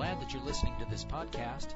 glad 0.00 0.18
that 0.18 0.32
you're 0.32 0.42
listening 0.44 0.72
to 0.78 0.86
this 0.86 1.04
podcast. 1.04 1.74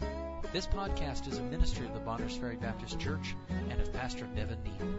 This 0.50 0.67
podcast 0.67 1.28
is 1.28 1.36
a 1.36 1.42
ministry 1.42 1.84
of 1.84 1.92
the 1.92 2.00
Bonners 2.00 2.34
Ferry 2.34 2.56
Baptist 2.56 2.99
Church 2.99 3.36
and 3.68 3.78
of 3.78 3.92
Pastor 3.92 4.26
Nevin 4.34 4.56
Neal. 4.65 4.99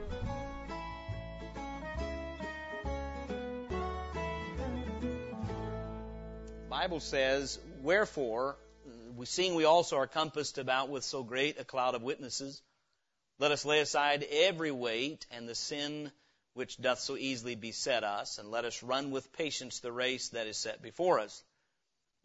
Bible 6.69 6.99
says, 6.99 7.57
Wherefore, 7.81 8.57
we 9.17 9.25
seeing 9.25 9.55
we 9.55 9.65
also 9.65 9.97
are 9.97 10.05
compassed 10.05 10.59
about 10.59 10.89
with 10.89 11.03
so 11.03 11.23
great 11.23 11.59
a 11.59 11.63
cloud 11.63 11.95
of 11.95 12.03
witnesses, 12.03 12.61
let 13.39 13.51
us 13.51 13.65
lay 13.65 13.79
aside 13.79 14.23
every 14.29 14.69
weight 14.69 15.25
and 15.31 15.49
the 15.49 15.55
sin 15.55 16.11
which 16.53 16.79
doth 16.79 16.99
so 16.99 17.17
easily 17.17 17.55
beset 17.55 18.03
us, 18.03 18.37
and 18.37 18.51
let 18.51 18.65
us 18.65 18.83
run 18.83 19.09
with 19.09 19.33
patience 19.33 19.79
the 19.79 19.91
race 19.91 20.29
that 20.29 20.45
is 20.45 20.57
set 20.57 20.83
before 20.83 21.19
us. 21.19 21.43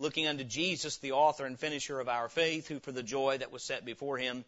Looking 0.01 0.27
unto 0.27 0.45
Jesus, 0.45 0.97
the 0.97 1.13
author 1.13 1.45
and 1.45 1.61
finisher 1.61 2.01
of 2.01 2.09
our 2.09 2.31
faith, 2.31 2.67
who 2.67 2.81
for 2.81 2.91
the 2.91 3.03
joy 3.03 3.37
that 3.37 3.53
was 3.53 3.63
set 3.63 3.85
before 3.85 4.17
him 4.17 4.47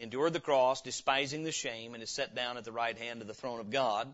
endured 0.00 0.32
the 0.32 0.40
cross, 0.40 0.82
despising 0.82 1.44
the 1.44 1.52
shame, 1.52 1.94
and 1.94 2.02
is 2.02 2.10
set 2.10 2.34
down 2.34 2.56
at 2.56 2.64
the 2.64 2.72
right 2.72 2.98
hand 2.98 3.22
of 3.22 3.28
the 3.28 3.34
throne 3.34 3.60
of 3.60 3.70
God. 3.70 4.12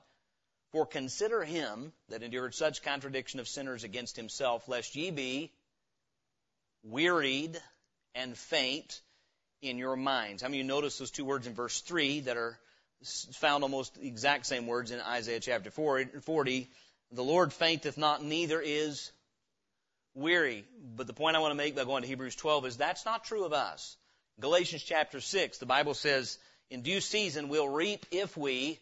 For 0.73 0.85
consider 0.85 1.43
him 1.43 1.95
that 2.11 2.23
endured 2.23 2.55
such 2.55 2.83
contradiction 2.83 3.41
of 3.41 3.49
sinners 3.49 3.85
against 3.85 4.17
himself, 4.17 4.69
lest 4.69 4.95
ye 4.97 5.11
be 5.11 5.51
wearied 6.83 7.59
and 8.15 8.37
faint 8.37 9.01
in 9.63 9.79
your 9.79 9.97
minds. 9.97 10.43
How 10.43 10.49
many 10.49 10.61
of 10.61 10.67
you 10.67 10.69
notice 10.69 10.99
those 10.99 11.11
two 11.11 11.25
words 11.25 11.47
in 11.47 11.55
verse 11.55 11.81
3 11.81 12.21
that 12.21 12.37
are 12.37 12.59
found 13.33 13.63
almost 13.63 13.95
the 13.95 14.07
exact 14.07 14.45
same 14.45 14.67
words 14.67 14.91
in 14.91 15.01
Isaiah 15.01 15.41
chapter 15.41 15.71
40? 15.71 16.69
The 17.13 17.25
Lord 17.25 17.55
fainteth 17.55 17.97
not, 17.97 18.23
neither 18.23 18.61
is 18.61 19.11
weary. 20.17 20.65
But 20.97 21.07
the 21.07 21.13
point 21.13 21.37
I 21.37 21.41
want 21.41 21.53
to 21.53 21.57
make 21.57 21.77
by 21.77 21.85
going 21.85 22.03
to 22.03 22.09
Hebrews 22.09 22.35
12 22.37 22.67
is 22.67 22.77
that's 22.77 23.05
not 23.05 23.25
true 23.25 23.45
of 23.45 23.53
us. 23.53 23.97
Galatians 24.41 24.83
chapter 24.83 25.21
6, 25.21 25.59
the 25.59 25.67
Bible 25.67 25.95
says, 25.95 26.39
in 26.71 26.83
due 26.83 27.01
season 27.01 27.49
we'll 27.49 27.69
reap 27.69 28.05
if 28.11 28.37
we 28.37 28.79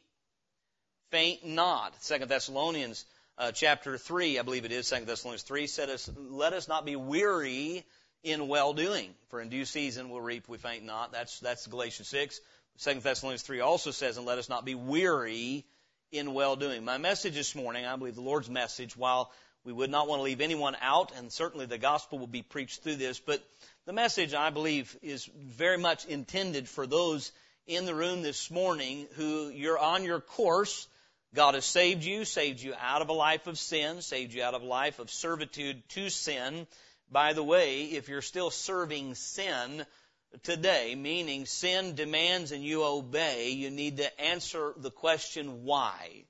faint 1.10 1.44
not. 1.44 2.02
Second 2.02 2.28
Thessalonians 2.28 3.04
uh, 3.36 3.52
chapter 3.52 3.98
3, 3.98 4.38
I 4.38 4.42
believe 4.42 4.64
it 4.64 4.72
is, 4.72 4.86
Second 4.86 5.06
Thessalonians 5.06 5.42
3, 5.42 5.66
said 5.66 5.90
us, 5.90 6.10
let 6.16 6.52
us 6.52 6.68
not 6.68 6.86
be 6.86 6.96
weary 6.96 7.84
in 8.22 8.48
well 8.48 8.72
doing. 8.72 9.14
For 9.28 9.40
in 9.40 9.48
due 9.48 9.64
season 9.64 10.10
we'll 10.10 10.20
reap, 10.20 10.44
if 10.44 10.48
we 10.48 10.58
faint 10.58 10.84
not. 10.84 11.12
That's, 11.12 11.40
that's 11.40 11.66
Galatians 11.66 12.08
6. 12.08 12.40
Second 12.76 13.02
Thessalonians 13.02 13.42
3 13.42 13.60
also 13.60 13.90
says, 13.90 14.16
and 14.16 14.26
let 14.26 14.38
us 14.38 14.48
not 14.48 14.64
be 14.64 14.74
weary 14.74 15.64
in 16.10 16.32
well 16.32 16.56
doing. 16.56 16.84
My 16.84 16.98
message 16.98 17.34
this 17.34 17.54
morning, 17.54 17.84
I 17.84 17.96
believe 17.96 18.14
the 18.14 18.20
Lord's 18.20 18.50
message, 18.50 18.96
while 18.96 19.30
we 19.64 19.72
would 19.72 19.90
not 19.90 20.08
want 20.08 20.20
to 20.20 20.24
leave 20.24 20.40
anyone 20.40 20.76
out, 20.80 21.12
and 21.16 21.32
certainly 21.32 21.66
the 21.66 21.78
gospel 21.78 22.18
will 22.18 22.26
be 22.26 22.42
preached 22.42 22.82
through 22.82 22.96
this, 22.96 23.18
but 23.18 23.42
the 23.86 23.92
message, 23.92 24.34
I 24.34 24.50
believe, 24.50 24.96
is 25.02 25.24
very 25.36 25.78
much 25.78 26.04
intended 26.06 26.68
for 26.68 26.86
those 26.86 27.32
in 27.66 27.86
the 27.86 27.94
room 27.94 28.22
this 28.22 28.50
morning 28.50 29.06
who 29.16 29.48
you're 29.48 29.78
on 29.78 30.04
your 30.04 30.20
course 30.20 30.86
God 31.34 31.54
has 31.54 31.64
saved 31.64 32.04
you, 32.04 32.24
saved 32.24 32.60
you 32.60 32.74
out 32.78 33.02
of 33.02 33.08
a 33.08 33.12
life 33.12 33.48
of 33.48 33.58
sin, 33.58 34.02
saved 34.02 34.34
you 34.34 34.44
out 34.44 34.54
of 34.54 34.62
a 34.62 34.66
life 34.66 35.00
of 35.00 35.10
servitude 35.10 35.82
to 35.90 36.08
sin. 36.08 36.68
By 37.10 37.32
the 37.32 37.42
way, 37.42 37.86
if 37.86 38.08
you're 38.08 38.22
still 38.22 38.50
serving 38.50 39.16
sin 39.16 39.84
today, 40.44 40.94
meaning 40.94 41.44
sin 41.44 41.96
demands 41.96 42.52
and 42.52 42.62
you 42.62 42.84
obey, 42.84 43.50
you 43.50 43.70
need 43.70 43.96
to 43.96 44.20
answer 44.20 44.74
the 44.76 44.92
question 44.92 45.64
why. 45.64 46.24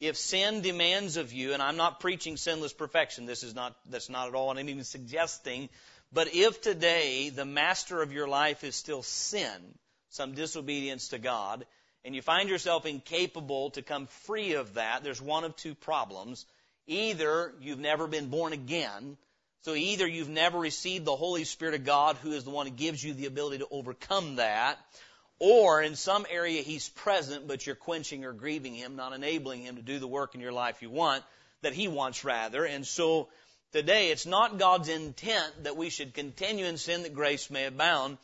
If 0.00 0.16
sin 0.16 0.60
demands 0.60 1.16
of 1.16 1.32
you, 1.32 1.52
and 1.52 1.62
I'm 1.62 1.76
not 1.76 2.00
preaching 2.00 2.36
sinless 2.36 2.72
perfection, 2.72 3.26
this 3.26 3.42
is 3.42 3.54
not, 3.54 3.76
that's 3.88 4.10
not 4.10 4.28
at 4.28 4.34
all 4.34 4.48
what 4.48 4.58
I'm 4.58 4.68
even 4.68 4.84
suggesting, 4.84 5.68
but 6.12 6.34
if 6.34 6.60
today 6.60 7.30
the 7.30 7.44
master 7.44 8.02
of 8.02 8.12
your 8.12 8.28
life 8.28 8.64
is 8.64 8.76
still 8.76 9.02
sin, 9.02 9.78
some 10.10 10.34
disobedience 10.34 11.08
to 11.08 11.18
God, 11.18 11.64
and 12.04 12.14
you 12.14 12.22
find 12.22 12.48
yourself 12.48 12.86
incapable 12.86 13.70
to 13.70 13.82
come 13.82 14.06
free 14.06 14.54
of 14.54 14.74
that, 14.74 15.02
there's 15.02 15.22
one 15.22 15.44
of 15.44 15.56
two 15.56 15.74
problems. 15.74 16.44
Either 16.86 17.54
you've 17.60 17.78
never 17.78 18.06
been 18.06 18.28
born 18.28 18.52
again, 18.52 19.16
so 19.62 19.74
either 19.74 20.06
you've 20.06 20.28
never 20.28 20.58
received 20.58 21.06
the 21.06 21.16
Holy 21.16 21.44
Spirit 21.44 21.74
of 21.74 21.84
God, 21.84 22.16
who 22.16 22.32
is 22.32 22.44
the 22.44 22.50
one 22.50 22.66
who 22.66 22.72
gives 22.72 23.02
you 23.02 23.14
the 23.14 23.26
ability 23.26 23.58
to 23.58 23.68
overcome 23.70 24.36
that, 24.36 24.78
or 25.44 25.82
in 25.82 25.94
some 25.94 26.24
area 26.30 26.62
He's 26.62 26.88
present, 26.88 27.46
but 27.46 27.66
you're 27.66 27.76
quenching 27.76 28.24
or 28.24 28.32
grieving 28.32 28.74
Him, 28.74 28.96
not 28.96 29.12
enabling 29.12 29.60
Him 29.60 29.76
to 29.76 29.82
do 29.82 29.98
the 29.98 30.08
work 30.08 30.34
in 30.34 30.40
your 30.40 30.52
life 30.52 30.80
you 30.80 30.88
want, 30.88 31.22
that 31.60 31.74
He 31.74 31.86
wants 31.86 32.24
rather. 32.24 32.64
And 32.64 32.86
so 32.86 33.28
today 33.70 34.10
it's 34.10 34.24
not 34.24 34.58
God's 34.58 34.88
intent 34.88 35.64
that 35.64 35.76
we 35.76 35.90
should 35.90 36.14
continue 36.14 36.64
in 36.64 36.78
sin 36.78 37.02
that 37.02 37.12
grace 37.12 37.50
may 37.50 37.66
abound 37.66 38.16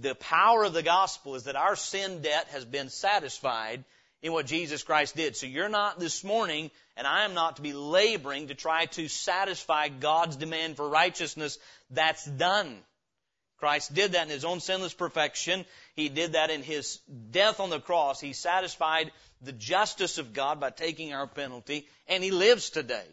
the 0.00 0.14
power 0.14 0.64
of 0.64 0.72
the 0.72 0.82
gospel 0.82 1.34
is 1.34 1.44
that 1.44 1.56
our 1.56 1.76
sin 1.76 2.22
debt 2.22 2.48
has 2.52 2.64
been 2.64 2.88
satisfied 2.88 3.84
in 4.22 4.32
what 4.32 4.46
Jesus 4.46 4.82
Christ 4.82 5.14
did. 5.14 5.36
So 5.36 5.46
you're 5.46 5.68
not 5.68 5.98
this 5.98 6.24
morning, 6.24 6.70
and 6.96 7.06
I 7.06 7.24
am 7.24 7.34
not 7.34 7.56
to 7.56 7.62
be 7.62 7.74
laboring 7.74 8.48
to 8.48 8.54
try 8.54 8.86
to 8.86 9.08
satisfy 9.08 9.88
God's 9.88 10.36
demand 10.36 10.76
for 10.76 10.88
righteousness. 10.88 11.58
That's 11.90 12.24
done. 12.24 12.78
Christ 13.62 13.94
did 13.94 14.12
that 14.12 14.24
in 14.24 14.28
His 14.28 14.44
own 14.44 14.58
sinless 14.58 14.92
perfection. 14.92 15.64
He 15.94 16.08
did 16.08 16.32
that 16.32 16.50
in 16.50 16.64
His 16.64 16.98
death 17.30 17.60
on 17.60 17.70
the 17.70 17.78
cross. 17.78 18.20
He 18.20 18.32
satisfied 18.32 19.12
the 19.40 19.52
justice 19.52 20.18
of 20.18 20.32
God 20.32 20.58
by 20.58 20.70
taking 20.70 21.14
our 21.14 21.28
penalty, 21.28 21.86
and 22.08 22.24
He 22.24 22.32
lives 22.32 22.70
today. 22.70 23.04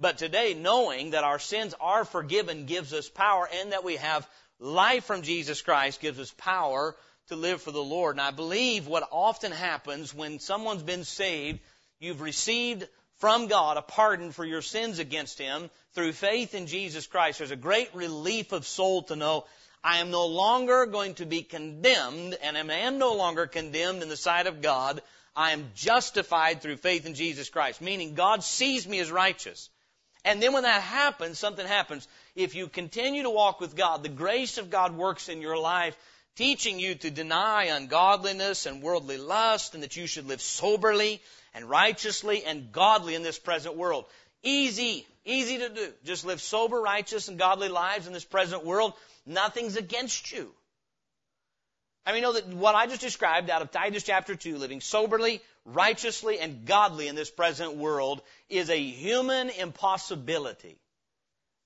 But 0.00 0.16
today, 0.16 0.54
knowing 0.54 1.10
that 1.10 1.24
our 1.24 1.38
sins 1.38 1.74
are 1.78 2.06
forgiven 2.06 2.64
gives 2.64 2.94
us 2.94 3.10
power 3.10 3.50
and 3.60 3.72
that 3.72 3.84
we 3.84 3.96
have 3.96 4.26
life 4.58 5.04
from 5.04 5.20
Jesus 5.20 5.60
Christ 5.60 6.00
gives 6.00 6.18
us 6.18 6.32
power 6.38 6.96
to 7.28 7.36
live 7.36 7.60
for 7.60 7.72
the 7.72 7.84
Lord. 7.84 8.14
And 8.14 8.22
I 8.22 8.30
believe 8.30 8.86
what 8.86 9.06
often 9.12 9.52
happens 9.52 10.14
when 10.14 10.38
someone's 10.38 10.82
been 10.82 11.04
saved, 11.04 11.60
you've 12.00 12.22
received 12.22 12.88
from 13.18 13.46
God 13.46 13.76
a 13.76 13.82
pardon 13.82 14.32
for 14.32 14.46
your 14.46 14.62
sins 14.62 15.00
against 15.00 15.38
Him 15.38 15.68
through 15.92 16.12
faith 16.12 16.54
in 16.54 16.66
Jesus 16.66 17.06
Christ. 17.06 17.40
There's 17.40 17.50
a 17.50 17.56
great 17.56 17.94
relief 17.94 18.52
of 18.52 18.66
soul 18.66 19.02
to 19.02 19.16
know 19.16 19.44
I 19.82 19.98
am 19.98 20.10
no 20.10 20.26
longer 20.26 20.86
going 20.86 21.14
to 21.14 21.26
be 21.26 21.42
condemned 21.42 22.34
and 22.42 22.56
I 22.56 22.74
am 22.78 22.98
no 22.98 23.14
longer 23.14 23.46
condemned 23.46 24.02
in 24.02 24.08
the 24.08 24.16
sight 24.16 24.46
of 24.46 24.60
God. 24.60 25.00
I 25.36 25.52
am 25.52 25.70
justified 25.74 26.60
through 26.60 26.78
faith 26.78 27.06
in 27.06 27.14
Jesus 27.14 27.48
Christ, 27.48 27.80
meaning 27.80 28.14
God 28.14 28.42
sees 28.42 28.88
me 28.88 28.98
as 28.98 29.10
righteous. 29.10 29.70
And 30.24 30.42
then 30.42 30.52
when 30.52 30.64
that 30.64 30.82
happens, 30.82 31.38
something 31.38 31.66
happens 31.66 32.08
if 32.34 32.54
you 32.54 32.68
continue 32.68 33.22
to 33.22 33.30
walk 33.30 33.60
with 33.60 33.76
God, 33.76 34.02
the 34.02 34.08
grace 34.08 34.58
of 34.58 34.70
God 34.70 34.96
works 34.96 35.28
in 35.28 35.40
your 35.40 35.58
life, 35.58 35.96
teaching 36.36 36.78
you 36.78 36.94
to 36.96 37.10
deny 37.10 37.64
ungodliness 37.64 38.66
and 38.66 38.82
worldly 38.82 39.16
lust, 39.16 39.74
and 39.74 39.82
that 39.82 39.96
you 39.96 40.06
should 40.06 40.26
live 40.26 40.42
soberly 40.42 41.20
and 41.54 41.68
righteously 41.68 42.44
and 42.44 42.70
godly 42.72 43.14
in 43.14 43.22
this 43.22 43.38
present 43.38 43.76
world. 43.76 44.04
Easy, 44.42 45.06
easy 45.28 45.58
to 45.58 45.68
do. 45.68 45.92
Just 46.04 46.24
live 46.24 46.40
sober, 46.40 46.80
righteous, 46.80 47.28
and 47.28 47.38
godly 47.38 47.68
lives 47.68 48.06
in 48.06 48.12
this 48.12 48.24
present 48.24 48.64
world. 48.64 48.94
Nothing's 49.26 49.76
against 49.76 50.32
you. 50.32 50.52
I 52.06 52.12
mean, 52.12 52.22
know 52.22 52.32
that 52.32 52.48
what 52.48 52.74
I 52.74 52.86
just 52.86 53.02
described 53.02 53.50
out 53.50 53.62
of 53.62 53.70
Titus 53.70 54.02
chapter 54.02 54.34
2, 54.34 54.56
living 54.56 54.80
soberly, 54.80 55.42
righteously, 55.64 56.38
and 56.38 56.64
godly 56.64 57.06
in 57.08 57.14
this 57.14 57.30
present 57.30 57.76
world, 57.76 58.22
is 58.48 58.70
a 58.70 58.78
human 58.78 59.50
impossibility 59.50 60.78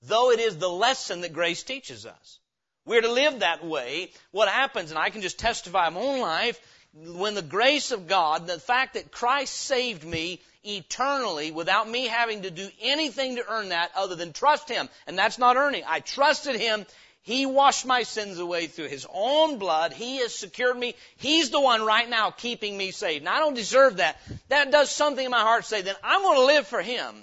though 0.03 0.31
it 0.31 0.39
is 0.39 0.57
the 0.57 0.69
lesson 0.69 1.21
that 1.21 1.33
grace 1.33 1.63
teaches 1.63 2.05
us. 2.05 2.39
We're 2.85 3.01
to 3.01 3.11
live 3.11 3.39
that 3.39 3.65
way. 3.65 4.11
What 4.31 4.49
happens, 4.49 4.91
and 4.91 4.99
I 4.99 5.09
can 5.09 5.21
just 5.21 5.39
testify 5.39 5.89
my 5.89 5.99
own 5.99 6.19
life, 6.19 6.59
when 6.93 7.33
the 7.33 7.41
grace 7.41 7.91
of 7.91 8.07
God, 8.07 8.45
the 8.45 8.59
fact 8.59 8.93
that 8.93 9.11
Christ 9.11 9.53
saved 9.53 10.03
me 10.03 10.41
eternally 10.63 11.51
without 11.51 11.89
me 11.89 12.07
having 12.07 12.43
to 12.43 12.51
do 12.51 12.67
anything 12.81 13.35
to 13.35 13.49
earn 13.49 13.69
that 13.69 13.91
other 13.95 14.15
than 14.15 14.33
trust 14.33 14.69
Him, 14.69 14.89
and 15.07 15.17
that's 15.17 15.37
not 15.37 15.57
earning. 15.57 15.83
I 15.87 15.99
trusted 15.99 16.55
Him. 16.55 16.85
He 17.21 17.45
washed 17.45 17.85
my 17.85 18.03
sins 18.03 18.39
away 18.39 18.67
through 18.67 18.89
His 18.89 19.07
own 19.13 19.57
blood. 19.57 19.93
He 19.93 20.17
has 20.17 20.35
secured 20.35 20.77
me. 20.77 20.95
He's 21.15 21.49
the 21.49 21.61
one 21.61 21.85
right 21.85 22.09
now 22.09 22.31
keeping 22.31 22.77
me 22.77 22.91
saved. 22.91 23.23
Now 23.23 23.35
I 23.35 23.39
don't 23.39 23.53
deserve 23.53 23.97
that. 23.97 24.19
That 24.49 24.71
does 24.71 24.89
something 24.89 25.23
in 25.23 25.31
my 25.31 25.39
heart 25.39 25.65
say, 25.65 25.81
then 25.81 25.95
I'm 26.03 26.21
going 26.21 26.39
to 26.39 26.45
live 26.45 26.67
for 26.67 26.81
Him. 26.81 27.15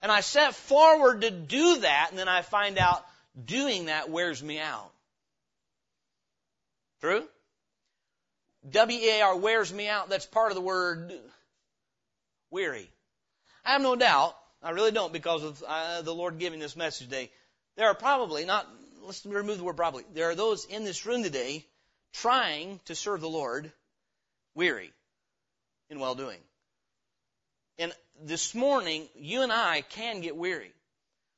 And 0.00 0.10
I 0.10 0.20
set 0.20 0.54
forward 0.54 1.20
to 1.20 1.30
do 1.30 1.78
that, 1.78 2.08
and 2.10 2.18
then 2.18 2.28
I 2.28 2.42
find 2.42 2.78
out 2.78 3.06
doing 3.44 3.86
that 3.86 4.10
wears 4.10 4.42
me 4.42 4.58
out. 4.58 4.90
True? 7.00 7.24
W-E-A-R 8.68 9.36
wears 9.36 9.72
me 9.72 9.88
out. 9.88 10.08
That's 10.08 10.26
part 10.26 10.50
of 10.50 10.56
the 10.56 10.60
word 10.60 11.12
weary. 12.52 12.88
I 13.64 13.72
have 13.72 13.82
no 13.82 13.96
doubt, 13.96 14.36
I 14.62 14.70
really 14.70 14.92
don't 14.92 15.12
because 15.12 15.42
of 15.42 15.64
uh, 15.66 16.02
the 16.02 16.14
Lord 16.14 16.38
giving 16.38 16.60
this 16.60 16.76
message 16.76 17.08
today. 17.08 17.30
There 17.76 17.88
are 17.88 17.94
probably, 17.94 18.44
not, 18.44 18.68
let's 19.02 19.24
remove 19.26 19.58
the 19.58 19.64
word 19.64 19.76
probably, 19.76 20.04
there 20.14 20.30
are 20.30 20.34
those 20.34 20.66
in 20.66 20.84
this 20.84 21.06
room 21.06 21.22
today 21.22 21.64
trying 22.12 22.78
to 22.84 22.94
serve 22.94 23.20
the 23.20 23.28
Lord 23.28 23.72
weary 24.54 24.92
in 25.88 25.98
well 25.98 26.14
doing. 26.14 26.38
And 27.78 27.92
this 28.22 28.54
morning, 28.54 29.08
you 29.16 29.42
and 29.42 29.50
I 29.50 29.80
can 29.80 30.20
get 30.20 30.36
weary. 30.36 30.72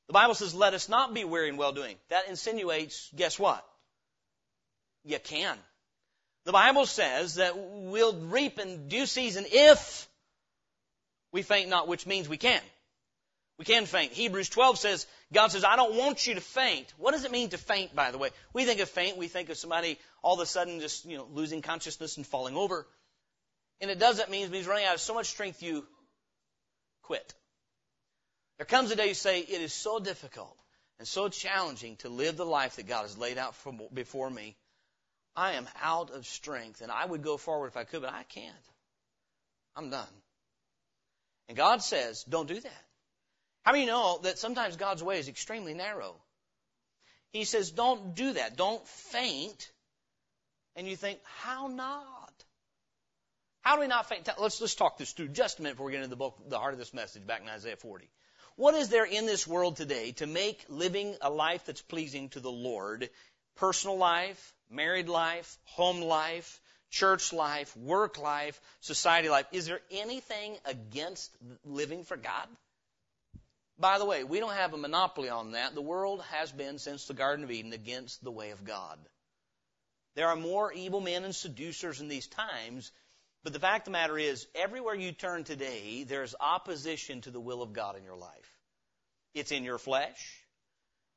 The 0.07 0.13
Bible 0.13 0.35
says, 0.35 0.53
let 0.53 0.73
us 0.73 0.89
not 0.89 1.13
be 1.13 1.23
weary 1.23 1.49
in 1.49 1.57
well 1.57 1.71
doing. 1.71 1.95
That 2.09 2.27
insinuates, 2.27 3.09
guess 3.15 3.39
what? 3.39 3.65
You 5.05 5.17
can. 5.19 5.57
The 6.43 6.51
Bible 6.51 6.85
says 6.85 7.35
that 7.35 7.53
we'll 7.57 8.13
reap 8.13 8.59
in 8.59 8.87
due 8.87 9.05
season 9.05 9.45
if 9.47 10.07
we 11.35 11.41
faint 11.41 11.67
not, 11.67 11.89
which 11.89 12.07
means 12.07 12.29
we 12.29 12.37
can. 12.37 12.61
We 13.59 13.65
can 13.65 13.87
faint. 13.87 14.13
Hebrews 14.13 14.47
12 14.47 14.79
says, 14.79 15.05
God 15.33 15.51
says, 15.51 15.65
I 15.65 15.75
don't 15.75 15.95
want 15.95 16.25
you 16.25 16.35
to 16.35 16.39
faint. 16.39 16.93
What 16.97 17.11
does 17.11 17.25
it 17.25 17.31
mean 17.31 17.49
to 17.49 17.57
faint, 17.57 17.93
by 17.93 18.11
the 18.11 18.17
way? 18.17 18.29
We 18.53 18.63
think 18.63 18.79
of 18.79 18.87
faint, 18.87 19.17
we 19.17 19.27
think 19.27 19.49
of 19.49 19.57
somebody 19.57 19.99
all 20.23 20.35
of 20.35 20.39
a 20.39 20.45
sudden 20.45 20.79
just, 20.79 21.03
you 21.03 21.17
know, 21.17 21.27
losing 21.33 21.61
consciousness 21.61 22.15
and 22.15 22.25
falling 22.25 22.55
over. 22.55 22.87
And 23.81 23.91
it 23.91 23.99
doesn't 23.99 24.31
mean 24.31 24.45
it 24.45 24.51
means 24.51 24.65
running 24.65 24.85
out 24.85 24.93
of 24.93 25.01
so 25.01 25.13
much 25.13 25.25
strength 25.25 25.61
you 25.61 25.85
quit. 27.03 27.33
There 28.57 28.65
comes 28.65 28.91
a 28.91 28.95
day 28.95 29.09
you 29.09 29.13
say, 29.13 29.41
it 29.41 29.59
is 29.59 29.73
so 29.73 29.99
difficult 29.99 30.57
and 30.99 31.07
so 31.07 31.27
challenging 31.27 31.97
to 31.97 32.07
live 32.07 32.37
the 32.37 32.45
life 32.45 32.77
that 32.77 32.87
God 32.87 33.01
has 33.01 33.17
laid 33.17 33.37
out 33.37 33.55
for, 33.55 33.73
before 33.93 34.29
me. 34.29 34.55
I 35.35 35.55
am 35.55 35.67
out 35.83 36.11
of 36.11 36.25
strength 36.25 36.79
and 36.79 36.93
I 36.93 37.05
would 37.05 37.23
go 37.23 37.35
forward 37.35 37.67
if 37.67 37.75
I 37.75 37.83
could, 37.83 38.03
but 38.03 38.13
I 38.13 38.23
can't. 38.23 38.55
I'm 39.75 39.89
done. 39.89 40.07
And 41.47 41.57
God 41.57 41.81
says, 41.81 42.23
don't 42.23 42.47
do 42.47 42.59
that. 42.59 42.85
How 43.63 43.73
you 43.73 43.85
know 43.87 44.19
that 44.23 44.37
sometimes 44.37 44.75
God's 44.75 45.03
way 45.03 45.19
is 45.19 45.27
extremely 45.27 45.73
narrow? 45.73 46.15
He 47.31 47.43
says, 47.43 47.71
don't 47.71 48.15
do 48.15 48.33
that. 48.33 48.57
Don't 48.57 48.85
faint. 48.87 49.71
And 50.75 50.87
you 50.87 50.95
think, 50.95 51.19
how 51.23 51.67
not? 51.67 52.33
How 53.61 53.75
do 53.75 53.81
we 53.81 53.87
not 53.87 54.07
faint? 54.07 54.29
Let's, 54.39 54.61
let's 54.61 54.75
talk 54.75 54.97
this 54.97 55.11
through 55.13 55.29
just 55.29 55.59
a 55.59 55.63
minute 55.63 55.73
before 55.73 55.87
we 55.87 55.93
get 55.93 56.03
into 56.03 56.15
the 56.15 56.31
the 56.47 56.59
heart 56.59 56.73
of 56.73 56.79
this 56.79 56.93
message 56.93 57.25
back 57.25 57.41
in 57.41 57.49
Isaiah 57.49 57.75
40. 57.75 58.07
What 58.57 58.75
is 58.75 58.89
there 58.89 59.05
in 59.05 59.25
this 59.25 59.47
world 59.47 59.75
today 59.75 60.11
to 60.13 60.27
make 60.27 60.63
living 60.69 61.15
a 61.21 61.29
life 61.29 61.65
that's 61.65 61.81
pleasing 61.81 62.29
to 62.29 62.39
the 62.39 62.51
Lord, 62.51 63.09
personal 63.55 63.97
life, 63.97 64.53
married 64.69 65.09
life, 65.09 65.57
home 65.63 66.01
life, 66.01 66.61
church 66.95 67.33
life, 67.33 67.75
work 67.77 68.17
life, 68.17 68.59
society 68.79 69.29
life, 69.29 69.45
is 69.51 69.65
there 69.65 69.81
anything 69.91 70.55
against 70.65 71.29
living 71.65 72.03
for 72.03 72.17
God? 72.17 72.47
By 73.77 73.99
the 73.99 74.05
way, 74.05 74.23
we 74.23 74.39
don't 74.39 74.53
have 74.53 74.73
a 74.73 74.77
monopoly 74.77 75.29
on 75.29 75.51
that. 75.51 75.75
The 75.75 75.81
world 75.81 76.23
has 76.31 76.51
been 76.51 76.79
since 76.79 77.05
the 77.05 77.13
Garden 77.13 77.43
of 77.43 77.51
Eden 77.51 77.73
against 77.73 78.23
the 78.23 78.31
way 78.31 78.51
of 78.51 78.63
God. 78.63 78.97
There 80.15 80.29
are 80.29 80.37
more 80.37 80.71
evil 80.71 81.01
men 81.01 81.25
and 81.25 81.35
seducers 81.35 81.99
in 81.99 82.07
these 82.07 82.27
times, 82.27 82.93
but 83.43 83.51
the 83.51 83.59
fact 83.59 83.81
of 83.81 83.91
the 83.91 83.99
matter 83.99 84.17
is, 84.17 84.47
everywhere 84.55 84.95
you 84.95 85.11
turn 85.11 85.43
today, 85.43 86.05
there's 86.07 86.33
opposition 86.39 87.19
to 87.21 87.31
the 87.31 87.41
will 87.41 87.61
of 87.61 87.73
God 87.73 87.97
in 87.97 88.05
your 88.05 88.15
life. 88.15 88.59
It's 89.33 89.51
in 89.51 89.65
your 89.65 89.77
flesh. 89.77 90.41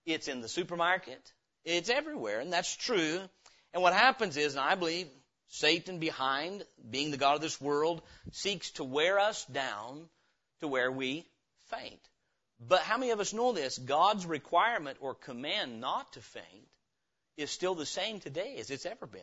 It's 0.04 0.26
in 0.26 0.40
the 0.40 0.48
supermarket. 0.48 1.32
It's 1.64 1.88
everywhere, 1.88 2.40
and 2.40 2.52
that's 2.52 2.74
true. 2.74 3.20
And 3.72 3.82
what 3.82 3.92
happens 3.92 4.36
is, 4.36 4.56
and 4.56 4.64
I 4.64 4.74
believe 4.74 5.06
Satan 5.48 5.98
behind 5.98 6.64
being 6.90 7.10
the 7.10 7.16
God 7.16 7.36
of 7.36 7.40
this 7.40 7.60
world 7.60 8.02
seeks 8.32 8.70
to 8.72 8.84
wear 8.84 9.18
us 9.18 9.44
down 9.46 10.08
to 10.60 10.68
where 10.68 10.92
we 10.92 11.26
faint. 11.70 12.00
But 12.60 12.80
how 12.80 12.98
many 12.98 13.12
of 13.12 13.20
us 13.20 13.32
know 13.32 13.52
this? 13.52 13.78
God's 13.78 14.26
requirement 14.26 14.98
or 15.00 15.14
command 15.14 15.80
not 15.80 16.12
to 16.14 16.20
faint 16.20 16.68
is 17.36 17.50
still 17.50 17.74
the 17.74 17.86
same 17.86 18.20
today 18.20 18.56
as 18.58 18.70
it's 18.70 18.86
ever 18.86 19.06
been. 19.06 19.22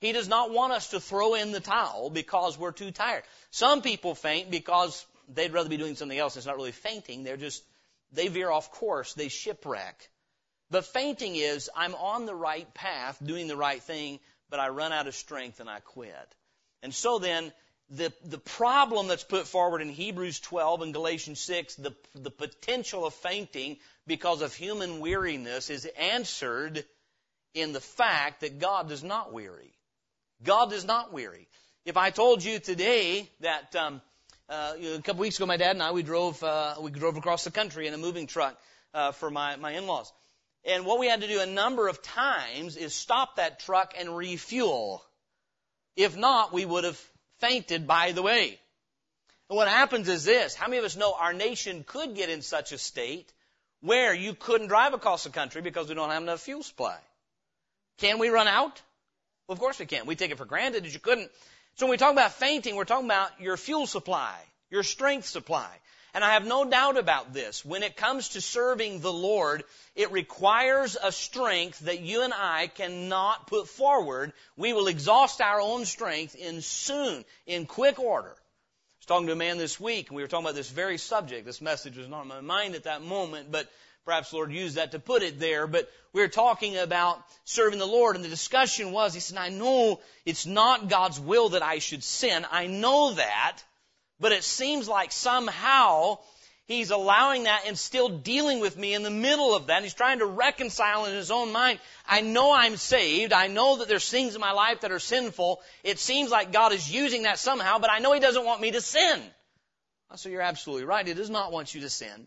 He 0.00 0.12
does 0.12 0.28
not 0.28 0.52
want 0.52 0.72
us 0.72 0.90
to 0.90 1.00
throw 1.00 1.34
in 1.34 1.50
the 1.50 1.60
towel 1.60 2.10
because 2.10 2.56
we're 2.56 2.72
too 2.72 2.92
tired. 2.92 3.24
Some 3.50 3.82
people 3.82 4.14
faint 4.14 4.50
because 4.50 5.04
they'd 5.28 5.52
rather 5.52 5.68
be 5.68 5.76
doing 5.76 5.96
something 5.96 6.18
else. 6.18 6.36
It's 6.36 6.46
not 6.46 6.56
really 6.56 6.72
fainting. 6.72 7.24
They're 7.24 7.36
just, 7.36 7.64
they 8.12 8.28
veer 8.28 8.50
off 8.50 8.70
course. 8.70 9.14
They 9.14 9.28
shipwreck. 9.28 10.08
But 10.70 10.84
fainting 10.84 11.34
is, 11.34 11.70
I'm 11.74 11.94
on 11.94 12.26
the 12.26 12.34
right 12.34 12.72
path, 12.74 13.18
doing 13.24 13.48
the 13.48 13.56
right 13.56 13.82
thing, 13.82 14.20
but 14.50 14.60
I 14.60 14.68
run 14.68 14.92
out 14.92 15.06
of 15.06 15.14
strength 15.14 15.60
and 15.60 15.68
I 15.68 15.80
quit. 15.80 16.34
And 16.82 16.94
so 16.94 17.18
then, 17.18 17.52
the, 17.90 18.12
the 18.24 18.38
problem 18.38 19.08
that's 19.08 19.24
put 19.24 19.46
forward 19.46 19.80
in 19.80 19.88
Hebrews 19.88 20.40
12 20.40 20.82
and 20.82 20.92
Galatians 20.92 21.40
6, 21.40 21.76
the, 21.76 21.94
the 22.14 22.30
potential 22.30 23.06
of 23.06 23.14
fainting 23.14 23.78
because 24.06 24.42
of 24.42 24.54
human 24.54 25.00
weariness 25.00 25.70
is 25.70 25.86
answered 25.98 26.84
in 27.54 27.72
the 27.72 27.80
fact 27.80 28.42
that 28.42 28.58
God 28.58 28.88
does 28.88 29.02
not 29.02 29.32
weary. 29.32 29.72
God 30.42 30.70
does 30.70 30.84
not 30.84 31.12
weary. 31.12 31.48
If 31.84 31.96
I 31.96 32.10
told 32.10 32.44
you 32.44 32.58
today 32.58 33.30
that 33.40 33.74
um, 33.74 34.02
uh, 34.48 34.74
a 34.78 35.02
couple 35.02 35.20
weeks 35.20 35.36
ago, 35.36 35.46
my 35.46 35.56
dad 35.56 35.70
and 35.70 35.82
I 35.82 35.92
we 35.92 36.02
drove 36.02 36.42
uh, 36.42 36.74
we 36.80 36.90
drove 36.90 37.16
across 37.16 37.44
the 37.44 37.50
country 37.50 37.86
in 37.86 37.94
a 37.94 37.98
moving 37.98 38.26
truck 38.26 38.56
uh, 38.92 39.12
for 39.12 39.30
my 39.30 39.56
my 39.56 39.72
in-laws, 39.72 40.12
and 40.64 40.84
what 40.84 40.98
we 40.98 41.06
had 41.06 41.20
to 41.22 41.28
do 41.28 41.40
a 41.40 41.46
number 41.46 41.88
of 41.88 42.02
times 42.02 42.76
is 42.76 42.94
stop 42.94 43.36
that 43.36 43.60
truck 43.60 43.94
and 43.98 44.16
refuel. 44.16 45.04
If 45.96 46.16
not, 46.16 46.52
we 46.52 46.64
would 46.64 46.84
have 46.84 47.00
fainted 47.38 47.86
by 47.86 48.12
the 48.12 48.22
way. 48.22 48.58
And 49.48 49.56
what 49.56 49.68
happens 49.68 50.08
is 50.08 50.24
this. 50.24 50.54
How 50.54 50.66
many 50.66 50.78
of 50.78 50.84
us 50.84 50.96
know 50.96 51.14
our 51.18 51.32
nation 51.32 51.84
could 51.86 52.14
get 52.14 52.28
in 52.28 52.42
such 52.42 52.72
a 52.72 52.78
state 52.78 53.32
where 53.80 54.12
you 54.12 54.34
couldn't 54.34 54.68
drive 54.68 54.92
across 54.92 55.24
the 55.24 55.30
country 55.30 55.62
because 55.62 55.88
we 55.88 55.94
don't 55.94 56.10
have 56.10 56.22
enough 56.22 56.40
fuel 56.40 56.62
supply? 56.62 56.98
Can 57.98 58.18
we 58.18 58.28
run 58.28 58.48
out? 58.48 58.80
Well, 59.46 59.54
of 59.54 59.60
course 59.60 59.78
we 59.78 59.86
can. 59.86 60.06
We 60.06 60.16
take 60.16 60.30
it 60.30 60.38
for 60.38 60.44
granted 60.44 60.84
that 60.84 60.92
you 60.92 61.00
couldn't. 61.00 61.30
So 61.76 61.86
when 61.86 61.92
we 61.92 61.96
talk 61.96 62.12
about 62.12 62.32
fainting, 62.32 62.76
we're 62.76 62.84
talking 62.84 63.06
about 63.06 63.40
your 63.40 63.56
fuel 63.56 63.86
supply, 63.86 64.36
your 64.70 64.82
strength 64.82 65.26
supply. 65.26 65.70
And 66.14 66.24
I 66.24 66.32
have 66.32 66.46
no 66.46 66.64
doubt 66.64 66.96
about 66.96 67.32
this. 67.32 67.64
When 67.64 67.82
it 67.82 67.96
comes 67.96 68.30
to 68.30 68.40
serving 68.40 69.00
the 69.00 69.12
Lord, 69.12 69.64
it 69.94 70.10
requires 70.10 70.96
a 71.02 71.12
strength 71.12 71.80
that 71.80 72.00
you 72.00 72.22
and 72.22 72.32
I 72.32 72.68
cannot 72.68 73.46
put 73.46 73.68
forward. 73.68 74.32
We 74.56 74.72
will 74.72 74.88
exhaust 74.88 75.40
our 75.40 75.60
own 75.60 75.84
strength 75.84 76.34
in 76.34 76.62
soon, 76.62 77.24
in 77.46 77.66
quick 77.66 77.98
order. 77.98 78.30
I 78.30 79.00
was 79.00 79.06
talking 79.06 79.26
to 79.26 79.34
a 79.34 79.36
man 79.36 79.58
this 79.58 79.78
week, 79.78 80.08
and 80.08 80.16
we 80.16 80.22
were 80.22 80.28
talking 80.28 80.46
about 80.46 80.54
this 80.54 80.70
very 80.70 80.98
subject. 80.98 81.44
This 81.44 81.60
message 81.60 81.96
was 81.96 82.08
not 82.08 82.22
on 82.22 82.28
my 82.28 82.40
mind 82.40 82.74
at 82.74 82.84
that 82.84 83.02
moment, 83.02 83.52
but 83.52 83.68
perhaps 84.04 84.32
Lord 84.32 84.50
used 84.50 84.76
that 84.76 84.92
to 84.92 84.98
put 84.98 85.22
it 85.22 85.38
there. 85.38 85.66
But 85.66 85.90
we 86.14 86.22
were 86.22 86.28
talking 86.28 86.78
about 86.78 87.22
serving 87.44 87.78
the 87.78 87.86
Lord, 87.86 88.16
and 88.16 88.24
the 88.24 88.30
discussion 88.30 88.92
was, 88.92 89.12
he 89.12 89.20
said, 89.20 89.36
I 89.36 89.50
know 89.50 90.00
it's 90.24 90.46
not 90.46 90.88
God's 90.88 91.20
will 91.20 91.50
that 91.50 91.62
I 91.62 91.80
should 91.80 92.02
sin. 92.02 92.46
I 92.50 92.66
know 92.66 93.12
that. 93.12 93.58
But 94.20 94.32
it 94.32 94.44
seems 94.44 94.88
like 94.88 95.12
somehow 95.12 96.18
he's 96.66 96.90
allowing 96.90 97.44
that 97.44 97.62
and 97.66 97.78
still 97.78 98.08
dealing 98.08 98.60
with 98.60 98.76
me 98.76 98.94
in 98.94 99.02
the 99.02 99.10
middle 99.10 99.54
of 99.54 99.68
that. 99.68 99.82
He's 99.82 99.94
trying 99.94 100.18
to 100.18 100.26
reconcile 100.26 101.06
in 101.06 101.14
his 101.14 101.30
own 101.30 101.52
mind. 101.52 101.78
I 102.06 102.20
know 102.20 102.52
I'm 102.52 102.76
saved. 102.76 103.32
I 103.32 103.46
know 103.46 103.76
that 103.76 103.88
there's 103.88 104.08
things 104.08 104.34
in 104.34 104.40
my 104.40 104.52
life 104.52 104.80
that 104.80 104.92
are 104.92 104.98
sinful. 104.98 105.60
It 105.84 105.98
seems 105.98 106.30
like 106.30 106.52
God 106.52 106.72
is 106.72 106.92
using 106.92 107.22
that 107.22 107.38
somehow, 107.38 107.78
but 107.78 107.90
I 107.90 107.98
know 107.98 108.12
he 108.12 108.20
doesn't 108.20 108.44
want 108.44 108.60
me 108.60 108.72
to 108.72 108.80
sin. 108.80 109.20
Oh, 110.10 110.16
so 110.16 110.28
you're 110.28 110.42
absolutely 110.42 110.84
right. 110.84 111.06
He 111.06 111.14
does 111.14 111.30
not 111.30 111.52
want 111.52 111.74
you 111.74 111.82
to 111.82 111.90
sin. 111.90 112.26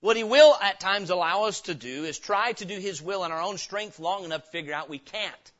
What 0.00 0.16
he 0.16 0.24
will 0.24 0.54
at 0.62 0.80
times 0.80 1.10
allow 1.10 1.44
us 1.44 1.62
to 1.62 1.74
do 1.74 2.04
is 2.04 2.18
try 2.18 2.52
to 2.52 2.64
do 2.64 2.78
his 2.78 3.02
will 3.02 3.24
in 3.24 3.32
our 3.32 3.42
own 3.42 3.58
strength 3.58 3.98
long 3.98 4.24
enough 4.24 4.44
to 4.44 4.50
figure 4.50 4.74
out 4.74 4.88
we 4.88 4.98
can't. 4.98 5.52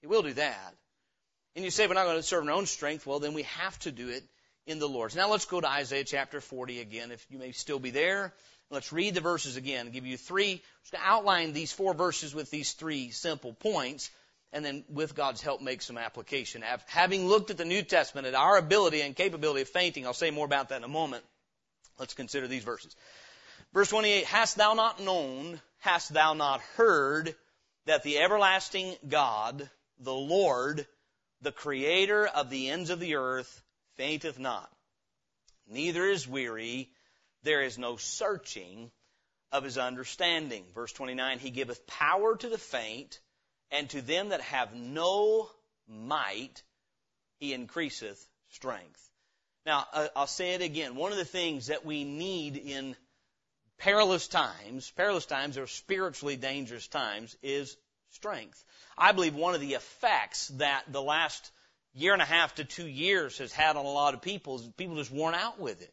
He 0.00 0.06
will 0.06 0.22
do 0.22 0.32
that. 0.34 0.74
And 1.54 1.64
you 1.64 1.70
say 1.70 1.86
we're 1.86 1.94
not 1.94 2.04
going 2.04 2.16
to 2.16 2.22
serve 2.22 2.44
our 2.44 2.50
own 2.50 2.66
strength. 2.66 3.06
Well, 3.06 3.18
then 3.18 3.34
we 3.34 3.42
have 3.42 3.78
to 3.80 3.90
do 3.90 4.08
it 4.10 4.22
in 4.66 4.78
the 4.78 4.88
Lord's. 4.88 5.16
Now 5.16 5.30
let's 5.30 5.44
go 5.44 5.60
to 5.60 5.68
Isaiah 5.68 6.04
chapter 6.04 6.40
40 6.40 6.80
again, 6.80 7.12
if 7.12 7.24
you 7.30 7.38
may 7.38 7.52
still 7.52 7.78
be 7.78 7.90
there. 7.90 8.32
Let's 8.68 8.92
read 8.92 9.14
the 9.14 9.20
verses 9.20 9.56
again. 9.56 9.90
Give 9.90 10.06
you 10.06 10.16
three. 10.16 10.52
I'm 10.52 10.60
just 10.82 10.92
going 10.92 11.02
to 11.02 11.08
outline 11.08 11.52
these 11.52 11.72
four 11.72 11.94
verses 11.94 12.34
with 12.34 12.50
these 12.50 12.72
three 12.72 13.10
simple 13.10 13.52
points, 13.52 14.10
and 14.52 14.64
then 14.64 14.84
with 14.88 15.14
God's 15.14 15.40
help 15.40 15.62
make 15.62 15.82
some 15.82 15.96
application. 15.96 16.64
Having 16.86 17.28
looked 17.28 17.50
at 17.50 17.58
the 17.58 17.64
New 17.64 17.82
Testament, 17.82 18.26
at 18.26 18.34
our 18.34 18.56
ability 18.56 19.02
and 19.02 19.14
capability 19.14 19.62
of 19.62 19.68
fainting, 19.68 20.04
I'll 20.04 20.14
say 20.14 20.32
more 20.32 20.46
about 20.46 20.70
that 20.70 20.78
in 20.78 20.84
a 20.84 20.88
moment. 20.88 21.24
Let's 21.98 22.14
consider 22.14 22.48
these 22.48 22.64
verses. 22.64 22.96
Verse 23.72 23.88
28, 23.90 24.24
Hast 24.24 24.56
thou 24.56 24.74
not 24.74 25.00
known, 25.00 25.60
hast 25.78 26.12
thou 26.12 26.34
not 26.34 26.60
heard, 26.76 27.34
that 27.84 28.02
the 28.02 28.18
everlasting 28.18 28.96
God, 29.08 29.70
the 30.00 30.12
Lord, 30.12 30.86
the 31.40 31.52
creator 31.52 32.26
of 32.26 32.50
the 32.50 32.70
ends 32.70 32.90
of 32.90 32.98
the 32.98 33.14
earth, 33.14 33.62
fainteth 33.96 34.38
not, 34.38 34.70
neither 35.66 36.04
is 36.04 36.28
weary. 36.28 36.90
There 37.42 37.62
is 37.62 37.78
no 37.78 37.96
searching 37.96 38.90
of 39.52 39.64
his 39.64 39.78
understanding. 39.78 40.64
Verse 40.74 40.92
29, 40.92 41.38
he 41.38 41.50
giveth 41.50 41.86
power 41.86 42.36
to 42.36 42.48
the 42.48 42.58
faint, 42.58 43.20
and 43.70 43.88
to 43.90 44.02
them 44.02 44.30
that 44.30 44.40
have 44.40 44.74
no 44.74 45.48
might, 45.88 46.62
he 47.38 47.52
increaseth 47.52 48.24
strength. 48.50 49.10
Now, 49.64 49.86
I'll 50.14 50.26
say 50.26 50.54
it 50.54 50.62
again. 50.62 50.94
One 50.94 51.12
of 51.12 51.18
the 51.18 51.24
things 51.24 51.66
that 51.66 51.84
we 51.84 52.04
need 52.04 52.56
in 52.56 52.96
perilous 53.78 54.28
times, 54.28 54.90
perilous 54.92 55.26
times 55.26 55.58
or 55.58 55.66
spiritually 55.66 56.36
dangerous 56.36 56.86
times, 56.86 57.36
is 57.42 57.76
strength. 58.10 58.64
I 58.96 59.12
believe 59.12 59.34
one 59.34 59.54
of 59.54 59.60
the 59.60 59.74
effects 59.74 60.48
that 60.56 60.84
the 60.92 61.02
last 61.02 61.50
year 61.96 62.12
and 62.12 62.22
a 62.22 62.26
half 62.26 62.54
to 62.56 62.64
two 62.64 62.86
years 62.86 63.38
has 63.38 63.52
had 63.52 63.76
on 63.76 63.84
a 63.84 63.90
lot 63.90 64.14
of 64.14 64.22
people 64.22 64.56
is 64.56 64.68
people 64.76 64.96
just 64.96 65.10
worn 65.10 65.34
out 65.34 65.58
with 65.58 65.82
it. 65.82 65.92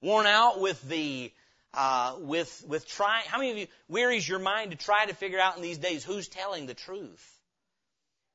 Worn 0.00 0.26
out 0.26 0.60
with 0.60 0.80
the 0.88 1.30
uh, 1.74 2.16
with 2.20 2.64
with 2.66 2.88
trying. 2.88 3.24
How 3.26 3.38
many 3.38 3.50
of 3.50 3.58
you 3.58 3.66
wearies 3.88 4.26
your 4.26 4.38
mind 4.38 4.70
to 4.70 4.76
try 4.76 5.04
to 5.06 5.14
figure 5.14 5.38
out 5.38 5.56
in 5.56 5.62
these 5.62 5.78
days 5.78 6.04
who's 6.04 6.28
telling 6.28 6.66
the 6.66 6.74
truth? 6.74 7.36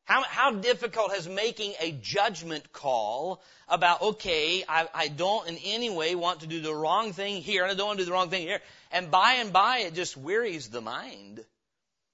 How, 0.05 0.22
how 0.22 0.51
difficult 0.51 1.13
has 1.13 1.27
making 1.27 1.74
a 1.79 1.91
judgment 1.91 2.72
call 2.72 3.41
about, 3.67 4.03
okay, 4.03 4.63
I, 4.69 4.88
I 4.93 5.07
don't 5.07 5.48
in 5.50 5.57
any 5.65 5.89
way 5.89 6.13
want 6.13 6.41
to 6.41 6.48
do 6.48 6.62
the 6.62 6.75
wrong 6.75 7.12
thing 7.12 7.41
here, 7.41 7.63
and 7.63 7.72
I 7.72 7.75
don't 7.75 7.88
want 7.88 7.98
to 7.98 8.05
do 8.05 8.05
the 8.05 8.13
wrong 8.13 8.29
thing 8.29 8.43
here. 8.43 8.60
And 8.91 9.10
by 9.10 9.38
and 9.39 9.51
by, 9.51 9.79
it 9.79 9.95
just 9.95 10.15
wearies 10.15 10.67
the 10.67 10.79
mind. 10.79 11.43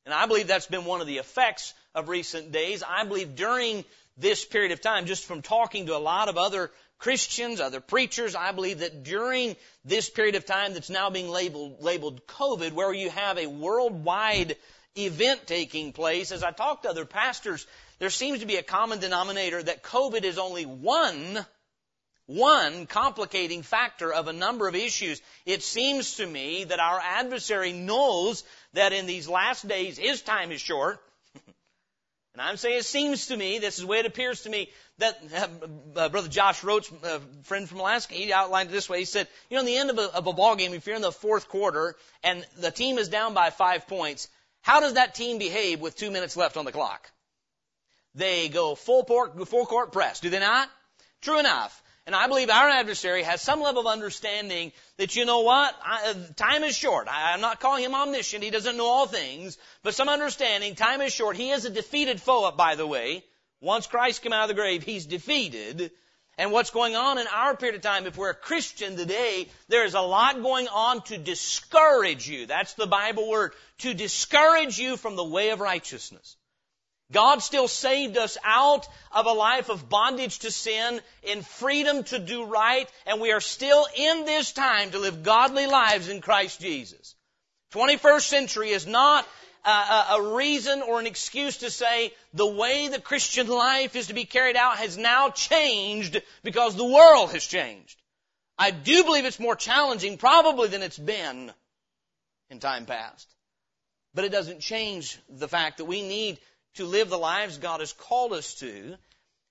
And 0.06 0.14
I 0.14 0.26
believe 0.26 0.48
that's 0.48 0.68
been 0.68 0.86
one 0.86 1.02
of 1.02 1.08
the 1.08 1.18
effects 1.18 1.74
of 1.94 2.08
recent 2.08 2.54
days. 2.54 2.82
I 2.82 3.04
believe 3.04 3.36
during 3.36 3.84
this 4.18 4.46
period 4.46 4.72
of 4.72 4.82
time, 4.82 5.06
just 5.06 5.26
from 5.26 5.42
talking 5.42 5.88
to 5.88 5.96
a 5.96 6.00
lot 6.00 6.30
of 6.30 6.38
other 6.38 6.72
Christians, 7.02 7.60
other 7.60 7.82
preachers, 7.82 8.36
I 8.36 8.52
believe 8.52 8.80
that 8.80 9.04
during 9.04 9.56
this 9.84 10.10
period 10.10 10.36
of 10.36 10.46
time 10.46 10.74
that's 10.74 10.90
now 10.90 11.10
being 11.10 11.30
labeled, 11.30 11.82
labeled 11.82 12.28
COVID, 12.28 12.74
where 12.74 12.94
you 12.94 13.10
have 13.10 13.40
a 13.40 13.48
worldwide 13.48 14.56
event 14.96 15.48
taking 15.48 15.94
place, 15.94 16.32
as 16.32 16.44
I 16.44 16.52
talk 16.52 16.84
to 16.84 16.90
other 16.90 17.06
pastors, 17.06 17.66
there 17.98 18.12
seems 18.12 18.40
to 18.40 18.46
be 18.46 18.58
a 18.58 18.64
common 18.64 19.00
denominator 19.00 19.64
that 19.64 19.84
COVID 19.84 20.24
is 20.24 20.38
only 20.38 20.66
one, 20.66 21.44
one 22.28 22.86
complicating 22.86 23.64
factor 23.64 24.14
of 24.14 24.28
a 24.28 24.34
number 24.34 24.68
of 24.68 24.76
issues. 24.76 25.22
It 25.46 25.64
seems 25.64 26.18
to 26.18 26.26
me 26.28 26.66
that 26.66 26.80
our 26.80 27.00
adversary 27.00 27.74
knows 27.74 28.44
that 28.74 28.94
in 28.94 29.08
these 29.08 29.28
last 29.28 29.68
days 29.68 29.98
his 29.98 30.22
time 30.22 30.52
is 30.52 30.62
short. 30.62 31.00
And 32.34 32.42
I'm 32.42 32.56
saying 32.58 32.80
it 32.80 32.86
seems 32.86 33.28
to 33.28 33.36
me, 33.36 33.60
this 33.60 33.76
is 33.76 33.82
the 33.82 33.88
way 33.88 34.00
it 34.00 34.06
appears 34.06 34.44
to 34.44 34.50
me, 34.50 34.70
that 35.00 35.22
uh, 35.36 35.48
uh, 36.00 36.10
Brother 36.10 36.30
Josh 36.30 36.64
Roach, 36.64 36.90
uh, 37.04 37.20
friend 37.44 37.68
from 37.68 37.80
Alaska, 37.80 38.14
he 38.14 38.32
outlined 38.32 38.70
it 38.70 38.72
this 38.72 38.88
way. 38.88 39.00
He 39.00 39.06
said, 39.06 39.28
you 39.50 39.56
know, 39.56 39.62
in 39.62 39.66
the 39.66 39.78
end 39.78 39.90
of 39.90 39.98
a, 39.98 40.16
of 40.16 40.28
a 40.28 40.34
ball 40.34 40.56
game, 40.56 40.74
if 40.74 40.88
you're 40.88 40.96
in 40.96 41.02
the 41.02 41.12
fourth 41.12 41.50
quarter 41.50 41.96
and 42.24 42.46
the 42.58 42.72
team 42.72 42.98
is 42.98 43.10
down 43.10 43.34
by 43.34 43.50
five 43.50 43.88
points, 43.88 44.30
how 44.62 44.80
does 44.80 44.94
that 44.94 45.14
team 45.14 45.40
behave 45.40 45.82
with 45.82 45.98
two 45.98 46.12
minutes 46.12 46.38
left 46.38 46.56
on 46.56 46.64
the 46.64 46.72
clock? 46.72 47.12
They 48.16 48.48
go 48.48 48.76
full, 48.76 49.04
port, 49.04 49.48
full 49.48 49.66
court 49.66 49.92
press, 49.92 50.20
do 50.22 50.30
they 50.30 50.40
not? 50.40 50.70
True 51.22 51.40
enough. 51.40 51.81
And 52.08 52.16
I 52.16 52.28
believe 52.28 52.50
our 52.50 52.68
adversary 52.68 53.22
has 53.24 53.42
some 53.42 53.62
level 53.62 53.82
of 53.82 53.88
understanding 53.88 54.72
that, 54.98 55.16
you 55.16 55.26
know 55.26 55.42
what, 55.42 55.76
I, 55.84 56.10
uh, 56.10 56.34
time 56.36 56.64
is 56.64 56.76
short. 56.76 57.08
I, 57.08 57.34
I'm 57.34 57.42
not 57.42 57.60
calling 57.60 57.84
him 57.84 57.94
omniscient. 57.94 58.44
He 58.44 58.50
doesn't 58.50 58.76
know 58.76 58.88
all 58.88 59.06
things. 59.06 59.58
But 59.84 59.94
some 59.94 60.10
understanding, 60.10 60.74
time 60.76 61.02
is 61.02 61.14
short. 61.14 61.36
He 61.36 61.52
is 61.52 61.66
a 61.66 61.70
defeated 61.70 62.20
foe, 62.20 62.50
by 62.52 62.76
the 62.76 62.88
way. 62.88 63.24
Once 63.62 63.86
Christ 63.86 64.24
came 64.24 64.34
out 64.34 64.44
of 64.44 64.48
the 64.48 64.56
grave, 64.56 64.82
he's 64.82 65.06
defeated. 65.06 65.92
And 66.40 66.52
what's 66.52 66.72
going 66.72 66.96
on 66.96 67.20
in 67.20 67.28
our 67.28 67.56
period 67.56 67.76
of 67.76 67.84
time, 67.84 68.08
if 68.08 68.18
we're 68.18 68.32
a 68.32 68.36
Christian 68.36 68.98
today, 68.98 69.48
there 69.68 69.86
is 69.86 69.94
a 69.94 70.02
lot 70.02 70.42
going 70.42 70.68
on 70.70 71.04
to 71.04 71.20
discourage 71.20 72.28
you. 72.28 72.48
That's 72.48 72.74
the 72.74 72.88
Bible 72.88 73.30
word. 73.30 73.54
To 73.80 73.94
discourage 73.94 74.80
you 74.80 74.98
from 74.98 75.16
the 75.16 75.24
way 75.24 75.52
of 75.52 75.60
righteousness. 75.60 76.36
God 77.12 77.42
still 77.42 77.68
saved 77.68 78.18
us 78.18 78.38
out 78.44 78.88
of 79.12 79.26
a 79.26 79.32
life 79.32 79.70
of 79.70 79.90
bondage 79.90 80.40
to 80.40 80.52
sin, 80.52 81.02
in 81.24 81.42
freedom 81.42 82.04
to 82.06 82.20
do 82.20 82.46
right, 82.46 82.90
and 83.06 83.20
we 83.20 83.32
are 83.32 83.42
still 83.42 83.86
in 83.96 84.26
this 84.26 84.52
time 84.52 84.92
to 84.92 85.00
live 85.00 85.24
godly 85.24 85.68
lives 85.68 86.10
in 86.10 86.22
Christ 86.22 86.62
Jesus. 86.62 87.16
21st 87.74 88.22
century 88.22 88.70
is 88.70 88.86
not 88.86 89.28
a, 89.64 89.70
a, 90.12 90.36
reason 90.36 90.82
or 90.82 91.00
an 91.00 91.06
excuse 91.06 91.58
to 91.58 91.70
say 91.70 92.14
the 92.34 92.48
way 92.48 92.88
the 92.88 93.00
Christian 93.00 93.48
life 93.48 93.96
is 93.96 94.08
to 94.08 94.14
be 94.14 94.26
carried 94.26 94.56
out 94.56 94.78
has 94.78 94.98
now 94.98 95.30
changed 95.30 96.22
because 96.44 96.76
the 96.76 96.86
world 96.86 97.32
has 97.32 97.46
changed. 97.46 98.02
I 98.58 98.72
do 98.72 99.04
believe 99.04 99.26
it's 99.26 99.40
more 99.40 99.56
challenging 99.56 100.18
probably 100.18 100.68
than 100.68 100.82
it's 100.82 100.98
been 100.98 101.52
in 102.50 102.60
time 102.60 102.86
past. 102.86 103.28
But 104.14 104.26
it 104.26 104.32
doesn't 104.32 104.60
change 104.60 105.18
the 105.30 105.48
fact 105.48 105.78
that 105.78 105.86
we 105.86 106.02
need 106.02 106.40
to 106.76 106.86
live 106.86 107.10
the 107.10 107.18
lives 107.18 107.58
God 107.58 107.80
has 107.80 107.94
called 107.94 108.34
us 108.34 108.56
to. 108.56 108.96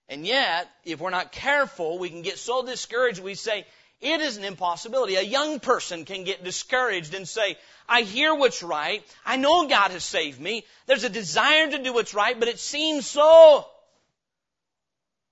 And 0.08 0.26
yet, 0.26 0.68
if 0.84 1.00
we're 1.00 1.10
not 1.10 1.32
careful, 1.32 1.98
we 1.98 2.10
can 2.10 2.22
get 2.22 2.38
so 2.38 2.64
discouraged 2.64 3.22
we 3.22 3.34
say, 3.34 3.64
it 4.00 4.20
is 4.20 4.38
an 4.38 4.44
impossibility. 4.44 5.16
A 5.16 5.22
young 5.22 5.60
person 5.60 6.04
can 6.04 6.24
get 6.24 6.42
discouraged 6.42 7.14
and 7.14 7.28
say, 7.28 7.58
I 7.88 8.02
hear 8.02 8.34
what's 8.34 8.62
right. 8.62 9.04
I 9.26 9.36
know 9.36 9.68
God 9.68 9.90
has 9.90 10.04
saved 10.04 10.40
me. 10.40 10.64
There's 10.86 11.04
a 11.04 11.10
desire 11.10 11.70
to 11.70 11.82
do 11.82 11.92
what's 11.92 12.14
right, 12.14 12.38
but 12.38 12.48
it 12.48 12.58
seems 12.58 13.06
so 13.06 13.66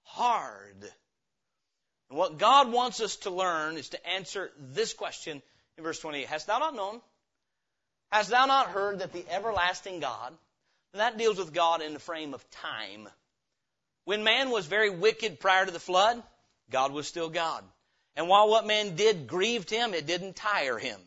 hard. 0.03 0.93
And 2.11 2.19
what 2.19 2.39
God 2.39 2.71
wants 2.71 3.01
us 3.01 3.17
to 3.17 3.31
learn 3.31 3.77
is 3.77 3.91
to 3.91 4.07
answer 4.07 4.51
this 4.59 4.93
question 4.93 5.43
in 5.79 5.85
verse 5.85 5.99
28. 5.99 6.27
Hast 6.27 6.47
thou 6.47 6.59
not 6.59 6.75
known? 6.75 7.01
Hast 8.11 8.31
thou 8.31 8.47
not 8.47 8.69
heard 8.69 9.01
that 9.01 9.13
the 9.13 9.25
everlasting 9.31 10.01
God, 10.01 10.35
that 10.95 11.19
deals 11.19 11.39
with 11.39 11.53
God 11.53 11.83
in 11.83 11.93
the 11.93 11.99
frame 11.99 12.35
of 12.35 12.51
time. 12.51 13.09
When 14.05 14.25
man 14.25 14.51
was 14.51 14.67
very 14.67 14.91
wicked 14.91 15.39
prior 15.39 15.67
to 15.67 15.71
the 15.71 15.79
flood, 15.79 16.23
God 16.71 16.93
was 16.93 17.07
still 17.07 17.29
God. 17.29 17.65
And 18.17 18.29
while 18.29 18.49
what 18.49 18.67
man 18.67 18.97
did 18.97 19.27
grieved 19.27 19.71
him, 19.71 19.95
it 19.95 20.07
didn't 20.07 20.35
tire 20.35 20.79
him. 20.79 20.99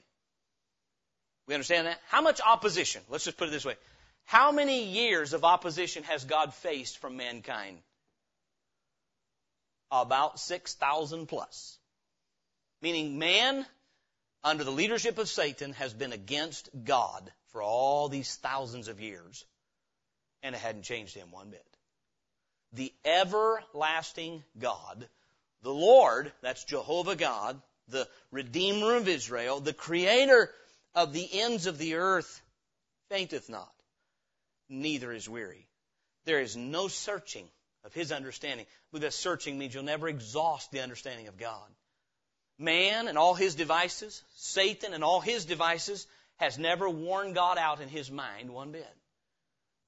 We 1.47 1.55
understand 1.55 1.87
that? 1.87 1.99
How 2.09 2.21
much 2.21 2.39
opposition? 2.41 3.01
Let's 3.09 3.25
just 3.25 3.37
put 3.37 3.47
it 3.47 3.51
this 3.51 3.65
way. 3.65 3.75
How 4.25 4.51
many 4.51 4.85
years 4.85 5.33
of 5.33 5.43
opposition 5.43 6.03
has 6.03 6.23
God 6.23 6.53
faced 6.53 6.99
from 6.99 7.17
mankind? 7.17 7.79
About 9.89 10.39
6,000 10.39 11.25
plus. 11.25 11.77
Meaning 12.81 13.19
man, 13.19 13.65
under 14.43 14.63
the 14.63 14.71
leadership 14.71 15.17
of 15.17 15.27
Satan, 15.27 15.73
has 15.73 15.93
been 15.93 16.13
against 16.13 16.69
God 16.85 17.29
for 17.47 17.61
all 17.61 18.07
these 18.07 18.35
thousands 18.35 18.87
of 18.87 19.01
years 19.01 19.43
and 20.43 20.55
it 20.55 20.59
hadn't 20.59 20.83
changed 20.83 21.15
him 21.15 21.31
one 21.31 21.49
bit. 21.49 21.65
The 22.73 22.93
everlasting 23.03 24.43
God, 24.57 25.07
the 25.61 25.73
Lord, 25.73 26.31
that's 26.41 26.63
Jehovah 26.63 27.15
God, 27.15 27.61
the 27.89 28.07
Redeemer 28.31 28.95
of 28.95 29.07
Israel, 29.07 29.59
the 29.59 29.73
Creator 29.73 30.49
of 30.95 31.13
the 31.13 31.27
ends 31.41 31.65
of 31.67 31.77
the 31.77 31.95
earth, 31.95 32.41
fainteth 33.09 33.49
not, 33.49 33.71
neither 34.69 35.11
is 35.11 35.27
weary. 35.27 35.67
There 36.25 36.41
is 36.41 36.55
no 36.55 36.87
searching 36.87 37.47
of 37.83 37.93
His 37.93 38.11
understanding. 38.11 38.65
But 38.91 39.01
that 39.01 39.13
searching 39.13 39.57
means 39.57 39.73
you'll 39.73 39.83
never 39.83 40.07
exhaust 40.07 40.71
the 40.71 40.81
understanding 40.81 41.27
of 41.27 41.37
God. 41.37 41.67
Man 42.57 43.07
and 43.07 43.17
all 43.17 43.33
his 43.33 43.55
devices, 43.55 44.21
Satan 44.35 44.93
and 44.93 45.03
all 45.03 45.19
his 45.19 45.45
devices, 45.45 46.05
has 46.37 46.59
never 46.59 46.89
worn 46.89 47.33
God 47.33 47.57
out 47.57 47.81
in 47.81 47.89
his 47.89 48.11
mind 48.11 48.51
one 48.51 48.71
bit. 48.71 48.95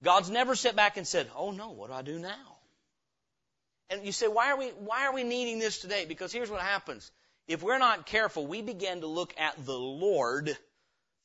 God's 0.03 0.29
never 0.29 0.55
sat 0.55 0.75
back 0.75 0.97
and 0.97 1.07
said, 1.07 1.29
"Oh 1.35 1.51
no, 1.51 1.71
what 1.71 1.87
do 1.87 1.93
I 1.93 2.01
do 2.01 2.19
now?" 2.19 2.57
And 3.89 4.05
you 4.05 4.11
say, 4.11 4.27
"Why 4.27 4.51
are 4.51 4.57
we 4.57 4.67
why 4.67 5.05
are 5.05 5.13
we 5.13 5.23
needing 5.23 5.59
this 5.59 5.79
today?" 5.79 6.05
Because 6.05 6.31
here's 6.31 6.49
what 6.49 6.61
happens. 6.61 7.09
If 7.47 7.63
we're 7.63 7.77
not 7.77 8.05
careful, 8.05 8.45
we 8.45 8.61
begin 8.61 9.01
to 9.01 9.07
look 9.07 9.33
at 9.37 9.65
the 9.65 9.77
Lord 9.77 10.57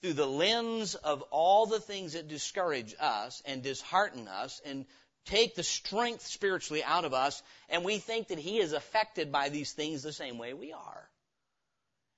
through 0.01 0.13
the 0.13 0.27
lens 0.27 0.95
of 0.95 1.23
all 1.31 1.67
the 1.67 1.81
things 1.81 2.13
that 2.13 2.29
discourage 2.29 2.95
us 3.01 3.43
and 3.45 3.63
dishearten 3.63 4.29
us 4.29 4.61
and 4.65 4.87
take 5.27 5.55
the 5.55 5.63
strength 5.63 6.27
spiritually 6.27 6.83
out 6.83 7.05
of 7.05 7.15
us, 7.15 7.43
and 7.69 7.85
we 7.85 7.99
think 7.99 8.29
that 8.29 8.39
He 8.39 8.59
is 8.59 8.73
affected 8.73 9.33
by 9.33 9.49
these 9.49 9.73
things 9.73 10.03
the 10.03 10.13
same 10.13 10.39
way 10.39 10.55
we 10.55 10.73
are. 10.73 11.11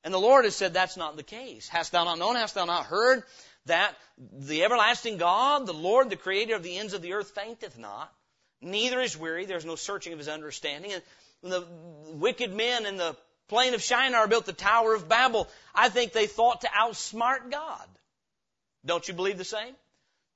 And 0.04 0.14
the 0.14 0.18
Lord 0.18 0.44
has 0.44 0.56
said 0.56 0.72
that's 0.72 0.96
not 0.96 1.16
the 1.16 1.22
case. 1.22 1.68
Hast 1.68 1.92
thou 1.92 2.04
not 2.04 2.18
known? 2.18 2.36
Hast 2.36 2.54
thou 2.54 2.64
not 2.64 2.86
heard? 2.86 3.22
That 3.70 3.96
the 4.38 4.62
everlasting 4.62 5.16
God, 5.16 5.66
the 5.66 5.72
Lord, 5.72 6.10
the 6.10 6.16
creator 6.16 6.54
of 6.54 6.62
the 6.62 6.76
ends 6.78 6.92
of 6.92 7.02
the 7.02 7.14
earth, 7.14 7.30
fainteth 7.30 7.78
not, 7.78 8.12
neither 8.60 9.00
is 9.00 9.16
weary. 9.16 9.46
There's 9.46 9.64
no 9.64 9.76
searching 9.76 10.12
of 10.12 10.18
his 10.18 10.28
understanding. 10.28 10.92
And 10.92 11.02
when 11.40 11.50
the 11.50 11.66
wicked 12.12 12.52
men 12.52 12.86
in 12.86 12.96
the 12.96 13.16
plain 13.50 13.74
of 13.74 13.82
Shinar 13.82 14.28
built 14.28 14.46
the 14.46 14.52
Tower 14.52 14.94
of 14.94 15.08
Babel. 15.08 15.48
I 15.74 15.90
think 15.90 16.12
they 16.12 16.26
thought 16.26 16.62
to 16.62 16.68
outsmart 16.68 17.50
God. 17.50 17.88
Don't 18.86 19.06
you 19.06 19.12
believe 19.12 19.36
the 19.36 19.44
same? 19.44 19.74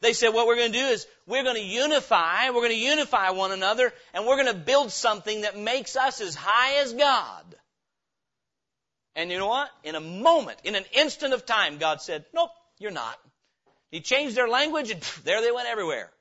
They 0.00 0.12
said 0.12 0.34
what 0.34 0.46
we're 0.46 0.56
going 0.56 0.72
to 0.72 0.78
do 0.78 0.84
is 0.86 1.06
we're 1.26 1.44
going 1.44 1.56
to 1.56 1.62
unify, 1.62 2.50
we're 2.50 2.60
going 2.60 2.70
to 2.70 2.76
unify 2.76 3.30
one 3.30 3.52
another, 3.52 3.94
and 4.12 4.26
we're 4.26 4.42
going 4.42 4.54
to 4.54 4.60
build 4.60 4.90
something 4.90 5.42
that 5.42 5.56
makes 5.56 5.96
us 5.96 6.20
as 6.20 6.34
high 6.34 6.82
as 6.82 6.92
God. 6.92 7.44
And 9.14 9.30
you 9.30 9.38
know 9.38 9.46
what? 9.46 9.70
In 9.84 9.94
a 9.94 10.00
moment, 10.00 10.58
in 10.64 10.74
an 10.74 10.84
instant 10.92 11.32
of 11.32 11.46
time, 11.46 11.78
God 11.78 12.02
said, 12.02 12.24
nope, 12.34 12.50
you're 12.84 12.92
not. 12.92 13.18
He 13.90 14.00
changed 14.00 14.36
their 14.36 14.46
language 14.46 14.90
and 14.90 15.00
pff, 15.00 15.22
there 15.24 15.40
they 15.40 15.50
went 15.50 15.68
everywhere. 15.68 16.12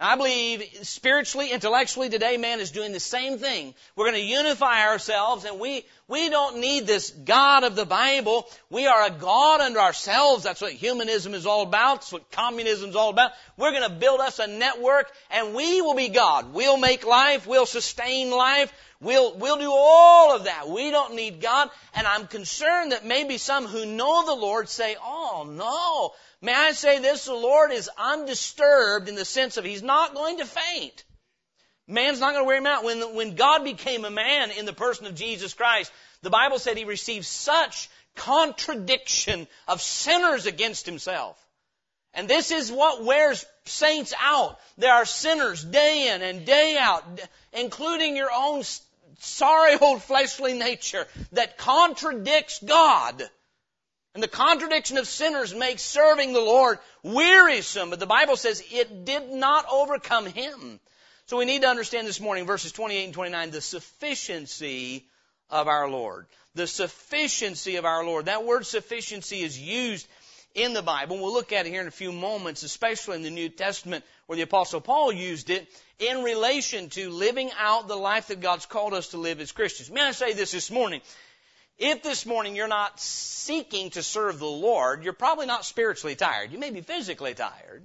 I 0.00 0.16
believe 0.16 0.68
spiritually, 0.82 1.52
intellectually 1.52 2.08
today, 2.08 2.36
man 2.36 2.58
is 2.58 2.72
doing 2.72 2.90
the 2.90 2.98
same 2.98 3.38
thing. 3.38 3.74
We're 3.94 4.10
going 4.10 4.20
to 4.20 4.28
unify 4.28 4.88
ourselves 4.88 5.44
and 5.44 5.60
we, 5.60 5.84
we 6.08 6.30
don't 6.30 6.58
need 6.58 6.86
this 6.86 7.10
God 7.10 7.62
of 7.62 7.76
the 7.76 7.86
Bible. 7.86 8.48
We 8.70 8.86
are 8.88 9.06
a 9.06 9.10
God 9.10 9.60
unto 9.60 9.78
ourselves. 9.78 10.42
That's 10.42 10.60
what 10.60 10.72
humanism 10.72 11.32
is 11.32 11.46
all 11.46 11.62
about. 11.62 12.00
That's 12.00 12.12
what 12.12 12.32
communism 12.32 12.90
is 12.90 12.96
all 12.96 13.10
about. 13.10 13.32
We're 13.56 13.70
going 13.70 13.88
to 13.88 13.96
build 13.96 14.18
us 14.18 14.40
a 14.40 14.48
network 14.48 15.12
and 15.30 15.54
we 15.54 15.80
will 15.80 15.94
be 15.94 16.08
God. 16.08 16.52
We'll 16.52 16.76
make 16.76 17.06
life. 17.06 17.46
We'll 17.46 17.64
sustain 17.64 18.32
life. 18.32 18.72
We'll, 19.00 19.36
we'll 19.36 19.58
do 19.58 19.70
all 19.70 20.34
of 20.34 20.44
that. 20.44 20.68
We 20.68 20.90
don't 20.90 21.14
need 21.14 21.40
God. 21.40 21.70
And 21.94 22.06
I'm 22.06 22.26
concerned 22.26 22.92
that 22.92 23.04
maybe 23.04 23.38
some 23.38 23.66
who 23.66 23.86
know 23.86 24.24
the 24.26 24.34
Lord 24.34 24.68
say, 24.68 24.96
oh 25.00 25.46
no. 25.48 26.14
May 26.44 26.52
I 26.52 26.72
say 26.72 26.98
this? 26.98 27.24
The 27.24 27.32
Lord 27.32 27.72
is 27.72 27.88
undisturbed 27.96 29.08
in 29.08 29.14
the 29.14 29.24
sense 29.24 29.56
of 29.56 29.64
He's 29.64 29.82
not 29.82 30.14
going 30.14 30.38
to 30.38 30.44
faint. 30.44 31.02
Man's 31.88 32.20
not 32.20 32.32
going 32.32 32.44
to 32.44 32.46
wear 32.46 32.58
him 32.58 32.66
out. 32.66 32.84
When, 32.84 33.14
when 33.14 33.34
God 33.34 33.64
became 33.64 34.04
a 34.04 34.10
man 34.10 34.50
in 34.50 34.66
the 34.66 34.74
person 34.74 35.06
of 35.06 35.14
Jesus 35.14 35.54
Christ, 35.54 35.90
the 36.20 36.28
Bible 36.28 36.58
said 36.58 36.76
He 36.76 36.84
received 36.84 37.24
such 37.24 37.88
contradiction 38.14 39.46
of 39.66 39.80
sinners 39.80 40.44
against 40.44 40.84
Himself. 40.84 41.38
And 42.12 42.28
this 42.28 42.50
is 42.50 42.70
what 42.70 43.02
wears 43.02 43.46
saints 43.64 44.12
out. 44.20 44.58
There 44.76 44.92
are 44.92 45.06
sinners 45.06 45.64
day 45.64 46.14
in 46.14 46.20
and 46.20 46.44
day 46.44 46.76
out, 46.78 47.04
including 47.54 48.16
your 48.16 48.30
own 48.30 48.64
sorry 49.18 49.78
old 49.78 50.02
fleshly 50.02 50.52
nature 50.52 51.06
that 51.32 51.56
contradicts 51.56 52.62
God. 52.62 53.22
And 54.14 54.22
the 54.22 54.28
contradiction 54.28 54.96
of 54.96 55.08
sinners 55.08 55.52
makes 55.54 55.82
serving 55.82 56.32
the 56.32 56.40
Lord 56.40 56.78
wearisome. 57.02 57.90
But 57.90 57.98
the 57.98 58.06
Bible 58.06 58.36
says 58.36 58.62
it 58.70 59.04
did 59.04 59.30
not 59.30 59.66
overcome 59.70 60.26
him. 60.26 60.78
So 61.26 61.36
we 61.36 61.46
need 61.46 61.62
to 61.62 61.68
understand 61.68 62.06
this 62.06 62.20
morning, 62.20 62.46
verses 62.46 62.70
28 62.72 63.04
and 63.06 63.14
29, 63.14 63.50
the 63.50 63.60
sufficiency 63.60 65.06
of 65.50 65.66
our 65.66 65.88
Lord. 65.88 66.26
The 66.54 66.66
sufficiency 66.68 67.76
of 67.76 67.84
our 67.84 68.04
Lord. 68.04 68.26
That 68.26 68.44
word 68.44 68.66
sufficiency 68.66 69.40
is 69.40 69.58
used 69.58 70.06
in 70.54 70.74
the 70.74 70.82
Bible. 70.82 71.18
We'll 71.18 71.32
look 71.32 71.52
at 71.52 71.66
it 71.66 71.70
here 71.70 71.80
in 71.80 71.88
a 71.88 71.92
few 71.92 72.12
moments, 72.12 72.62
especially 72.62 73.16
in 73.16 73.22
the 73.22 73.30
New 73.30 73.48
Testament 73.48 74.04
where 74.26 74.36
the 74.36 74.42
Apostle 74.42 74.80
Paul 74.80 75.12
used 75.12 75.50
it 75.50 75.66
in 75.98 76.22
relation 76.22 76.88
to 76.90 77.10
living 77.10 77.50
out 77.58 77.88
the 77.88 77.96
life 77.96 78.28
that 78.28 78.40
God's 78.40 78.66
called 78.66 78.94
us 78.94 79.08
to 79.08 79.16
live 79.16 79.40
as 79.40 79.50
Christians. 79.50 79.90
May 79.90 80.02
I 80.02 80.12
say 80.12 80.32
this 80.32 80.52
this 80.52 80.70
morning? 80.70 81.00
If 81.78 82.02
this 82.02 82.24
morning 82.24 82.54
you're 82.54 82.68
not 82.68 83.00
seeking 83.00 83.90
to 83.90 84.02
serve 84.02 84.38
the 84.38 84.46
Lord, 84.46 85.02
you're 85.02 85.12
probably 85.12 85.46
not 85.46 85.64
spiritually 85.64 86.14
tired. 86.14 86.52
You 86.52 86.58
may 86.58 86.70
be 86.70 86.82
physically 86.82 87.34
tired. 87.34 87.82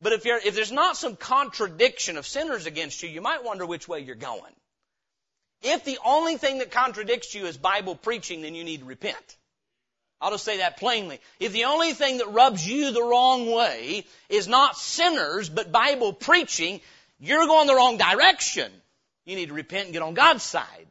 But 0.00 0.12
if, 0.12 0.26
if 0.26 0.54
there's 0.54 0.72
not 0.72 0.96
some 0.96 1.16
contradiction 1.16 2.16
of 2.16 2.26
sinners 2.26 2.66
against 2.66 3.02
you, 3.02 3.08
you 3.08 3.20
might 3.20 3.44
wonder 3.44 3.66
which 3.66 3.88
way 3.88 4.00
you're 4.00 4.14
going. 4.14 4.52
If 5.62 5.84
the 5.84 5.98
only 6.04 6.36
thing 6.36 6.58
that 6.58 6.72
contradicts 6.72 7.34
you 7.34 7.46
is 7.46 7.56
Bible 7.56 7.94
preaching, 7.94 8.42
then 8.42 8.54
you 8.54 8.64
need 8.64 8.80
to 8.80 8.86
repent. 8.86 9.36
I'll 10.20 10.30
just 10.30 10.44
say 10.44 10.58
that 10.58 10.76
plainly. 10.76 11.20
If 11.40 11.52
the 11.52 11.64
only 11.64 11.92
thing 11.94 12.18
that 12.18 12.32
rubs 12.32 12.66
you 12.66 12.92
the 12.92 13.02
wrong 13.02 13.50
way 13.50 14.04
is 14.28 14.46
not 14.46 14.76
sinners, 14.76 15.48
but 15.48 15.72
Bible 15.72 16.12
preaching, 16.12 16.80
you're 17.18 17.46
going 17.46 17.66
the 17.66 17.74
wrong 17.74 17.96
direction. 17.96 18.70
You 19.24 19.36
need 19.36 19.48
to 19.48 19.54
repent 19.54 19.86
and 19.86 19.92
get 19.92 20.02
on 20.02 20.14
God's 20.14 20.42
side. 20.42 20.86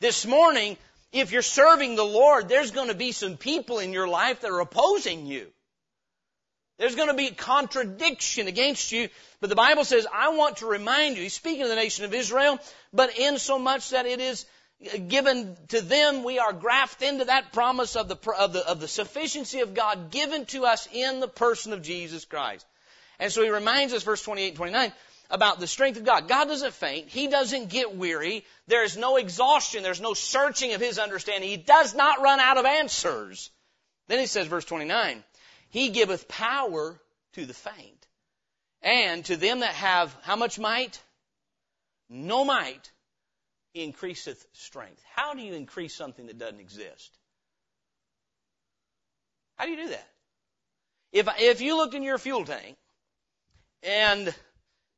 This 0.00 0.26
morning, 0.26 0.76
if 1.14 1.30
you're 1.30 1.42
serving 1.42 1.94
the 1.94 2.04
Lord, 2.04 2.48
there's 2.48 2.72
going 2.72 2.88
to 2.88 2.94
be 2.94 3.12
some 3.12 3.36
people 3.36 3.78
in 3.78 3.92
your 3.92 4.08
life 4.08 4.40
that 4.40 4.50
are 4.50 4.60
opposing 4.60 5.26
you. 5.26 5.46
There's 6.78 6.96
going 6.96 7.08
to 7.08 7.14
be 7.14 7.30
contradiction 7.30 8.48
against 8.48 8.90
you. 8.90 9.08
But 9.40 9.48
the 9.48 9.56
Bible 9.56 9.84
says, 9.84 10.08
I 10.12 10.30
want 10.30 10.56
to 10.56 10.66
remind 10.66 11.16
you, 11.16 11.22
he's 11.22 11.32
speaking 11.32 11.62
to 11.62 11.68
the 11.68 11.76
nation 11.76 12.04
of 12.04 12.12
Israel, 12.12 12.58
but 12.92 13.16
in 13.16 13.38
so 13.38 13.60
much 13.60 13.90
that 13.90 14.06
it 14.06 14.20
is 14.20 14.44
given 15.06 15.56
to 15.68 15.80
them, 15.80 16.24
we 16.24 16.40
are 16.40 16.52
grafted 16.52 17.08
into 17.08 17.26
that 17.26 17.52
promise 17.52 17.94
of 17.94 18.08
the, 18.08 18.18
of 18.36 18.52
the, 18.52 18.68
of 18.68 18.80
the 18.80 18.88
sufficiency 18.88 19.60
of 19.60 19.72
God 19.72 20.10
given 20.10 20.46
to 20.46 20.64
us 20.64 20.88
in 20.92 21.20
the 21.20 21.28
person 21.28 21.72
of 21.72 21.82
Jesus 21.82 22.24
Christ. 22.24 22.66
And 23.20 23.30
so 23.30 23.42
he 23.44 23.50
reminds 23.50 23.94
us, 23.94 24.02
verse 24.02 24.22
28 24.22 24.48
and 24.48 24.56
29, 24.56 24.92
about 25.30 25.60
the 25.60 25.66
strength 25.66 25.96
of 25.96 26.04
God. 26.04 26.28
God 26.28 26.46
doesn't 26.46 26.74
faint. 26.74 27.08
He 27.08 27.28
doesn't 27.28 27.70
get 27.70 27.96
weary. 27.96 28.44
There 28.66 28.84
is 28.84 28.96
no 28.96 29.16
exhaustion. 29.16 29.82
There's 29.82 30.00
no 30.00 30.14
searching 30.14 30.74
of 30.74 30.80
His 30.80 30.98
understanding. 30.98 31.48
He 31.48 31.56
does 31.56 31.94
not 31.94 32.22
run 32.22 32.40
out 32.40 32.58
of 32.58 32.66
answers. 32.66 33.50
Then 34.08 34.18
he 34.18 34.26
says, 34.26 34.46
verse 34.46 34.64
29, 34.64 35.24
He 35.70 35.88
giveth 35.90 36.28
power 36.28 37.00
to 37.34 37.46
the 37.46 37.54
faint. 37.54 38.06
And 38.82 39.24
to 39.26 39.36
them 39.36 39.60
that 39.60 39.74
have 39.74 40.14
how 40.22 40.36
much 40.36 40.58
might? 40.58 41.00
No 42.10 42.44
might. 42.44 42.90
He 43.72 43.82
increaseth 43.82 44.44
strength. 44.52 45.02
How 45.16 45.34
do 45.34 45.40
you 45.40 45.54
increase 45.54 45.94
something 45.94 46.26
that 46.26 46.38
doesn't 46.38 46.60
exist? 46.60 47.18
How 49.56 49.64
do 49.64 49.70
you 49.70 49.76
do 49.76 49.88
that? 49.88 50.08
If, 51.12 51.28
if 51.38 51.60
you 51.60 51.76
looked 51.76 51.94
in 51.94 52.02
your 52.02 52.18
fuel 52.18 52.44
tank 52.44 52.76
and 53.82 54.34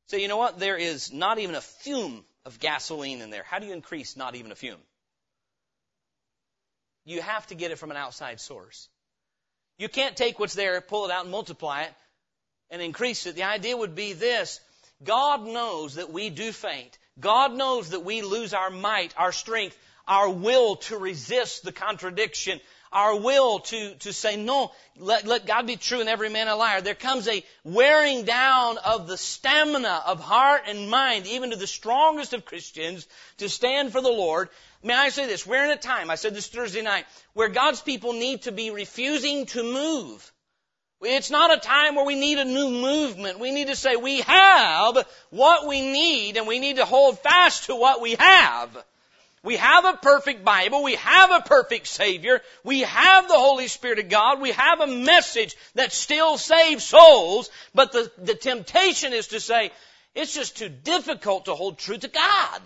say, 0.09 0.23
you 0.23 0.29
know 0.29 0.37
what, 0.37 0.59
there 0.59 0.77
is 0.77 1.13
not 1.13 1.39
even 1.39 1.55
a 1.55 1.61
fume 1.61 2.25
of 2.45 2.59
gasoline 2.61 3.21
in 3.21 3.31
there, 3.31 3.43
how 3.43 3.59
do 3.59 3.67
you 3.67 3.73
increase 3.73 4.17
not 4.17 4.35
even 4.35 4.53
a 4.53 4.55
fume? 4.55 4.81
You 7.05 7.21
have 7.23 7.47
to 7.49 7.55
get 7.55 7.71
it 7.71 7.79
from 7.79 7.91
an 7.91 7.97
outside 7.97 8.41
source. 8.41 8.89
You 9.79 9.89
can't 9.89 10.17
take 10.17 10.39
what's 10.39 10.55
there, 10.55 10.81
pull 10.81 11.05
it 11.05 11.11
out 11.11 11.23
and 11.23 11.31
multiply 11.31 11.83
it 11.83 11.95
and 12.71 12.83
increase 12.83 13.27
it. 13.27 13.37
The 13.37 13.45
idea 13.45 13.77
would 13.77 13.95
be 13.95 14.13
this. 14.13 14.61
God 15.05 15.47
knows 15.47 15.97
that 15.97 16.13
we 16.13 16.31
do 16.31 16.53
faint. 16.53 16.99
God 17.21 17.53
knows 17.55 17.91
that 17.91 18.05
we 18.05 18.23
lose 18.23 18.55
our 18.55 18.71
might, 18.71 19.15
our 19.17 19.33
strength, 19.33 19.77
our 20.09 20.29
will 20.31 20.77
to 20.77 20.97
resist 20.97 21.63
the 21.63 21.73
contradiction, 21.73 22.61
our 22.93 23.19
will 23.19 23.61
to, 23.61 23.95
to 23.97 24.13
say, 24.13 24.37
no, 24.37 24.73
let, 24.99 25.27
let 25.27 25.47
God 25.47 25.67
be 25.67 25.77
true 25.77 26.01
and 26.01 26.09
every 26.09 26.29
man 26.29 26.49
a 26.49 26.57
liar. 26.57 26.81
There 26.81 26.95
comes 26.95 27.29
a 27.29 27.45
wearing 27.65 28.25
down 28.25 28.79
of 28.79 29.07
the 29.07 29.17
stamina 29.17 30.03
of 30.07 30.21
heart 30.21 30.63
and 30.67 30.91
mind, 30.91 31.27
even 31.27 31.51
to 31.51 31.57
the 31.57 31.67
strongest 31.67 32.33
of 32.33 32.45
Christians, 32.45 33.07
to 33.39 33.49
stand 33.49 33.93
for 33.93 34.01
the 34.01 34.09
Lord. 34.09 34.49
May 34.83 34.95
I 34.95 35.09
say 35.09 35.27
this? 35.27 35.47
We're 35.47 35.65
in 35.65 35.71
a 35.71 35.77
time, 35.77 36.11
I 36.11 36.15
said 36.15 36.35
this 36.35 36.49
Thursday 36.49 36.83
night, 36.83 37.07
where 37.33 37.49
God's 37.49 37.81
people 37.81 38.13
need 38.13 38.43
to 38.43 38.53
be 38.53 38.71
refusing 38.71 39.47
to 39.47 39.63
move. 39.63 40.33
It's 41.03 41.31
not 41.31 41.55
a 41.55 41.61
time 41.61 41.95
where 41.95 42.07
we 42.07 42.15
need 42.15 42.39
a 42.39 42.45
new 42.45 42.71
movement. 42.71 43.39
We 43.39 43.51
need 43.53 43.67
to 43.67 43.77
say 43.77 43.97
we 43.97 44.23
have 44.23 45.07
what 45.31 45.69
we 45.69 45.83
need 45.83 46.37
and 46.37 46.47
we 46.47 46.59
need 46.59 46.77
to 46.77 46.87
hold 46.87 47.19
fast 47.19 47.67
to 47.67 47.77
what 47.77 48.01
we 48.01 48.15
have. 48.19 48.85
We 49.47 49.59
have 49.59 49.85
a 49.85 49.97
perfect 49.97 50.45
Bible. 50.45 50.83
We 50.83 50.97
have 50.97 51.31
a 51.31 51.41
perfect 51.41 51.87
Savior. 51.87 52.43
We 52.65 52.81
have 52.81 53.29
the 53.29 53.39
Holy 53.39 53.69
Spirit 53.69 54.01
of 54.01 54.09
God. 54.09 54.41
We 54.41 54.51
have 54.51 54.81
a 54.81 54.89
message 54.89 55.55
that 55.77 55.93
still 55.93 56.37
saves 56.37 56.83
souls. 56.83 57.49
But 57.73 57.93
the, 57.93 58.11
the 58.19 58.35
temptation 58.35 59.13
is 59.13 59.29
to 59.29 59.39
say, 59.39 59.71
it's 60.17 60.35
just 60.35 60.57
too 60.57 60.69
difficult 60.69 61.45
to 61.45 61.55
hold 61.55 61.79
true 61.79 61.97
to 61.97 62.09
God. 62.09 62.61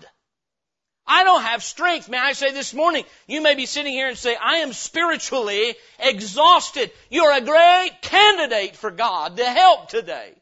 I 1.05 1.23
don't 1.23 1.43
have 1.43 1.61
strength. 1.61 2.09
May 2.09 2.17
I 2.17 2.33
say 2.33 2.51
this 2.51 2.73
morning, 2.73 3.05
you 3.27 3.41
may 3.41 3.53
be 3.53 3.67
sitting 3.67 3.93
here 3.93 4.07
and 4.07 4.17
say, 4.17 4.35
I 4.35 4.57
am 4.57 4.73
spiritually 4.73 5.75
exhausted. 5.99 6.89
You're 7.11 7.31
a 7.31 7.41
great 7.41 7.91
candidate 8.01 8.75
for 8.75 8.89
God 8.89 9.37
to 9.37 9.45
help 9.45 9.89
today. 9.89 10.33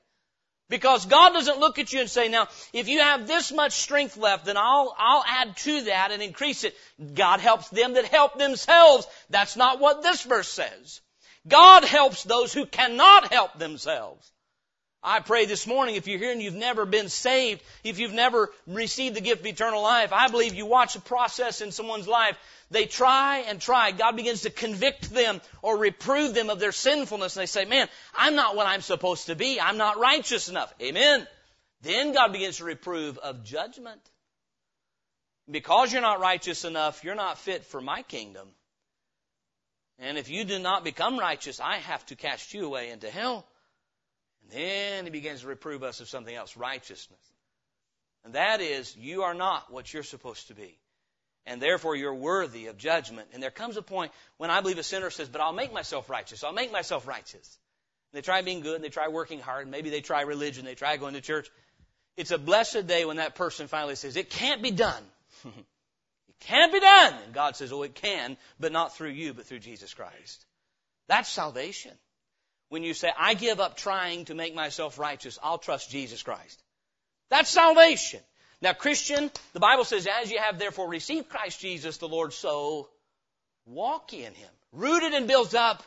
Because 0.70 1.08
God 1.08 1.34
doesn't 1.34 1.60
look 1.60 1.80
at 1.80 1.92
you 1.92 2.00
and 2.00 2.10
say, 2.10 2.30
now, 2.30 2.48
if 2.74 2.88
you 2.88 3.00
have 3.00 3.28
this 3.28 3.52
much 3.52 3.74
strength 3.74 4.18
left, 4.18 4.46
then 4.46 4.56
I'll, 4.56 4.96
I'll 4.98 5.24
add 5.28 5.58
to 5.58 5.82
that 5.86 6.12
and 6.12 6.22
increase 6.22 6.64
it. 6.64 6.76
God 7.16 7.40
helps 7.40 7.70
them 7.70 7.94
that 7.94 8.06
help 8.06 8.38
themselves. 8.38 9.08
That's 9.32 9.56
not 9.56 9.80
what 9.80 10.04
this 10.04 10.22
verse 10.22 10.48
says. 10.48 11.02
God 11.48 11.84
helps 11.84 12.24
those 12.24 12.54
who 12.54 12.68
cannot 12.68 13.34
help 13.34 13.58
themselves. 13.58 14.32
I 15.02 15.22
pray 15.22 15.46
this 15.46 15.66
morning 15.66 15.96
if 15.96 16.08
you're 16.08 16.20
here 16.20 16.34
and 16.34 16.42
you've 16.42 16.54
never 16.54 16.86
been 16.86 17.08
saved, 17.08 17.64
if 17.86 18.00
you've 18.00 18.14
never 18.14 18.52
received 18.68 19.16
the 19.16 19.22
gift 19.22 19.40
of 19.40 19.48
eternal 19.48 19.82
life, 19.82 20.12
I 20.12 20.28
believe 20.28 20.54
you 20.54 20.66
watch 20.66 20.98
a 20.98 21.02
process 21.02 21.62
in 21.62 21.72
someone's 21.72 22.08
life. 22.08 22.36
They 22.72 22.86
try 22.86 23.40
and 23.48 23.60
try. 23.60 23.92
God 23.92 24.16
begins 24.16 24.42
to 24.42 24.52
convict 24.52 25.10
them 25.10 25.42
or 25.62 25.78
reprove 25.78 26.36
them 26.36 26.50
of 26.50 26.60
their 26.60 26.72
sinfulness. 26.72 27.36
And 27.36 27.42
they 27.42 27.48
say, 27.48 27.66
man, 27.66 27.88
I'm 28.16 28.36
not 28.36 28.56
what 28.56 28.68
I'm 28.68 28.82
supposed 28.82 29.28
to 29.28 29.36
be. 29.36 29.60
I'm 29.60 29.78
not 29.78 30.00
righteous 30.00 30.50
enough. 30.50 30.74
Amen. 30.82 31.28
Then 31.82 32.14
God 32.14 32.32
begins 32.32 32.58
to 32.58 32.66
reprove 32.66 33.18
of 33.18 33.44
judgment. 33.44 34.02
Because 35.50 35.92
you're 35.92 36.04
not 36.04 36.20
righteous 36.20 36.64
enough, 36.64 37.04
you're 37.04 37.16
not 37.16 37.40
fit 37.40 37.66
for 37.66 37.82
my 37.82 38.04
kingdom. 38.04 38.48
And 39.98 40.18
if 40.18 40.30
you 40.30 40.44
do 40.44 40.60
not 40.60 40.84
become 40.84 41.18
righteous, 41.18 41.60
I 41.60 41.78
have 41.78 42.06
to 42.08 42.16
cast 42.16 42.54
you 42.54 42.66
away 42.66 42.92
into 42.92 43.10
hell. 43.10 43.48
And 44.44 44.52
then 44.52 45.06
he 45.06 45.10
begins 45.10 45.42
to 45.42 45.48
reprove 45.48 45.82
us 45.82 46.02
of 46.02 46.08
something 46.08 46.34
else, 46.34 46.56
righteousness. 46.56 47.20
And 48.24 48.36
that 48.36 48.62
is, 48.62 48.96
you 48.96 49.24
are 49.24 49.34
not 49.34 49.72
what 49.72 49.92
you're 49.92 50.04
supposed 50.04 50.50
to 50.50 50.54
be. 50.54 50.78
And 51.46 51.62
therefore 51.62 51.96
you're 51.96 52.14
worthy 52.14 52.68
of 52.68 52.78
judgment. 52.78 53.30
And 53.34 53.42
there 53.42 53.52
comes 53.52 53.78
a 53.78 53.82
point 53.82 54.12
when 54.38 54.50
I 54.50 54.62
believe 54.62 54.78
a 54.78 54.84
sinner 54.84 55.10
says, 55.10 55.30
but 55.30 55.42
I'll 55.42 55.54
make 55.54 55.74
myself 55.74 56.10
righteous. 56.10 56.44
I'll 56.44 56.54
make 56.54 56.72
myself 56.72 57.08
righteous. 57.08 57.58
They 58.12 58.22
try 58.22 58.42
being 58.42 58.62
good, 58.62 58.76
and 58.76 58.84
they 58.84 58.90
try 58.90 59.08
working 59.08 59.40
hard, 59.40 59.64
and 59.64 59.72
maybe 59.72 59.90
they 59.90 60.02
try 60.02 60.22
religion, 60.22 60.66
they 60.66 60.76
try 60.76 60.98
going 60.98 61.14
to 61.14 61.22
church. 61.22 61.50
It's 62.18 62.32
a 62.32 62.40
blessed 62.40 62.88
day 62.88 63.06
when 63.06 63.18
that 63.18 63.36
person 63.36 63.68
finally 63.68 63.96
says, 63.96 64.18
it 64.18 64.30
can't 64.30 64.64
be 64.64 64.72
done. 64.72 65.04
it 65.46 66.40
can't 66.42 66.74
be 66.74 66.80
done. 66.80 67.14
And 67.26 67.34
God 67.34 67.56
says, 67.56 67.72
oh, 67.72 67.84
it 67.84 67.94
can, 67.96 68.36
but 68.60 68.72
not 68.72 68.96
through 68.96 69.12
you, 69.12 69.34
but 69.34 69.46
through 69.46 69.60
Jesus 69.60 69.94
Christ. 69.94 70.46
That's 71.08 71.30
salvation 71.30 71.94
when 72.70 72.84
you 72.84 72.94
say, 72.94 73.12
I 73.18 73.34
give 73.34 73.60
up 73.60 73.76
trying 73.76 74.26
to 74.26 74.36
make 74.36 74.56
myself 74.56 74.98
righteous, 74.98 75.38
I'll 75.44 75.58
trust 75.58 75.90
Jesus 75.90 76.24
Christ. 76.24 76.64
That's 77.30 77.50
salvation. 77.50 78.22
Now, 78.62 78.74
Christian, 78.74 79.32
the 79.54 79.60
Bible 79.60 79.86
says, 79.86 80.08
as 80.22 80.32
you 80.32 80.40
have 80.40 80.60
therefore 80.60 80.90
received 80.90 81.30
Christ 81.30 81.62
Jesus 81.62 81.98
the 81.98 82.10
Lord, 82.10 82.34
so 82.34 82.90
walk 83.66 84.14
in 84.14 84.34
Him. 84.34 84.50
Rooted 84.74 85.14
and 85.14 85.28
built 85.28 85.56
up 85.56 85.82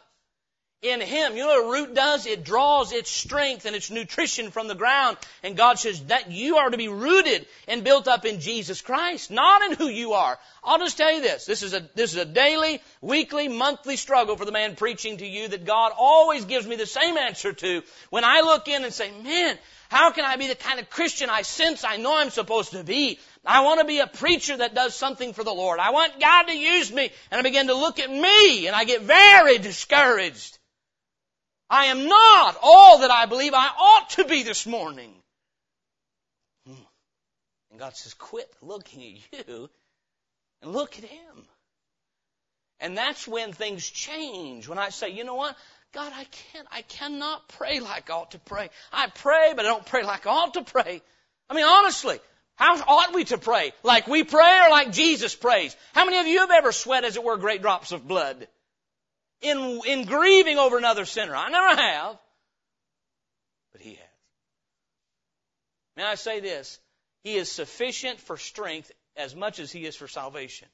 in 0.81 1.01
Him. 1.01 1.37
You 1.37 1.45
know 1.45 1.49
what 1.49 1.65
a 1.65 1.71
root 1.71 1.95
does? 1.95 2.27
It 2.27 2.45
draws 2.45 2.93
its 2.93 3.11
strength 3.11 3.67
and 3.67 3.77
its 3.77 3.91
nutrition 3.91 4.51
from 4.51 4.69
the 4.69 4.75
ground. 4.75 5.17
And 5.43 5.57
God 5.57 5.79
says 5.79 6.03
that 6.07 6.31
you 6.33 6.57
are 6.57 6.71
to 6.71 6.77
be 6.77 6.89
rooted 6.89 7.47
and 7.69 7.85
built 7.85 8.09
up 8.09 8.25
in 8.25 8.41
Jesus 8.41 8.81
Christ, 8.81 9.31
not 9.31 9.63
in 9.63 9.77
who 9.77 9.87
you 9.87 10.15
are. 10.15 10.39
I'll 10.65 10.79
just 10.79 10.97
tell 10.97 11.13
you 11.13 11.21
this. 11.21 11.45
This 11.45 11.63
is 11.63 11.75
a, 11.75 11.89
this 11.95 12.13
is 12.13 12.19
a 12.19 12.25
daily, 12.25 12.81
weekly, 13.01 13.49
monthly 13.49 13.97
struggle 13.97 14.37
for 14.37 14.45
the 14.45 14.51
man 14.51 14.75
preaching 14.77 15.19
to 15.19 15.27
you 15.27 15.49
that 15.49 15.67
God 15.67 15.93
always 15.97 16.47
gives 16.47 16.67
me 16.67 16.77
the 16.77 16.87
same 16.87 17.17
answer 17.17 17.53
to 17.53 17.83
when 18.11 18.25
I 18.25 18.41
look 18.41 18.67
in 18.67 18.83
and 18.83 18.93
say, 18.93 19.13
man, 19.23 19.59
how 19.93 20.11
can 20.11 20.25
I 20.25 20.37
be 20.37 20.49
the 20.49 20.55
kind 20.55 20.81
of 20.81 20.89
Christian 20.89 21.29
I 21.29 21.43
sense 21.43 21.85
I 21.85 21.99
know 21.99 22.17
I'm 22.17 22.31
supposed 22.31 22.71
to 22.71 22.83
be? 22.83 23.19
I 23.45 23.61
want 23.61 23.81
to 23.81 23.87
be 23.87 23.99
a 23.99 24.07
preacher 24.07 24.57
that 24.57 24.75
does 24.75 24.95
something 24.95 25.35
for 25.35 25.45
the 25.45 25.53
Lord. 25.53 25.81
I 25.81 25.91
want 25.91 26.19
God 26.19 26.45
to 26.45 26.57
use 26.57 26.91
me. 26.91 27.11
And 27.31 27.39
I 27.39 27.43
begin 27.43 27.67
to 27.67 27.75
look 27.75 27.99
at 27.99 28.09
me 28.09 28.67
and 28.67 28.75
I 28.75 28.85
get 28.85 29.03
very 29.03 29.59
discouraged. 29.59 30.59
I 31.69 31.87
am 31.87 32.09
not 32.09 32.57
all 32.63 33.01
that 33.01 33.11
I 33.11 33.27
believe 33.27 33.53
I 33.53 33.69
ought 33.69 34.09
to 34.11 34.25
be 34.25 34.45
this 34.45 34.67
morning. 34.67 35.13
Hmm. 36.67 36.73
And 37.71 37.79
God 37.79 37.95
says, 37.95 38.15
quit 38.15 38.51
looking 38.63 39.03
at 39.03 39.47
you 39.47 39.69
and 40.63 40.73
look 40.73 40.97
at 40.97 41.05
Him. 41.05 41.45
And 42.81 42.97
that's 42.97 43.29
when 43.29 43.53
things 43.53 43.87
change. 43.87 44.69
When 44.69 44.79
I 44.79 44.89
say, 44.89 45.11
you 45.11 45.25
know 45.25 45.35
what? 45.35 45.55
God, 45.93 46.13
I 46.15 46.25
can't, 46.25 46.69
I 46.71 46.83
cannot 46.83 47.49
pray 47.49 47.81
like 47.81 48.11
I 48.11 48.15
ought 48.15 48.31
to 48.33 48.39
pray. 48.39 48.71
I 48.93 49.09
pray, 49.09 49.53
but 49.55 49.67
I 49.67 49.69
don't 49.69 49.87
pray 49.87 50.05
like 50.05 50.27
I 50.27 50.31
ought 50.31 50.55
to 50.55 50.63
pray. 50.63 51.03
I 51.51 51.55
mean, 51.55 51.65
honestly, 51.65 52.19
how 52.57 52.81
ought 52.87 53.15
we 53.15 53.25
to 53.25 53.39
pray? 53.39 53.73
Like 53.83 54.07
we 54.07 54.25
pray 54.25 54.61
or 54.65 54.71
like 54.71 54.93
Jesus 54.93 55.35
prays? 55.35 55.77
How 55.93 56.05
many 56.05 56.19
of 56.19 56.27
you 56.27 56.41
have 56.41 56.51
ever 56.51 56.73
sweat, 56.73 57.05
as 57.05 57.17
it 57.17 57.25
were, 57.25 57.37
great 57.37 57.63
drops 57.63 57.93
of 57.93 58.09
blood? 58.09 58.47
in, 59.43 59.81
in 59.87 60.05
grieving 60.05 60.59
over 60.59 60.79
another 60.79 61.05
sinner. 61.05 61.35
I 61.35 61.51
never 61.51 61.81
have, 61.81 62.19
but 63.73 63.81
he 63.81 63.91
has. 63.91 63.99
May 65.97 66.05
I 66.05 66.15
say 66.15 66.41
this? 66.41 66.79
He 67.25 67.35
is 67.35 67.51
sufficient 67.51 68.21
for 68.21 68.37
strength 68.37 68.91
as 69.17 69.37
much 69.37 69.59
as 69.59 69.71
he 69.71 69.85
is 69.85 69.95
for 69.95 70.09
salvation. 70.09 70.69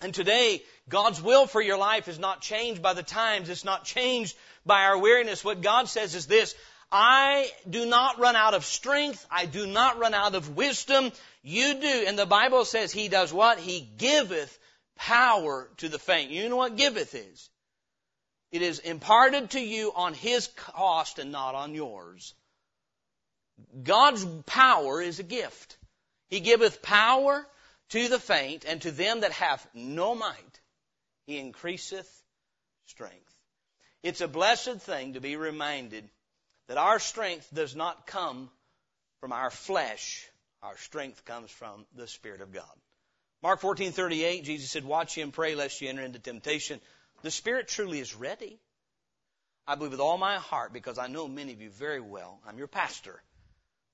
And 0.00 0.12
today, 0.14 0.62
God's 0.88 1.22
will 1.22 1.46
for 1.46 1.62
your 1.62 1.78
life 1.78 2.08
is 2.08 2.18
not 2.18 2.40
changed 2.40 2.82
by 2.82 2.94
the 2.94 3.02
times. 3.02 3.48
It's 3.48 3.64
not 3.64 3.84
changed 3.84 4.36
by 4.66 4.82
our 4.82 4.98
weariness. 4.98 5.44
What 5.44 5.62
God 5.62 5.88
says 5.88 6.14
is 6.14 6.26
this, 6.26 6.54
I 6.92 7.50
do 7.68 7.86
not 7.86 8.18
run 8.18 8.36
out 8.36 8.54
of 8.54 8.64
strength. 8.64 9.26
I 9.30 9.46
do 9.46 9.66
not 9.66 9.98
run 9.98 10.14
out 10.14 10.34
of 10.34 10.56
wisdom. 10.56 11.10
You 11.42 11.74
do. 11.74 12.04
And 12.06 12.18
the 12.18 12.26
Bible 12.26 12.64
says 12.64 12.92
He 12.92 13.08
does 13.08 13.32
what? 13.32 13.58
He 13.58 13.80
giveth 13.80 14.58
power 14.96 15.68
to 15.78 15.88
the 15.88 15.98
faint. 15.98 16.30
You 16.30 16.48
know 16.48 16.56
what 16.56 16.76
giveth 16.76 17.14
is? 17.14 17.50
It 18.52 18.62
is 18.62 18.78
imparted 18.78 19.50
to 19.50 19.60
you 19.60 19.92
on 19.94 20.14
His 20.14 20.46
cost 20.46 21.18
and 21.18 21.32
not 21.32 21.54
on 21.54 21.74
yours. 21.74 22.34
God's 23.82 24.24
power 24.46 25.00
is 25.00 25.18
a 25.18 25.24
gift. 25.24 25.76
He 26.28 26.40
giveth 26.40 26.82
power 26.82 27.46
to 27.90 28.08
the 28.08 28.18
faint, 28.18 28.64
and 28.64 28.82
to 28.82 28.90
them 28.90 29.20
that 29.20 29.32
have 29.32 29.66
no 29.74 30.14
might, 30.14 30.60
He 31.26 31.38
increaseth 31.38 32.22
strength. 32.86 33.34
It's 34.02 34.20
a 34.20 34.28
blessed 34.28 34.80
thing 34.80 35.14
to 35.14 35.20
be 35.20 35.36
reminded 35.36 36.10
that 36.66 36.78
our 36.78 36.98
strength 36.98 37.48
does 37.52 37.74
not 37.74 38.06
come 38.06 38.50
from 39.20 39.32
our 39.32 39.50
flesh. 39.50 40.28
Our 40.62 40.76
strength 40.78 41.24
comes 41.24 41.50
from 41.50 41.86
the 41.94 42.06
Spirit 42.06 42.40
of 42.40 42.52
God. 42.52 42.80
Mark 43.42 43.60
14:38, 43.60 44.44
Jesus 44.44 44.70
said, 44.70 44.84
"Watch 44.84 45.16
ye 45.16 45.22
and 45.22 45.32
pray 45.32 45.54
lest 45.54 45.80
ye 45.80 45.88
enter 45.88 46.02
into 46.02 46.18
temptation. 46.18 46.80
The 47.22 47.30
Spirit 47.30 47.68
truly 47.68 48.00
is 48.00 48.14
ready." 48.14 48.60
I 49.66 49.74
believe 49.74 49.92
with 49.92 50.00
all 50.00 50.18
my 50.18 50.38
heart 50.38 50.72
because 50.72 50.98
I 50.98 51.06
know 51.06 51.28
many 51.28 51.52
of 51.52 51.60
you 51.60 51.70
very 51.70 52.00
well. 52.00 52.40
I'm 52.46 52.58
your 52.58 52.68
pastor. 52.68 53.22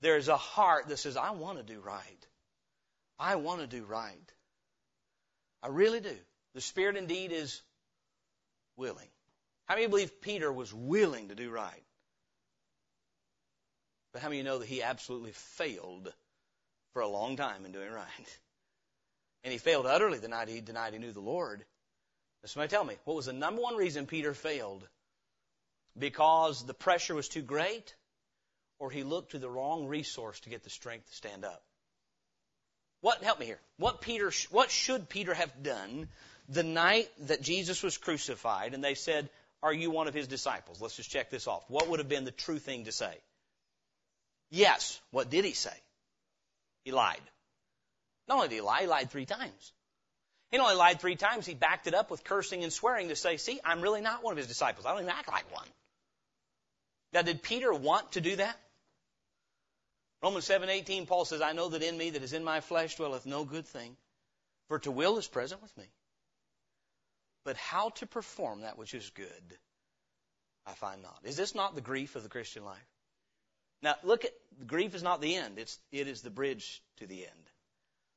There 0.01 0.17
is 0.17 0.27
a 0.27 0.37
heart 0.37 0.87
that 0.87 0.97
says, 0.97 1.15
"I 1.15 1.31
want 1.31 1.57
to 1.57 1.63
do 1.63 1.79
right. 1.79 2.27
I 3.21 3.35
want 3.35 3.61
to 3.61 3.67
do 3.67 3.85
right." 3.85 4.33
I 5.63 5.67
really 5.67 5.99
do. 5.99 6.17
The 6.53 6.61
Spirit 6.61 6.97
indeed 6.97 7.31
is 7.31 7.61
willing. 8.75 9.07
How 9.65 9.75
many 9.75 9.87
believe 9.87 10.21
Peter 10.21 10.51
was 10.51 10.73
willing 10.73 11.29
to 11.29 11.35
do 11.35 11.49
right? 11.49 11.83
But 14.11 14.21
how 14.21 14.29
many 14.29 14.43
know 14.43 14.57
that 14.57 14.67
he 14.67 14.81
absolutely 14.81 15.31
failed 15.31 16.11
for 16.93 17.01
a 17.01 17.07
long 17.07 17.37
time 17.37 17.65
in 17.65 17.71
doing 17.71 17.91
right? 17.91 18.39
And 19.43 19.51
he 19.51 19.57
failed 19.57 19.87
utterly 19.87 20.19
the 20.19 20.27
night 20.27 20.49
he 20.49 20.61
denied 20.61 20.93
he 20.93 20.99
knew 20.99 21.13
the 21.13 21.19
Lord. 21.19 21.65
Now 22.43 22.47
somebody 22.47 22.69
tell 22.69 22.83
me, 22.83 22.93
what 23.05 23.15
was 23.15 23.25
the 23.25 23.33
number 23.33 23.59
one 23.59 23.75
reason 23.75 24.05
Peter 24.05 24.35
failed? 24.35 24.87
Because 25.97 26.63
the 26.63 26.75
pressure 26.75 27.15
was 27.15 27.27
too 27.27 27.41
great? 27.41 27.95
Or 28.77 28.91
he 28.91 29.01
looked 29.01 29.31
to 29.31 29.39
the 29.39 29.49
wrong 29.49 29.87
resource 29.87 30.39
to 30.41 30.51
get 30.51 30.63
the 30.63 30.69
strength 30.69 31.07
to 31.07 31.15
stand 31.15 31.43
up? 31.43 31.63
What, 33.01 33.23
help 33.23 33.39
me 33.39 33.45
here. 33.45 33.59
What 33.77 34.01
Peter, 34.01 34.31
what 34.51 34.71
should 34.71 35.09
Peter 35.09 35.33
have 35.33 35.63
done 35.63 36.07
the 36.47 36.63
night 36.63 37.09
that 37.27 37.41
Jesus 37.41 37.83
was 37.83 37.97
crucified 37.97 38.73
and 38.73 38.83
they 38.83 38.95
said, 38.95 39.29
are 39.63 39.73
you 39.73 39.91
one 39.91 40.07
of 40.07 40.13
his 40.13 40.27
disciples? 40.27 40.81
Let's 40.81 40.95
just 40.95 41.11
check 41.11 41.29
this 41.29 41.47
off. 41.47 41.63
What 41.67 41.87
would 41.87 41.99
have 41.99 42.09
been 42.09 42.25
the 42.25 42.31
true 42.31 42.59
thing 42.59 42.85
to 42.85 42.91
say? 42.91 43.13
Yes. 44.49 44.99
What 45.11 45.29
did 45.29 45.45
he 45.45 45.53
say? 45.53 45.75
He 46.83 46.91
lied. 46.91 47.21
Not 48.27 48.35
only 48.35 48.49
did 48.49 48.55
he 48.55 48.61
lie, 48.61 48.81
he 48.81 48.87
lied 48.87 49.11
three 49.11 49.25
times. 49.25 49.73
He 50.51 50.57
only 50.57 50.75
lied 50.75 50.99
three 50.99 51.15
times, 51.15 51.45
he 51.45 51.53
backed 51.53 51.87
it 51.87 51.93
up 51.93 52.11
with 52.11 52.25
cursing 52.25 52.63
and 52.63 52.73
swearing 52.73 53.07
to 53.07 53.15
say, 53.15 53.37
see, 53.37 53.61
I'm 53.63 53.81
really 53.81 54.01
not 54.01 54.21
one 54.21 54.33
of 54.33 54.37
his 54.37 54.47
disciples. 54.47 54.85
I 54.85 54.91
don't 54.91 55.03
even 55.03 55.13
act 55.13 55.31
like 55.31 55.51
one. 55.53 55.67
Now, 57.13 57.21
did 57.21 57.41
Peter 57.41 57.73
want 57.73 58.13
to 58.13 58.21
do 58.21 58.35
that? 58.35 58.59
Romans 60.21 60.47
7:18 60.47 61.07
Paul 61.07 61.25
says, 61.25 61.41
I 61.41 61.53
know 61.53 61.69
that 61.69 61.81
in 61.81 61.97
me 61.97 62.11
that 62.11 62.23
is 62.23 62.33
in 62.33 62.43
my 62.43 62.61
flesh 62.61 62.95
dwelleth 62.95 63.25
no 63.25 63.43
good 63.43 63.65
thing, 63.65 63.97
for 64.67 64.79
to 64.79 64.91
will 64.91 65.17
is 65.17 65.27
present 65.27 65.61
with 65.61 65.75
me. 65.77 65.85
But 67.43 67.57
how 67.57 67.89
to 67.89 68.05
perform 68.05 68.61
that 68.61 68.77
which 68.77 68.93
is 68.93 69.09
good, 69.09 69.57
I 70.65 70.73
find 70.73 71.01
not. 71.01 71.19
Is 71.23 71.37
this 71.37 71.55
not 71.55 71.73
the 71.73 71.81
grief 71.81 72.15
of 72.15 72.23
the 72.23 72.29
Christian 72.29 72.63
life? 72.63 72.87
Now, 73.81 73.95
look 74.03 74.25
at 74.25 74.33
grief 74.67 74.93
is 74.93 75.01
not 75.01 75.21
the 75.21 75.35
end. 75.35 75.57
It's 75.57 75.79
it 75.91 76.07
is 76.07 76.21
the 76.21 76.29
bridge 76.29 76.83
to 76.97 77.07
the 77.07 77.25
end. 77.25 77.50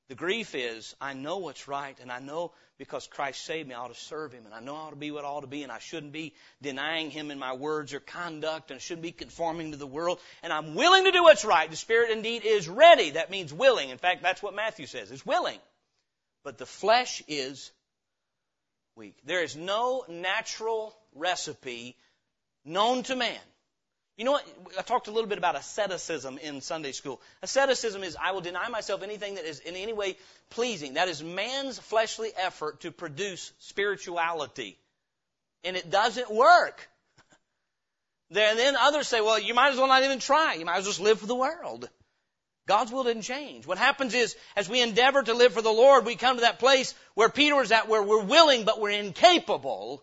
The 0.09 0.15
grief 0.15 0.55
is, 0.55 0.95
I 1.01 1.15
know 1.15 1.39
what's 1.39 1.67
right, 1.67 1.99
and 2.01 2.13
I 2.13 2.19
know 2.19 2.53
because 2.77 3.07
Christ 3.07 3.43
saved 3.45 3.69
me, 3.69 3.75
I 3.75 3.79
ought 3.79 3.95
to 3.95 4.01
serve 4.01 4.33
Him, 4.33 4.45
and 4.45 4.55
I 4.55 4.61
know 4.61 4.75
I 4.75 4.81
ought 4.81 4.91
to 4.91 4.97
be 4.97 5.11
what 5.11 5.25
I 5.25 5.29
ought 5.29 5.41
to 5.41 5.47
be, 5.47 5.63
and 5.63 5.73
I 5.73 5.79
shouldn't 5.79 6.13
be 6.13 6.35
denying 6.61 7.11
Him 7.11 7.31
in 7.31 7.39
my 7.39 7.55
words 7.55 7.95
or 7.95 8.01
conduct, 8.01 8.71
and 8.71 8.77
I 8.77 8.81
shouldn't 8.81 9.03
be 9.03 9.13
conforming 9.13 9.71
to 9.71 9.79
the 9.79 9.87
world, 9.87 10.19
and 10.43 10.53
I'm 10.53 10.75
willing 10.75 11.05
to 11.05 11.13
do 11.13 11.23
what's 11.23 11.45
right. 11.45 11.71
The 11.71 11.77
Spirit 11.77 12.11
indeed 12.11 12.45
is 12.45 12.69
ready. 12.69 13.13
That 13.13 13.31
means 13.31 13.53
willing. 13.53 13.89
In 13.89 13.99
fact, 13.99 14.23
that's 14.23 14.43
what 14.43 14.55
Matthew 14.55 14.87
says. 14.87 15.11
It's 15.11 15.25
willing. 15.25 15.59
But 16.43 16.59
the 16.59 16.67
flesh 16.67 17.23
is 17.27 17.73
weak. 18.97 19.17
There 19.25 19.43
is 19.43 19.57
no 19.57 20.05
natural 20.09 20.95
recipe 21.15 21.97
known 22.65 23.05
to 23.05 23.17
man 23.17 23.41
you 24.17 24.25
know 24.25 24.33
what? 24.33 24.47
I 24.79 24.83
talked 24.83 25.09
a 25.09 25.11
little 25.11 25.29
bit 25.29 25.39
about 25.39 25.57
asceticism 25.57 26.39
in 26.39 26.61
Sunday 26.61 26.93
school. 26.93 27.21
Asceticism 27.43 28.05
is 28.05 28.17
I 28.21 28.33
will 28.33 28.41
deny 28.41 28.69
myself 28.69 29.03
anything 29.03 29.35
that 29.35 29.45
is 29.45 29.59
in 29.59 29.75
any 29.75 29.93
way 29.93 30.17
pleasing. 30.51 30.95
That 30.95 31.09
is 31.09 31.23
man's 31.23 31.79
fleshly 31.79 32.31
effort 32.37 32.83
to 32.83 32.93
produce 32.93 33.53
spirituality. 33.59 34.79
And 35.65 35.77
it 35.77 35.91
doesn't 35.91 36.31
work. 36.31 36.89
And 38.31 38.59
then 38.59 38.77
others 38.77 39.09
say, 39.09 39.21
well, 39.21 39.39
you 39.39 39.55
might 39.55 39.73
as 39.73 39.79
well 39.79 39.89
not 39.89 40.05
even 40.05 40.21
try. 40.21 40.55
You 40.55 40.65
might 40.65 40.77
as 40.77 40.85
well 40.85 40.93
just 40.93 41.01
live 41.01 41.19
for 41.19 41.27
the 41.27 41.35
world. 41.35 41.89
God's 42.67 42.93
will 42.93 43.05
didn't 43.05 43.23
change. 43.23 43.67
What 43.67 43.79
happens 43.79 44.15
is, 44.15 44.37
as 44.57 44.69
we 44.69 44.81
endeavor 44.81 45.23
to 45.23 45.35
live 45.35 45.53
for 45.53 45.61
the 45.61 45.71
Lord, 45.71 46.07
we 46.07 46.15
come 46.15 46.37
to 46.37 46.43
that 46.43 46.59
place 46.59 46.95
where 47.15 47.29
Peter 47.29 47.57
was 47.57 47.73
at, 47.73 47.89
where 47.89 48.03
we're 48.03 48.25
willing, 48.25 48.65
but 48.65 48.81
we're 48.81 48.91
incapable 48.91 50.03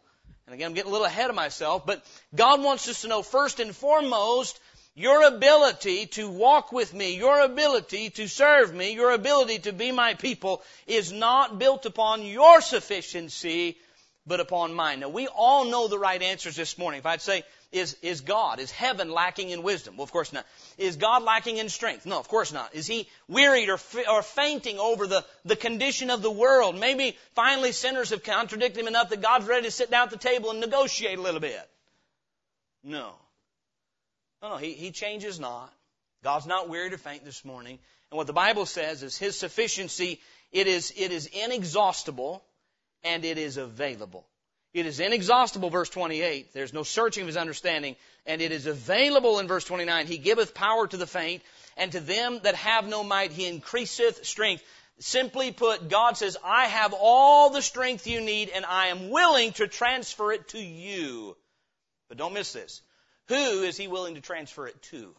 and 0.51 0.59
again, 0.59 0.67
I'm 0.67 0.73
getting 0.73 0.89
a 0.89 0.91
little 0.91 1.07
ahead 1.07 1.29
of 1.29 1.35
myself, 1.37 1.85
but 1.85 2.03
God 2.35 2.61
wants 2.61 2.85
us 2.89 3.03
to 3.03 3.07
know 3.07 3.23
first 3.23 3.61
and 3.61 3.73
foremost 3.73 4.59
your 4.95 5.25
ability 5.25 6.07
to 6.07 6.29
walk 6.29 6.73
with 6.73 6.93
me, 6.93 7.15
your 7.15 7.39
ability 7.39 8.09
to 8.09 8.27
serve 8.27 8.73
me, 8.73 8.93
your 8.93 9.11
ability 9.11 9.59
to 9.59 9.71
be 9.71 9.93
my 9.93 10.13
people 10.15 10.61
is 10.87 11.09
not 11.09 11.57
built 11.57 11.85
upon 11.85 12.25
your 12.25 12.59
sufficiency, 12.59 13.77
but 14.25 14.39
upon 14.39 14.73
mine. 14.73 14.99
Now, 14.99 15.09
we 15.09 15.27
all 15.27 15.65
know 15.65 15.87
the 15.87 15.97
right 15.97 16.21
answers 16.21 16.55
this 16.55 16.77
morning. 16.77 16.99
If 16.99 17.05
I'd 17.05 17.21
say, 17.21 17.43
is, 17.71 17.95
is 18.01 18.21
God, 18.21 18.59
is 18.59 18.69
heaven 18.69 19.11
lacking 19.11 19.49
in 19.49 19.63
wisdom? 19.63 19.97
Well, 19.97 20.03
of 20.03 20.11
course 20.11 20.31
not. 20.31 20.45
Is 20.77 20.97
God 20.97 21.23
lacking 21.23 21.57
in 21.57 21.69
strength? 21.69 22.05
No, 22.05 22.19
of 22.19 22.27
course 22.27 22.51
not. 22.51 22.75
Is 22.75 22.85
he 22.85 23.07
wearied 23.27 23.69
or, 23.69 23.79
or 24.09 24.21
fainting 24.21 24.77
over 24.77 25.07
the, 25.07 25.25
the 25.45 25.55
condition 25.55 26.09
of 26.09 26.21
the 26.21 26.31
world? 26.31 26.79
Maybe 26.79 27.17
finally 27.33 27.71
sinners 27.71 28.11
have 28.11 28.23
contradicted 28.23 28.81
him 28.81 28.87
enough 28.87 29.09
that 29.09 29.21
God's 29.21 29.47
ready 29.47 29.63
to 29.63 29.71
sit 29.71 29.89
down 29.89 30.03
at 30.03 30.11
the 30.11 30.17
table 30.17 30.51
and 30.51 30.59
negotiate 30.59 31.17
a 31.17 31.21
little 31.21 31.39
bit. 31.39 31.69
No. 32.83 33.13
No, 34.41 34.49
no, 34.49 34.57
he, 34.57 34.73
he 34.73 34.91
changes 34.91 35.39
not. 35.39 35.71
God's 36.23 36.47
not 36.47 36.69
wearied 36.69 36.93
or 36.93 36.97
faint 36.97 37.25
this 37.25 37.45
morning. 37.45 37.79
And 38.09 38.17
what 38.17 38.27
the 38.27 38.33
Bible 38.33 38.65
says 38.65 39.03
is 39.03 39.17
His 39.17 39.37
sufficiency, 39.37 40.19
it 40.51 40.67
is, 40.67 40.93
it 40.95 41.11
is 41.11 41.27
inexhaustible 41.27 42.43
and 43.03 43.25
it 43.25 43.37
is 43.37 43.57
available. 43.57 44.25
It 44.73 44.85
is 44.85 44.99
inexhaustible, 44.99 45.69
verse 45.69 45.89
28. 45.89 46.53
There's 46.53 46.73
no 46.73 46.83
searching 46.83 47.21
of 47.21 47.27
his 47.27 47.37
understanding. 47.37 47.95
And 48.25 48.41
it 48.41 48.51
is 48.51 48.67
available 48.67 49.39
in 49.39 49.47
verse 49.47 49.65
29. 49.65 50.07
He 50.07 50.17
giveth 50.17 50.53
power 50.53 50.87
to 50.87 50.97
the 50.97 51.07
faint, 51.07 51.41
and 51.75 51.91
to 51.91 51.99
them 51.99 52.39
that 52.43 52.55
have 52.55 52.87
no 52.87 53.03
might 53.03 53.31
he 53.31 53.47
increaseth 53.47 54.25
strength. 54.25 54.63
Simply 54.99 55.51
put, 55.51 55.89
God 55.89 56.15
says, 56.15 56.37
I 56.43 56.65
have 56.65 56.93
all 56.93 57.49
the 57.49 57.61
strength 57.61 58.07
you 58.07 58.21
need, 58.21 58.49
and 58.49 58.65
I 58.65 58.87
am 58.87 59.09
willing 59.09 59.51
to 59.53 59.67
transfer 59.67 60.31
it 60.31 60.49
to 60.49 60.59
you. 60.59 61.35
But 62.07 62.17
don't 62.17 62.33
miss 62.33 62.53
this. 62.53 62.81
Who 63.27 63.63
is 63.63 63.77
he 63.77 63.87
willing 63.87 64.15
to 64.15 64.21
transfer 64.21 64.67
it 64.67 64.81
to? 64.83 65.13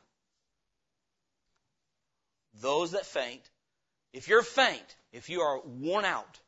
Those 2.61 2.93
that 2.93 3.07
faint. 3.07 3.43
If 4.13 4.29
you're 4.29 4.43
faint, 4.43 4.97
if 5.13 5.31
you 5.31 5.41
are 5.41 5.61
worn 5.61 6.05
out, 6.05 6.39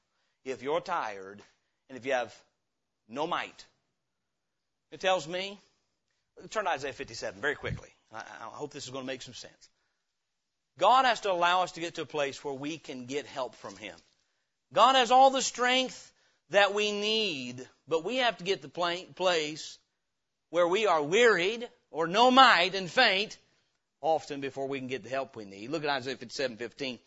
if 0.44 0.62
you're 0.62 0.80
tired, 0.80 1.42
and 1.88 1.98
if 1.98 2.07
you 2.07 2.12
have 2.12 2.35
no 3.09 3.26
might. 3.26 3.64
It 4.90 5.00
tells 5.00 5.26
me, 5.26 5.59
turn 6.50 6.64
to 6.64 6.70
Isaiah 6.70 6.92
57 6.92 7.40
very 7.40 7.54
quickly. 7.54 7.88
I, 8.12 8.18
I 8.18 8.44
hope 8.52 8.72
this 8.72 8.85
is 8.85 8.90
going 8.90 9.04
to 9.04 9.12
make 9.12 9.22
some 9.22 9.35
sense. 9.35 9.68
God 10.78 11.04
has 11.04 11.20
to 11.20 11.33
allow 11.33 11.62
us 11.62 11.72
to 11.72 11.80
get 11.80 11.96
to 11.96 12.02
a 12.02 12.07
place 12.07 12.44
where 12.44 12.54
we 12.54 12.78
can 12.78 13.07
get 13.07 13.26
help 13.26 13.54
from 13.54 13.76
Him. 13.76 13.96
God 14.72 14.96
has 14.96 15.11
all 15.11 15.30
the 15.30 15.42
strength 15.42 16.12
that 16.50 16.74
we 16.74 16.90
need, 16.92 17.66
but 17.87 18.04
we 18.04 18.16
have 18.16 18.37
to 18.38 18.44
get 18.44 18.61
the 18.61 18.68
place 19.14 19.78
where 20.50 20.66
we 20.66 20.87
are 20.87 21.02
wearied 21.02 21.68
or 21.90 22.07
no 22.07 22.30
might 22.30 22.74
and 22.74 22.90
faint 22.90 23.38
often 24.00 24.40
before 24.40 24.68
we 24.68 24.78
can 24.78 24.88
get 24.88 25.02
the 25.02 25.09
help 25.09 25.37
we 25.37 25.44
need. 25.44 25.70
Look 25.70 25.85
at 25.85 25.90
Isaiah 25.90 26.16
57:15. 26.16 26.98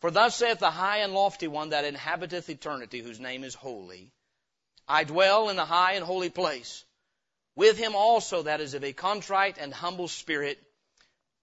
For 0.00 0.10
thus 0.10 0.36
saith 0.36 0.58
the 0.58 0.70
high 0.70 0.98
and 0.98 1.12
lofty 1.12 1.46
one 1.46 1.70
that 1.70 1.84
inhabiteth 1.84 2.48
eternity, 2.48 3.00
whose 3.00 3.20
name 3.20 3.44
is 3.44 3.54
holy. 3.54 4.12
I 4.88 5.04
dwell 5.04 5.50
in 5.50 5.56
the 5.56 5.64
high 5.64 5.92
and 5.92 6.04
holy 6.04 6.30
place, 6.30 6.84
with 7.54 7.78
him 7.78 7.94
also 7.94 8.42
that 8.42 8.60
is 8.60 8.74
of 8.74 8.82
a 8.82 8.92
contrite 8.92 9.58
and 9.58 9.72
humble 9.72 10.08
spirit, 10.08 10.58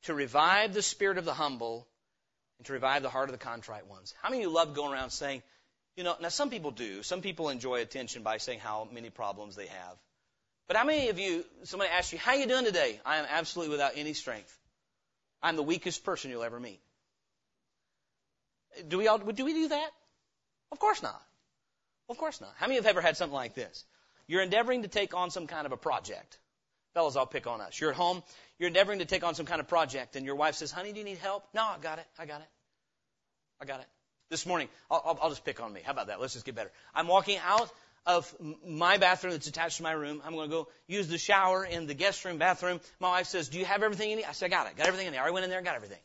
to 0.04 0.14
revive 0.14 0.74
the 0.74 0.82
spirit 0.82 1.18
of 1.18 1.26
the 1.26 1.34
humble 1.34 1.88
and 2.58 2.66
to 2.66 2.74
revive 2.74 3.04
the 3.04 3.10
heart 3.10 3.30
of 3.30 3.34
the 3.34 3.46
contrite 3.46 3.88
ones. 3.88 4.14
How 4.22 4.30
many 4.30 4.44
of 4.44 4.50
you 4.50 4.56
love 4.56 4.74
going 4.74 4.94
around 4.94 5.12
saying, 5.12 5.44
you 5.96 6.04
know, 6.04 6.16
now 6.22 6.30
some 6.30 6.50
people 6.50 6.72
do. 6.72 7.04
Some 7.04 7.22
people 7.22 7.50
enjoy 7.50 7.82
attention 7.82 8.24
by 8.24 8.38
saying 8.38 8.60
how 8.60 8.88
many 8.92 9.10
problems 9.10 9.56
they 9.56 9.68
have. 9.68 9.98
But 10.68 10.78
how 10.78 10.84
many 10.84 11.10
of 11.10 11.20
you, 11.20 11.46
somebody 11.64 11.92
asks 11.92 12.14
you, 12.14 12.20
how 12.20 12.34
you 12.34 12.46
doing 12.46 12.66
today? 12.66 13.00
I 13.06 13.18
am 13.18 13.26
absolutely 13.30 13.72
without 13.72 13.94
any 13.96 14.14
strength. 14.14 14.56
I'm 15.42 15.56
the 15.56 15.64
weakest 15.64 16.04
person 16.04 16.32
you'll 16.32 16.44
ever 16.44 16.60
meet. 16.60 16.80
Do 18.88 18.98
we 18.98 19.08
all, 19.08 19.18
do 19.18 19.46
we 19.46 19.54
do 19.54 19.68
that? 19.70 19.90
Of 20.72 20.80
course 20.80 21.02
not. 21.02 21.22
Of 22.10 22.18
course 22.18 22.42
not. 22.42 22.54
How 22.58 22.68
many 22.68 22.76
have 22.76 22.86
ever 22.86 23.02
had 23.02 23.18
something 23.18 23.36
like 23.36 23.54
this? 23.54 23.86
You're 24.28 24.42
endeavoring 24.42 24.84
to 24.84 24.88
take 24.88 25.14
on 25.14 25.32
some 25.32 25.48
kind 25.48 25.66
of 25.66 25.72
a 25.72 25.78
project. 25.78 26.38
Fellas, 26.94 27.16
I'll 27.16 27.28
pick 27.28 27.48
on 27.48 27.62
us. 27.62 27.80
You're 27.80 27.92
at 27.92 27.96
home, 27.96 28.24
you're 28.58 28.68
endeavoring 28.68 29.00
to 29.00 29.06
take 29.06 29.24
on 29.24 29.36
some 29.36 29.46
kind 29.46 29.60
of 29.60 29.68
project, 29.68 30.16
and 30.16 30.26
your 30.26 30.36
wife 30.36 30.56
says, 30.56 30.72
honey, 30.72 30.94
do 30.94 31.00
you 31.00 31.06
need 31.06 31.20
help? 31.20 31.46
No, 31.54 31.62
I 31.62 31.78
got 31.80 32.00
it. 32.00 32.08
I 32.18 32.26
got 32.26 32.42
it. 32.42 32.48
I 33.62 33.66
got 33.66 33.82
it. 33.82 33.88
This 34.30 34.46
morning, 34.46 34.68
I'll, 34.92 35.20
I'll, 35.22 35.30
just 35.30 35.46
pick 35.46 35.62
on 35.62 35.72
me. 35.72 35.82
How 35.84 35.94
about 35.94 36.08
that? 36.08 36.20
Let's 36.20 36.34
just 36.34 36.46
get 36.46 36.56
better. 36.56 36.72
I'm 36.94 37.08
walking 37.08 37.38
out 37.38 37.70
of 38.06 38.34
my 38.66 38.98
bathroom 38.98 39.34
that's 39.34 39.48
attached 39.48 39.78
to 39.78 39.84
my 39.84 39.92
room. 39.92 40.22
I'm 40.26 40.34
going 40.34 40.50
to 40.50 40.56
go 40.56 40.68
use 40.88 41.08
the 41.08 41.18
shower 41.18 41.64
in 41.64 41.88
the 41.88 41.94
guest 41.94 42.26
room 42.26 42.38
bathroom. 42.38 42.82
My 43.00 43.10
wife 43.10 43.28
says, 43.28 43.48
do 43.48 43.60
you 43.60 43.66
have 43.66 43.84
everything 43.84 44.10
you 44.10 44.16
need? 44.18 44.26
I 44.26 44.32
said, 44.34 44.48
I 44.48 44.50
got 44.50 44.68
it. 44.68 44.76
Got 44.76 44.88
everything 44.88 45.08
in 45.08 45.14
there. 45.14 45.24
I 45.24 45.30
went 45.32 45.44
in 45.44 45.50
there 45.50 45.60
and 45.60 45.66
got 45.66 45.76
everything. 45.76 46.00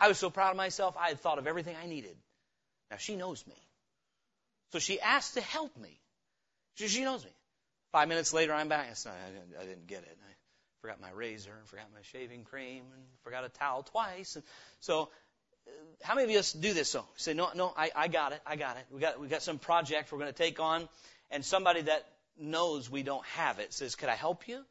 I 0.00 0.08
was 0.08 0.18
so 0.18 0.30
proud 0.30 0.50
of 0.50 0.56
myself, 0.56 0.96
I 0.98 1.08
had 1.08 1.20
thought 1.20 1.38
of 1.38 1.46
everything 1.46 1.76
I 1.80 1.86
needed. 1.86 2.16
Now 2.90 2.96
she 2.96 3.16
knows 3.16 3.46
me. 3.46 3.54
So 4.72 4.78
she 4.78 5.00
asked 5.00 5.34
to 5.34 5.40
help 5.40 5.76
me. 5.76 6.00
She, 6.76 6.88
she 6.88 7.04
knows 7.04 7.24
me. 7.24 7.30
Five 7.92 8.08
minutes 8.08 8.32
later, 8.32 8.54
I'm 8.54 8.68
back. 8.68 8.86
I, 8.86 9.30
didn't, 9.30 9.60
I 9.60 9.64
didn't 9.64 9.86
get 9.86 9.98
it. 9.98 10.16
I 10.22 10.32
forgot 10.80 11.00
my 11.00 11.10
razor, 11.10 11.50
and 11.58 11.68
forgot 11.68 11.86
my 11.92 12.00
shaving 12.12 12.44
cream, 12.44 12.84
and 12.94 13.02
forgot 13.24 13.44
a 13.44 13.48
towel 13.48 13.82
twice. 13.82 14.36
And 14.36 14.44
so, 14.80 15.10
uh, 15.66 15.70
how 16.02 16.14
many 16.14 16.32
of 16.32 16.38
us 16.38 16.52
do 16.52 16.72
this? 16.72 16.88
So 16.88 17.04
say, 17.16 17.34
no, 17.34 17.50
no, 17.54 17.74
I, 17.76 17.90
I 17.94 18.08
got 18.08 18.32
it. 18.32 18.40
I 18.46 18.56
got 18.56 18.76
it. 18.76 18.84
We 18.92 19.00
got 19.00 19.20
we 19.20 19.26
got 19.28 19.42
some 19.42 19.58
project 19.58 20.12
we're 20.12 20.18
going 20.18 20.32
to 20.32 20.38
take 20.38 20.60
on, 20.60 20.88
and 21.30 21.44
somebody 21.44 21.82
that 21.82 22.06
knows 22.38 22.88
we 22.88 23.02
don't 23.02 23.26
have 23.34 23.58
it 23.58 23.72
says, 23.72 23.96
"Could 23.96 24.08
I 24.08 24.14
help 24.14 24.46
you?" 24.48 24.64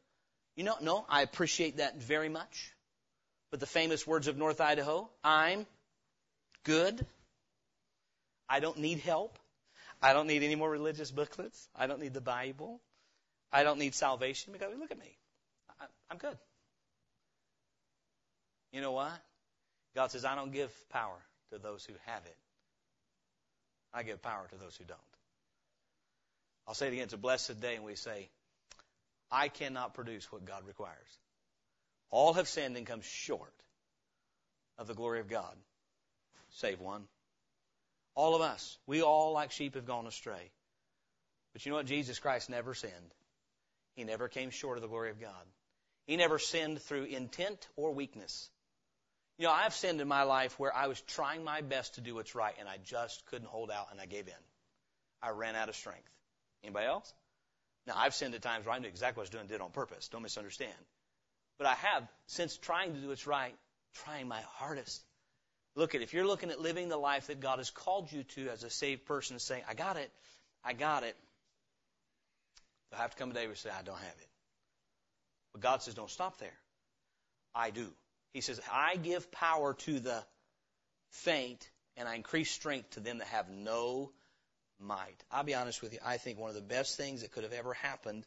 You 0.56 0.64
know, 0.64 0.76
no, 0.80 1.04
I 1.08 1.22
appreciate 1.22 1.76
that 1.76 2.00
very 2.00 2.28
much. 2.28 2.72
But 3.50 3.60
the 3.60 3.66
famous 3.66 4.06
words 4.06 4.28
of 4.28 4.36
North 4.36 4.60
Idaho, 4.60 5.08
I'm 5.24 5.66
good. 6.64 7.04
I 8.48 8.60
don't 8.60 8.78
need 8.78 9.00
help. 9.00 9.38
I 10.02 10.12
don't 10.12 10.26
need 10.26 10.42
any 10.42 10.54
more 10.54 10.70
religious 10.70 11.10
booklets. 11.10 11.68
I 11.76 11.86
don't 11.86 12.00
need 12.00 12.14
the 12.14 12.20
Bible. 12.20 12.80
I 13.52 13.64
don't 13.64 13.78
need 13.78 13.94
salvation 13.94 14.52
because 14.52 14.68
look 14.78 14.90
at 14.90 14.98
me. 14.98 15.16
I'm 16.10 16.18
good. 16.18 16.36
You 18.72 18.80
know 18.80 18.92
why? 18.92 19.12
God 19.94 20.10
says, 20.10 20.24
I 20.24 20.34
don't 20.34 20.52
give 20.52 20.70
power 20.90 21.18
to 21.52 21.58
those 21.58 21.84
who 21.84 21.94
have 22.06 22.24
it. 22.24 22.36
I 23.92 24.04
give 24.04 24.22
power 24.22 24.46
to 24.50 24.56
those 24.56 24.76
who 24.76 24.84
don't. 24.84 24.98
I'll 26.66 26.74
say 26.74 26.86
it 26.86 26.92
again. 26.92 27.04
It's 27.04 27.14
a 27.14 27.18
blessed 27.18 27.60
day, 27.60 27.74
and 27.74 27.84
we 27.84 27.96
say, 27.96 28.28
I 29.30 29.48
cannot 29.48 29.94
produce 29.94 30.30
what 30.30 30.44
God 30.44 30.64
requires. 30.66 31.18
All 32.10 32.34
have 32.34 32.48
sinned 32.48 32.76
and 32.76 32.86
come 32.86 33.00
short 33.02 33.52
of 34.78 34.86
the 34.86 34.94
glory 34.94 35.20
of 35.20 35.28
God, 35.28 35.54
save 36.50 36.80
one. 36.80 37.04
All 38.14 38.34
of 38.34 38.42
us, 38.42 38.78
we 38.86 39.02
all 39.02 39.32
like 39.32 39.52
sheep 39.52 39.74
have 39.74 39.86
gone 39.86 40.06
astray. 40.06 40.50
But 41.52 41.64
you 41.64 41.70
know 41.70 41.76
what? 41.76 41.86
Jesus 41.86 42.18
Christ 42.18 42.50
never 42.50 42.74
sinned. 42.74 43.14
He 43.94 44.04
never 44.04 44.28
came 44.28 44.50
short 44.50 44.78
of 44.78 44.82
the 44.82 44.88
glory 44.88 45.10
of 45.10 45.20
God. 45.20 45.46
He 46.06 46.16
never 46.16 46.38
sinned 46.38 46.80
through 46.82 47.04
intent 47.04 47.68
or 47.76 47.92
weakness. 47.92 48.50
You 49.38 49.46
know, 49.46 49.52
I've 49.52 49.74
sinned 49.74 50.00
in 50.00 50.08
my 50.08 50.24
life 50.24 50.58
where 50.58 50.74
I 50.74 50.86
was 50.86 51.00
trying 51.02 51.44
my 51.44 51.60
best 51.60 51.94
to 51.94 52.00
do 52.00 52.14
what's 52.14 52.34
right 52.34 52.54
and 52.58 52.68
I 52.68 52.78
just 52.84 53.24
couldn't 53.26 53.48
hold 53.48 53.70
out 53.70 53.88
and 53.90 54.00
I 54.00 54.06
gave 54.06 54.26
in. 54.26 54.34
I 55.22 55.30
ran 55.30 55.56
out 55.56 55.68
of 55.68 55.76
strength. 55.76 56.10
Anybody 56.62 56.86
else? 56.86 57.12
Now, 57.86 57.94
I've 57.96 58.14
sinned 58.14 58.34
at 58.34 58.42
times 58.42 58.66
where 58.66 58.74
I 58.74 58.78
knew 58.78 58.88
exactly 58.88 59.20
what 59.20 59.22
I 59.22 59.28
was 59.28 59.30
doing, 59.30 59.46
did 59.46 59.60
on 59.60 59.70
purpose. 59.70 60.08
Don't 60.08 60.22
misunderstand. 60.22 60.72
But 61.60 61.68
I 61.68 61.74
have, 61.74 62.08
since 62.26 62.56
trying 62.56 62.94
to 62.94 63.00
do 63.00 63.08
what's 63.08 63.26
right, 63.26 63.54
trying 64.04 64.26
my 64.26 64.40
hardest. 64.54 65.04
Look 65.76 65.94
at 65.94 66.00
if 66.00 66.14
you're 66.14 66.26
looking 66.26 66.50
at 66.50 66.58
living 66.58 66.88
the 66.88 66.96
life 66.96 67.26
that 67.26 67.40
God 67.40 67.58
has 67.58 67.68
called 67.68 68.10
you 68.10 68.22
to 68.22 68.48
as 68.48 68.64
a 68.64 68.70
saved 68.70 69.04
person, 69.04 69.38
saying, 69.38 69.62
I 69.68 69.74
got 69.74 69.98
it, 69.98 70.10
I 70.64 70.72
got 70.72 71.02
it. 71.02 71.14
You'll 72.90 73.02
have 73.02 73.10
to 73.10 73.16
come 73.18 73.30
a 73.30 73.34
day 73.34 73.42
where 73.42 73.50
you 73.50 73.56
say, 73.56 73.68
I 73.68 73.82
don't 73.82 73.98
have 73.98 74.06
it. 74.06 74.28
But 75.52 75.60
God 75.60 75.82
says, 75.82 75.92
don't 75.92 76.08
stop 76.08 76.38
there. 76.38 76.56
I 77.54 77.68
do. 77.68 77.88
He 78.32 78.40
says, 78.40 78.58
I 78.72 78.96
give 78.96 79.30
power 79.30 79.74
to 79.74 80.00
the 80.00 80.24
faint 81.10 81.68
and 81.98 82.08
I 82.08 82.14
increase 82.14 82.50
strength 82.50 82.92
to 82.92 83.00
them 83.00 83.18
that 83.18 83.26
have 83.26 83.50
no 83.50 84.12
might. 84.80 85.22
I'll 85.30 85.44
be 85.44 85.54
honest 85.54 85.82
with 85.82 85.92
you. 85.92 85.98
I 86.02 86.16
think 86.16 86.38
one 86.38 86.48
of 86.48 86.56
the 86.56 86.62
best 86.62 86.96
things 86.96 87.20
that 87.20 87.32
could 87.32 87.44
have 87.44 87.52
ever 87.52 87.74
happened 87.74 88.24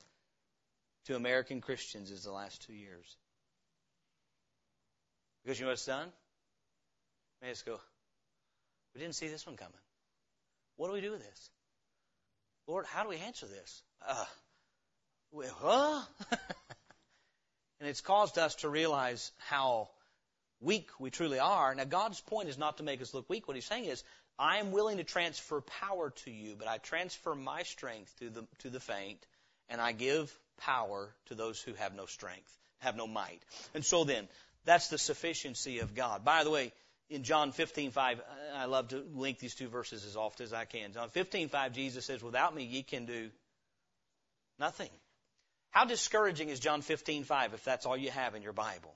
to 1.05 1.15
American 1.15 1.61
Christians 1.61 2.11
is 2.11 2.23
the 2.23 2.31
last 2.31 2.61
two 2.67 2.73
years. 2.73 3.17
Because 5.43 5.59
you 5.59 5.65
know 5.65 5.69
what 5.69 5.73
it's 5.73 5.85
done? 5.85 6.07
They 7.41 7.49
just 7.49 7.65
go, 7.65 7.79
we 8.93 9.01
didn't 9.01 9.15
see 9.15 9.27
this 9.27 9.45
one 9.45 9.57
coming. 9.57 9.73
What 10.77 10.87
do 10.87 10.93
we 10.93 11.01
do 11.01 11.11
with 11.11 11.23
this? 11.23 11.49
Lord, 12.67 12.85
how 12.85 13.03
do 13.03 13.09
we 13.09 13.17
answer 13.17 13.45
this? 13.45 13.81
Uh, 14.07 14.25
huh? 15.61 16.01
and 17.79 17.89
it's 17.89 18.01
caused 18.01 18.37
us 18.37 18.55
to 18.55 18.69
realize 18.69 19.31
how 19.49 19.89
weak 20.61 20.89
we 20.99 21.09
truly 21.09 21.39
are. 21.39 21.75
Now, 21.75 21.83
God's 21.83 22.21
point 22.21 22.47
is 22.47 22.57
not 22.57 22.77
to 22.77 22.83
make 22.83 23.01
us 23.01 23.13
look 23.13 23.29
weak. 23.29 23.47
What 23.47 23.55
He's 23.55 23.65
saying 23.65 23.85
is, 23.85 24.03
I 24.39 24.57
am 24.57 24.71
willing 24.71 24.97
to 24.97 25.03
transfer 25.03 25.61
power 25.61 26.11
to 26.23 26.31
you, 26.31 26.55
but 26.57 26.67
I 26.67 26.77
transfer 26.77 27.35
my 27.35 27.63
strength 27.63 28.13
to 28.19 28.29
the 28.29 28.47
to 28.59 28.69
the 28.69 28.79
faint, 28.79 29.19
and 29.69 29.79
I 29.79 29.91
give 29.91 30.33
power 30.57 31.13
to 31.27 31.35
those 31.35 31.61
who 31.61 31.73
have 31.73 31.93
no 31.95 32.05
strength, 32.05 32.57
have 32.79 32.95
no 32.95 33.05
might. 33.05 33.41
And 33.75 33.85
so 33.85 34.05
then, 34.05 34.27
that's 34.65 34.87
the 34.87 34.97
sufficiency 34.97 35.79
of 35.79 35.95
God. 35.95 36.23
By 36.23 36.43
the 36.43 36.51
way, 36.51 36.73
in 37.09 37.23
John 37.23 37.51
15:5, 37.51 38.21
I 38.53 38.65
love 38.65 38.89
to 38.89 38.97
link 38.97 39.39
these 39.39 39.55
two 39.55 39.67
verses 39.67 40.05
as 40.05 40.15
often 40.15 40.45
as 40.45 40.53
I 40.53 40.65
can. 40.65 40.93
John 40.93 41.09
15:5, 41.09 41.73
Jesus 41.73 42.05
says, 42.05 42.23
"Without 42.23 42.55
me, 42.55 42.63
ye 42.63 42.83
can 42.83 43.05
do 43.05 43.31
nothing." 44.57 44.91
How 45.71 45.85
discouraging 45.85 46.49
is 46.49 46.59
John 46.59 46.81
15:5 46.81 47.53
if 47.53 47.63
that's 47.63 47.85
all 47.85 47.97
you 47.97 48.11
have 48.11 48.35
in 48.35 48.41
your 48.41 48.53
Bible? 48.53 48.95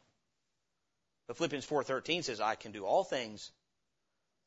But 1.27 1.38
Philippians 1.38 1.65
4:13 1.65 2.23
says, 2.23 2.39
"I 2.39 2.56
can 2.56 2.71
do 2.71 2.86
all 2.86 3.03
things 3.03 3.51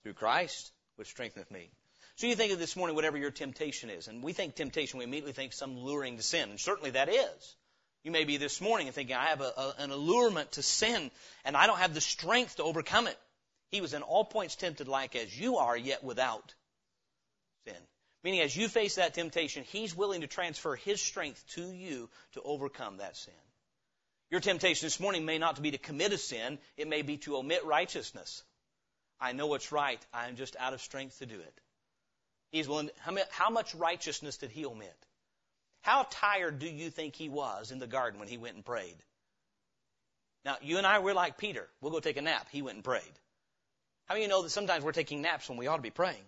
through 0.03 0.15
Christ, 0.15 0.73
which 0.97 1.09
strengtheneth 1.09 1.51
me." 1.51 1.71
So 2.17 2.27
you 2.27 2.37
think 2.37 2.53
of 2.53 2.59
this 2.59 2.77
morning, 2.77 2.97
whatever 2.97 3.19
your 3.19 3.31
temptation 3.31 3.91
is, 3.91 4.09
and 4.09 4.23
we 4.23 4.33
think 4.33 4.55
temptation, 4.55 4.99
we 4.99 5.05
immediately 5.05 5.33
think 5.33 5.53
some 5.53 5.79
luring 5.79 6.17
to 6.17 6.23
sin, 6.23 6.51
and 6.51 6.61
certainly 6.61 6.91
that 6.91 7.09
is. 7.09 7.57
You 8.03 8.11
may 8.11 8.25
be 8.25 8.39
this 8.39 8.61
morning 8.61 8.87
and 8.87 8.95
thinking, 8.95 9.17
I 9.17 9.27
have 9.27 9.41
a, 9.43 9.53
a, 9.57 9.75
an 9.79 9.91
allurement 9.91 10.53
to 10.53 10.63
sin, 10.63 11.11
and 11.45 11.57
I 11.57 11.67
don't 11.67 11.79
have 11.79 11.95
the 11.95 12.01
strength 12.01 12.57
to 12.57 12.63
overcome 12.63 13.07
it. 13.07 13.19
He 13.71 13.81
was 13.81 13.95
in 13.95 14.03
all 14.03 14.25
points 14.25 14.57
tempted 14.57 14.89
like 14.89 15.15
as 15.15 15.39
you 15.39 15.59
are, 15.59 15.77
yet 15.77 16.03
without 16.03 16.55
sin. 17.67 17.77
Meaning, 18.25 18.41
as 18.41 18.57
you 18.57 18.69
face 18.69 18.97
that 18.97 19.15
temptation, 19.15 19.65
He's 19.65 19.95
willing 19.95 20.23
to 20.23 20.27
transfer 20.27 20.77
His 20.77 21.01
strength 21.01 21.45
to 21.55 21.71
you 21.71 22.09
to 22.33 22.43
overcome 22.43 22.99
that 22.99 23.17
sin. 23.17 23.35
Your 24.31 24.41
temptation 24.41 24.87
this 24.87 25.01
morning 25.01 25.25
may 25.25 25.39
not 25.39 25.61
be 25.61 25.73
to 25.73 25.79
commit 25.79 26.13
a 26.13 26.19
sin, 26.19 26.59
it 26.77 26.89
may 26.89 27.03
be 27.03 27.19
to 27.19 27.37
omit 27.37 27.65
righteousness. 27.65 28.43
I 29.21 29.33
know 29.33 29.47
what's 29.47 29.73
right, 29.73 30.05
I 30.13 30.29
am 30.29 30.37
just 30.37 30.57
out 30.57 30.73
of 30.73 30.81
strength 30.81 31.19
to 31.19 31.27
do 31.27 31.39
it. 31.39 31.61
He's 32.51 32.69
willing. 32.69 32.89
To, 32.89 33.27
how 33.31 33.51
much 33.51 33.75
righteousness 33.75 34.39
did 34.39 34.51
He 34.51 34.65
omit? 34.65 34.97
How 35.83 36.07
tired 36.11 36.59
do 36.59 36.69
you 36.69 36.91
think 36.91 37.15
He 37.15 37.29
was 37.29 37.71
in 37.71 37.79
the 37.79 37.87
garden 37.87 38.19
when 38.19 38.29
He 38.29 38.39
went 38.39 38.57
and 38.57 38.65
prayed? 38.65 38.97
Now, 40.45 40.57
you 40.63 40.79
and 40.79 40.87
I, 40.87 41.01
we're 41.01 41.15
like 41.15 41.39
Peter. 41.39 41.69
We'll 41.81 41.93
go 41.93 42.01
take 42.01 42.17
a 42.17 42.23
nap. 42.23 42.49
He 42.51 42.63
went 42.63 42.77
and 42.77 42.85
prayed. 42.85 43.03
How 44.07 44.15
many 44.15 44.25
of 44.25 44.29
you 44.29 44.35
know 44.35 44.43
that 44.43 44.51
sometimes 44.51 44.85
we're 44.85 44.93
taking 44.93 45.23
naps 45.23 45.49
when 45.49 45.59
we 45.59 45.67
ought 45.67 45.77
to 45.77 45.83
be 45.83 45.91
praying? 45.91 46.25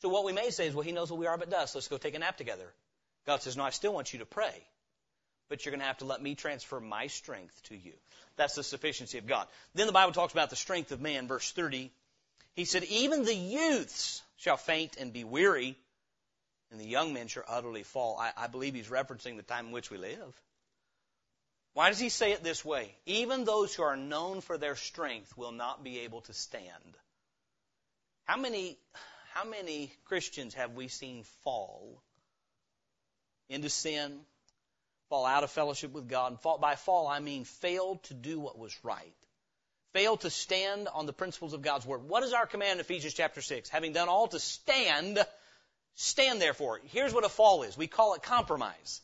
So 0.00 0.08
what 0.08 0.24
we 0.24 0.32
may 0.32 0.50
say 0.50 0.66
is, 0.66 0.74
well, 0.74 0.84
he 0.84 0.92
knows 0.92 1.10
what 1.10 1.20
we 1.20 1.26
are 1.26 1.36
but 1.36 1.50
does. 1.50 1.74
Let's 1.74 1.88
go 1.88 1.98
take 1.98 2.14
a 2.14 2.18
nap 2.18 2.36
together. 2.38 2.72
God 3.26 3.42
says, 3.42 3.56
no, 3.56 3.64
I 3.64 3.70
still 3.70 3.92
want 3.92 4.12
you 4.12 4.20
to 4.20 4.26
pray. 4.26 4.54
But 5.48 5.64
you're 5.64 5.72
going 5.72 5.80
to 5.80 5.86
have 5.86 5.98
to 5.98 6.04
let 6.04 6.22
me 6.22 6.34
transfer 6.34 6.80
my 6.80 7.08
strength 7.08 7.60
to 7.64 7.76
you. 7.76 7.92
That's 8.36 8.54
the 8.54 8.62
sufficiency 8.62 9.18
of 9.18 9.26
God. 9.26 9.46
Then 9.74 9.88
the 9.88 9.92
Bible 9.92 10.12
talks 10.12 10.32
about 10.32 10.48
the 10.48 10.56
strength 10.56 10.92
of 10.92 11.00
man, 11.00 11.26
verse 11.26 11.50
30. 11.50 11.90
He 12.54 12.64
said, 12.64 12.84
even 12.84 13.24
the 13.24 13.34
youths 13.34 14.22
shall 14.36 14.56
faint 14.56 14.96
and 14.98 15.12
be 15.12 15.24
weary, 15.24 15.76
and 16.70 16.80
the 16.80 16.86
young 16.86 17.12
men 17.12 17.26
shall 17.26 17.44
utterly 17.48 17.82
fall. 17.82 18.18
I, 18.18 18.32
I 18.36 18.46
believe 18.46 18.74
he's 18.74 18.88
referencing 18.88 19.36
the 19.36 19.42
time 19.42 19.66
in 19.66 19.72
which 19.72 19.90
we 19.90 19.98
live. 19.98 20.40
Why 21.72 21.88
does 21.88 21.98
he 21.98 22.08
say 22.08 22.32
it 22.32 22.42
this 22.42 22.64
way? 22.64 22.94
Even 23.06 23.44
those 23.44 23.74
who 23.74 23.82
are 23.82 23.96
known 23.96 24.40
for 24.40 24.58
their 24.58 24.76
strength 24.76 25.36
will 25.36 25.52
not 25.52 25.84
be 25.84 26.00
able 26.00 26.20
to 26.22 26.32
stand. 26.32 26.96
How 28.24 28.36
many, 28.36 28.76
how 29.32 29.44
many 29.44 29.92
Christians 30.04 30.54
have 30.54 30.74
we 30.74 30.88
seen 30.88 31.24
fall 31.44 32.02
into 33.48 33.68
sin, 33.68 34.20
fall 35.08 35.26
out 35.26 35.44
of 35.44 35.50
fellowship 35.50 35.92
with 35.92 36.08
God? 36.08 36.32
And 36.32 36.40
fall, 36.40 36.58
by 36.58 36.74
fall, 36.74 37.06
I 37.06 37.20
mean 37.20 37.44
failed 37.44 38.02
to 38.04 38.14
do 38.14 38.38
what 38.40 38.58
was 38.58 38.76
right. 38.84 39.14
Failed 39.92 40.20
to 40.20 40.30
stand 40.30 40.86
on 40.88 41.06
the 41.06 41.12
principles 41.12 41.52
of 41.52 41.62
God's 41.62 41.84
Word. 41.84 42.04
What 42.04 42.22
is 42.22 42.32
our 42.32 42.46
command 42.46 42.74
in 42.74 42.80
Ephesians 42.80 43.14
chapter 43.14 43.42
6? 43.42 43.68
Having 43.70 43.92
done 43.92 44.08
all 44.08 44.28
to 44.28 44.38
stand, 44.38 45.18
stand 45.94 46.40
therefore. 46.40 46.80
Here's 46.86 47.14
what 47.14 47.24
a 47.24 47.28
fall 47.28 47.62
is. 47.62 47.76
We 47.76 47.86
call 47.86 48.14
it 48.14 48.22
compromise. 48.22 49.00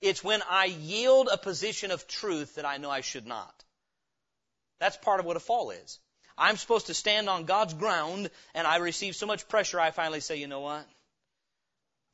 It's 0.00 0.22
when 0.22 0.42
I 0.48 0.66
yield 0.66 1.28
a 1.32 1.38
position 1.38 1.90
of 1.90 2.06
truth 2.06 2.56
that 2.56 2.66
I 2.66 2.76
know 2.76 2.90
I 2.90 3.00
should 3.00 3.26
not. 3.26 3.64
That's 4.78 4.96
part 4.96 5.20
of 5.20 5.26
what 5.26 5.36
a 5.36 5.40
fall 5.40 5.70
is. 5.70 5.98
I'm 6.36 6.56
supposed 6.56 6.88
to 6.88 6.94
stand 6.94 7.28
on 7.28 7.44
God's 7.44 7.74
ground 7.74 8.28
and 8.54 8.66
I 8.66 8.76
receive 8.76 9.14
so 9.14 9.26
much 9.26 9.48
pressure 9.48 9.80
I 9.80 9.92
finally 9.92 10.20
say, 10.20 10.36
you 10.36 10.46
know 10.46 10.60
what? 10.60 10.86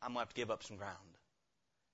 I'm 0.03 0.09
going 0.09 0.17
to 0.17 0.21
have 0.21 0.29
to 0.29 0.35
give 0.35 0.51
up 0.51 0.63
some 0.63 0.77
ground. 0.77 0.97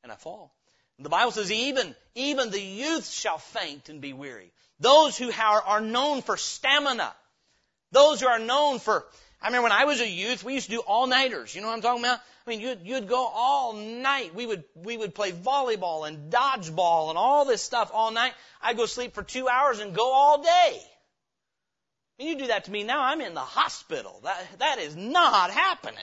And 0.02 0.12
I 0.12 0.16
fall. 0.16 0.54
The 0.98 1.08
Bible 1.08 1.30
says 1.30 1.52
even, 1.52 1.94
even 2.14 2.50
the 2.50 2.60
youth 2.60 3.08
shall 3.10 3.38
faint 3.38 3.88
and 3.88 4.00
be 4.00 4.12
weary. 4.12 4.50
Those 4.80 5.16
who 5.16 5.30
are, 5.30 5.62
are 5.62 5.80
known 5.80 6.22
for 6.22 6.36
stamina. 6.36 7.14
Those 7.92 8.20
who 8.20 8.26
are 8.26 8.38
known 8.38 8.78
for, 8.78 9.06
I 9.40 9.48
remember 9.48 9.64
when 9.64 9.72
I 9.72 9.84
was 9.84 10.00
a 10.00 10.08
youth, 10.08 10.44
we 10.44 10.54
used 10.54 10.66
to 10.70 10.76
do 10.76 10.80
all-nighters. 10.80 11.54
You 11.54 11.60
know 11.60 11.68
what 11.68 11.74
I'm 11.74 11.82
talking 11.82 12.02
about? 12.02 12.20
I 12.46 12.50
mean, 12.50 12.60
you'd, 12.60 12.80
you'd 12.82 13.08
go 13.08 13.26
all 13.26 13.74
night. 13.74 14.34
We 14.34 14.46
would, 14.46 14.64
we 14.74 14.96
would 14.96 15.14
play 15.14 15.32
volleyball 15.32 16.08
and 16.08 16.32
dodgeball 16.32 17.10
and 17.10 17.18
all 17.18 17.44
this 17.44 17.62
stuff 17.62 17.90
all 17.92 18.10
night. 18.10 18.32
I'd 18.62 18.76
go 18.76 18.86
sleep 18.86 19.14
for 19.14 19.22
two 19.22 19.48
hours 19.48 19.80
and 19.80 19.94
go 19.94 20.12
all 20.12 20.42
day. 20.42 20.80
And 22.18 22.28
you 22.28 22.38
do 22.38 22.46
that 22.46 22.64
to 22.64 22.70
me 22.70 22.82
now, 22.82 23.02
I'm 23.02 23.20
in 23.20 23.34
the 23.34 23.40
hospital. 23.40 24.20
That, 24.24 24.58
that 24.58 24.78
is 24.78 24.96
not 24.96 25.50
happening. 25.50 25.98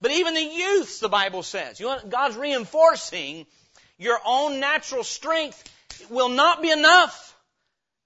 But 0.00 0.12
even 0.12 0.34
the 0.34 0.42
youths, 0.42 0.98
the 0.98 1.08
Bible 1.08 1.42
says, 1.42 1.78
you 1.78 1.86
know, 1.86 2.00
God's 2.08 2.36
reinforcing 2.36 3.46
your 3.98 4.18
own 4.24 4.60
natural 4.60 5.04
strength 5.04 5.62
will 6.10 6.30
not 6.30 6.62
be 6.62 6.70
enough. 6.70 7.36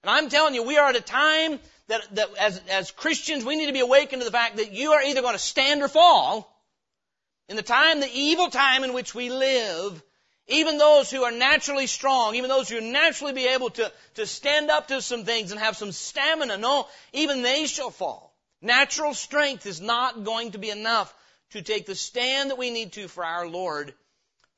And 0.03 0.11
I'm 0.11 0.29
telling 0.29 0.53
you, 0.53 0.63
we 0.63 0.77
are 0.77 0.89
at 0.89 0.95
a 0.95 1.01
time 1.01 1.59
that, 1.87 2.01
that 2.15 2.29
as, 2.39 2.61
as 2.69 2.91
Christians, 2.91 3.45
we 3.45 3.55
need 3.55 3.67
to 3.67 3.73
be 3.73 3.79
awakened 3.79 4.21
to 4.21 4.25
the 4.25 4.31
fact 4.31 4.57
that 4.57 4.73
you 4.73 4.91
are 4.93 5.01
either 5.01 5.21
going 5.21 5.33
to 5.33 5.39
stand 5.39 5.81
or 5.81 5.87
fall. 5.87 6.53
In 7.49 7.55
the 7.55 7.63
time, 7.63 7.99
the 7.99 8.11
evil 8.13 8.49
time 8.49 8.83
in 8.83 8.93
which 8.93 9.15
we 9.15 9.29
live, 9.29 10.03
even 10.47 10.77
those 10.77 11.09
who 11.09 11.23
are 11.23 11.31
naturally 11.31 11.87
strong, 11.87 12.35
even 12.35 12.49
those 12.49 12.69
who 12.69 12.81
naturally 12.81 13.33
be 13.33 13.47
able 13.47 13.69
to, 13.71 13.91
to 14.15 14.25
stand 14.25 14.69
up 14.69 14.89
to 14.89 15.01
some 15.01 15.23
things 15.23 15.51
and 15.51 15.59
have 15.59 15.77
some 15.77 15.91
stamina, 15.91 16.57
no, 16.57 16.87
even 17.13 17.41
they 17.41 17.65
shall 17.67 17.89
fall. 17.89 18.33
Natural 18.61 19.13
strength 19.13 19.65
is 19.65 19.79
not 19.79 20.23
going 20.23 20.51
to 20.51 20.57
be 20.57 20.69
enough 20.69 21.13
to 21.51 21.61
take 21.61 21.85
the 21.85 21.95
stand 21.95 22.49
that 22.49 22.57
we 22.57 22.71
need 22.71 22.93
to 22.93 23.07
for 23.07 23.23
our 23.23 23.47
Lord. 23.47 23.93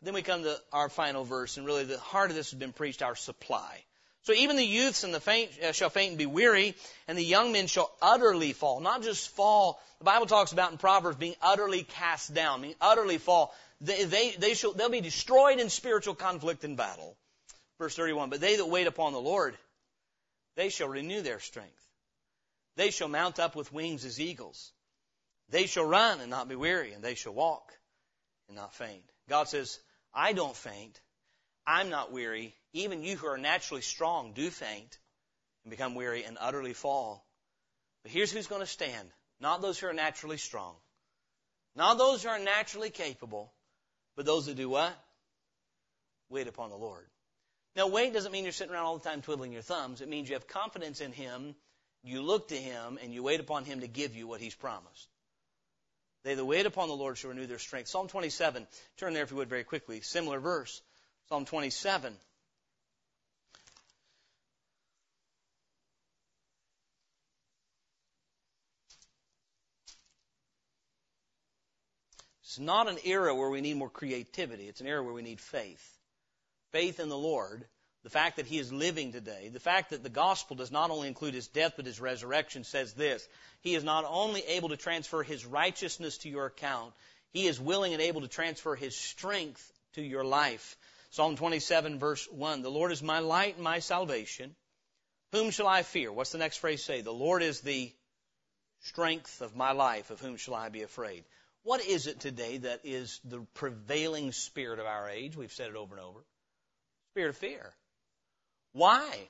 Then 0.01 0.13
we 0.13 0.21
come 0.21 0.43
to 0.43 0.59
our 0.71 0.89
final 0.89 1.25
verse, 1.25 1.57
and 1.57 1.65
really 1.65 1.83
the 1.83 1.99
heart 1.99 2.29
of 2.29 2.35
this 2.35 2.51
has 2.51 2.59
been 2.59 2.73
preached, 2.73 3.03
our 3.03 3.15
supply. 3.15 3.83
So 4.29 4.35
even 4.35 4.57
the 4.57 4.63
youths 4.63 5.03
and 5.03 5.11
the 5.11 5.19
faint 5.19 5.49
uh, 5.59 5.71
shall 5.71 5.89
faint 5.89 6.09
and 6.09 6.17
be 6.19 6.27
weary, 6.27 6.75
and 7.07 7.17
the 7.17 7.23
young 7.23 7.51
men 7.51 7.65
shall 7.65 7.91
utterly 7.99 8.53
fall. 8.53 8.79
Not 8.79 9.01
just 9.01 9.29
fall. 9.29 9.81
The 9.97 10.05
Bible 10.05 10.27
talks 10.27 10.51
about 10.51 10.71
in 10.71 10.77
Proverbs 10.77 11.17
being 11.17 11.33
utterly 11.41 11.81
cast 11.81 12.31
down, 12.31 12.61
meaning 12.61 12.75
utterly 12.79 13.17
fall. 13.17 13.55
They, 13.81 14.03
they, 14.03 14.29
they 14.37 14.53
shall, 14.53 14.73
they'll 14.73 14.91
be 14.91 15.01
destroyed 15.01 15.59
in 15.59 15.71
spiritual 15.71 16.13
conflict 16.13 16.63
and 16.63 16.77
battle. 16.77 17.17
Verse 17.79 17.95
31, 17.95 18.29
but 18.29 18.39
they 18.39 18.57
that 18.57 18.69
wait 18.69 18.85
upon 18.85 19.13
the 19.13 19.19
Lord, 19.19 19.57
they 20.55 20.69
shall 20.69 20.89
renew 20.89 21.23
their 21.23 21.39
strength. 21.39 21.83
They 22.75 22.91
shall 22.91 23.07
mount 23.07 23.39
up 23.39 23.55
with 23.55 23.73
wings 23.73 24.05
as 24.05 24.19
eagles. 24.19 24.73
They 25.49 25.65
shall 25.65 25.85
run 25.85 26.21
and 26.21 26.29
not 26.29 26.47
be 26.47 26.55
weary, 26.55 26.93
and 26.93 27.03
they 27.03 27.15
shall 27.15 27.33
walk 27.33 27.73
and 28.47 28.57
not 28.57 28.75
faint. 28.75 29.05
God 29.27 29.47
says, 29.47 29.79
I 30.13 30.33
don't 30.33 30.55
faint. 30.55 31.01
I'm 31.65 31.89
not 31.89 32.11
weary. 32.11 32.53
Even 32.73 33.03
you 33.03 33.17
who 33.17 33.27
are 33.27 33.37
naturally 33.37 33.81
strong 33.81 34.33
do 34.33 34.49
faint 34.49 34.97
and 35.63 35.71
become 35.71 35.95
weary 35.95 36.23
and 36.23 36.37
utterly 36.39 36.73
fall. 36.73 37.25
But 38.03 38.11
here's 38.11 38.31
who's 38.31 38.47
going 38.47 38.61
to 38.61 38.67
stand. 38.67 39.09
Not 39.39 39.61
those 39.61 39.79
who 39.79 39.87
are 39.87 39.93
naturally 39.93 40.37
strong. 40.37 40.75
Not 41.75 41.97
those 41.97 42.23
who 42.23 42.29
are 42.29 42.39
naturally 42.39 42.89
capable, 42.89 43.53
but 44.15 44.25
those 44.25 44.45
who 44.45 44.53
do 44.53 44.69
what? 44.69 44.93
Wait 46.29 46.47
upon 46.47 46.69
the 46.69 46.75
Lord. 46.75 47.05
Now, 47.75 47.87
wait 47.87 48.13
doesn't 48.13 48.31
mean 48.31 48.43
you're 48.43 48.51
sitting 48.51 48.73
around 48.73 48.85
all 48.85 48.97
the 48.97 49.09
time 49.09 49.21
twiddling 49.21 49.53
your 49.53 49.61
thumbs. 49.61 50.01
It 50.01 50.09
means 50.09 50.27
you 50.27 50.35
have 50.35 50.47
confidence 50.47 51.01
in 51.01 51.11
Him, 51.11 51.55
you 52.03 52.21
look 52.21 52.49
to 52.49 52.55
Him, 52.55 52.99
and 53.01 53.13
you 53.13 53.23
wait 53.23 53.39
upon 53.39 53.65
Him 53.65 53.81
to 53.81 53.87
give 53.87 54.15
you 54.15 54.27
what 54.27 54.41
He's 54.41 54.55
promised. 54.55 55.07
They 56.23 56.35
that 56.35 56.45
wait 56.45 56.65
upon 56.65 56.89
the 56.89 56.95
Lord 56.95 57.17
shall 57.17 57.29
renew 57.29 57.47
their 57.47 57.59
strength. 57.59 57.87
Psalm 57.87 58.07
27. 58.07 58.67
Turn 58.97 59.13
there 59.13 59.23
if 59.23 59.31
you 59.31 59.37
would 59.37 59.49
very 59.49 59.63
quickly. 59.63 60.01
Similar 60.01 60.39
verse. 60.39 60.81
Psalm 61.29 61.45
27. 61.45 62.13
It's 72.49 72.57
not 72.57 72.89
an 72.89 72.97
era 73.05 73.35
where 73.35 73.51
we 73.51 73.61
need 73.61 73.77
more 73.77 73.91
creativity. 73.91 74.67
It's 74.67 74.81
an 74.81 74.87
era 74.87 75.03
where 75.03 75.13
we 75.13 75.21
need 75.21 75.39
faith. 75.39 75.99
Faith 76.71 76.99
in 76.99 77.07
the 77.07 77.15
Lord, 77.15 77.63
the 78.01 78.09
fact 78.09 78.37
that 78.37 78.47
He 78.47 78.57
is 78.57 78.73
living 78.73 79.11
today, 79.11 79.49
the 79.49 79.59
fact 79.59 79.91
that 79.91 80.01
the 80.01 80.09
gospel 80.09 80.55
does 80.55 80.71
not 80.71 80.89
only 80.89 81.07
include 81.07 81.35
His 81.35 81.47
death 81.47 81.73
but 81.75 81.85
His 81.85 82.01
resurrection 82.01 82.63
says 82.63 82.93
this. 82.93 83.27
He 83.61 83.75
is 83.75 83.83
not 83.83 84.03
only 84.07 84.41
able 84.41 84.69
to 84.69 84.77
transfer 84.77 85.21
His 85.21 85.45
righteousness 85.45 86.17
to 86.19 86.29
your 86.29 86.47
account, 86.47 86.95
He 87.33 87.45
is 87.45 87.59
willing 87.59 87.93
and 87.93 88.01
able 88.01 88.21
to 88.21 88.27
transfer 88.27 88.73
His 88.73 88.95
strength 88.97 89.71
to 89.93 90.01
your 90.01 90.23
life. 90.23 90.75
Psalm 91.11 91.35
27 91.35 91.99
verse 91.99 92.27
1. 92.31 92.63
The 92.63 92.71
Lord 92.71 92.91
is 92.91 93.03
my 93.03 93.19
light 93.19 93.57
and 93.57 93.63
my 93.63 93.77
salvation. 93.77 94.55
Whom 95.33 95.51
shall 95.51 95.67
I 95.67 95.83
fear? 95.83 96.11
What's 96.11 96.31
the 96.31 96.39
next 96.39 96.57
phrase 96.57 96.83
say? 96.83 97.01
The 97.01 97.13
Lord 97.13 97.43
is 97.43 97.61
the 97.61 97.93
strength 98.79 99.41
of 99.41 99.55
my 99.55 99.73
life. 99.73 100.09
Of 100.09 100.19
whom 100.19 100.37
shall 100.37 100.55
I 100.55 100.69
be 100.69 100.81
afraid? 100.81 101.25
What 101.69 101.85
is 101.85 102.07
it 102.07 102.19
today 102.19 102.57
that 102.57 102.79
is 102.83 103.21
the 103.23 103.41
prevailing 103.53 104.31
spirit 104.31 104.79
of 104.79 104.87
our 104.87 105.07
age? 105.07 105.37
We've 105.37 105.53
said 105.53 105.69
it 105.69 105.75
over 105.75 105.95
and 105.95 106.03
over. 106.03 106.19
Spirit 107.11 107.29
of 107.29 107.37
fear. 107.37 107.75
Why? 108.73 109.29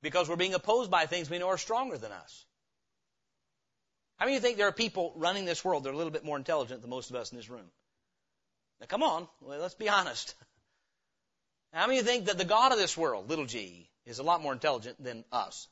Because 0.00 0.28
we're 0.28 0.36
being 0.36 0.54
opposed 0.54 0.92
by 0.92 1.06
things 1.06 1.28
we 1.28 1.38
know 1.38 1.48
are 1.48 1.58
stronger 1.58 1.98
than 1.98 2.12
us. 2.12 2.44
How 4.16 4.26
many 4.26 4.36
of 4.36 4.44
you 4.44 4.46
think 4.46 4.58
there 4.58 4.68
are 4.68 4.72
people 4.72 5.12
running 5.16 5.44
this 5.44 5.64
world 5.64 5.82
that 5.82 5.90
are 5.90 5.92
a 5.92 5.96
little 5.96 6.12
bit 6.12 6.24
more 6.24 6.36
intelligent 6.36 6.82
than 6.82 6.90
most 6.90 7.10
of 7.10 7.16
us 7.16 7.32
in 7.32 7.36
this 7.36 7.50
room? 7.50 7.66
Now 8.78 8.86
come 8.86 9.02
on, 9.02 9.26
let's 9.40 9.74
be 9.74 9.88
honest. 9.88 10.36
How 11.72 11.88
many 11.88 11.98
of 11.98 12.06
you 12.06 12.12
think 12.12 12.26
that 12.26 12.38
the 12.38 12.44
God 12.44 12.70
of 12.70 12.78
this 12.78 12.96
world, 12.96 13.28
little 13.28 13.46
g, 13.46 13.90
is 14.06 14.20
a 14.20 14.22
lot 14.22 14.40
more 14.40 14.52
intelligent 14.52 15.02
than 15.02 15.24
us? 15.32 15.66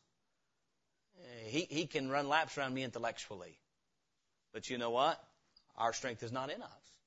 Eh, 1.21 1.51
he, 1.51 1.67
he 1.71 1.87
can 1.87 2.11
run 2.11 2.29
laps 2.29 2.59
around 2.59 2.75
me 2.75 2.83
intellectually. 2.83 3.61
But 4.53 4.71
you 4.71 4.77
know 4.77 4.91
what? 4.91 5.23
Our 5.79 5.93
strength 5.93 6.23
is 6.23 6.33
not 6.33 6.51
in 6.51 6.61
us. 6.61 6.99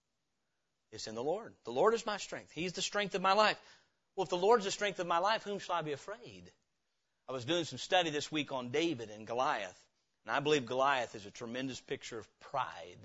It's 0.91 1.07
in 1.07 1.15
the 1.15 1.23
Lord. 1.23 1.53
The 1.65 1.71
Lord 1.71 1.93
is 1.93 2.05
my 2.05 2.17
strength. 2.17 2.51
He's 2.51 2.73
the 2.73 2.81
strength 2.81 3.15
of 3.15 3.21
my 3.21 3.33
life. 3.33 3.57
Well, 4.15 4.23
if 4.23 4.29
the 4.29 4.37
Lord's 4.37 4.65
the 4.65 4.71
strength 4.71 4.99
of 4.99 5.07
my 5.07 5.19
life, 5.19 5.43
whom 5.43 5.59
shall 5.59 5.75
I 5.75 5.81
be 5.81 5.93
afraid? 5.93 6.51
I 7.29 7.33
was 7.33 7.45
doing 7.45 7.63
some 7.65 7.77
study 7.79 8.09
this 8.09 8.31
week 8.31 8.51
on 8.51 8.71
David 8.71 9.09
and 9.09 9.27
Goliath, 9.27 9.79
and 10.25 10.35
I 10.35 10.39
believe 10.39 10.65
Goliath 10.65 11.15
is 11.15 11.25
a 11.25 11.31
tremendous 11.31 11.79
picture 11.79 12.19
of 12.19 12.39
pride. 12.39 12.99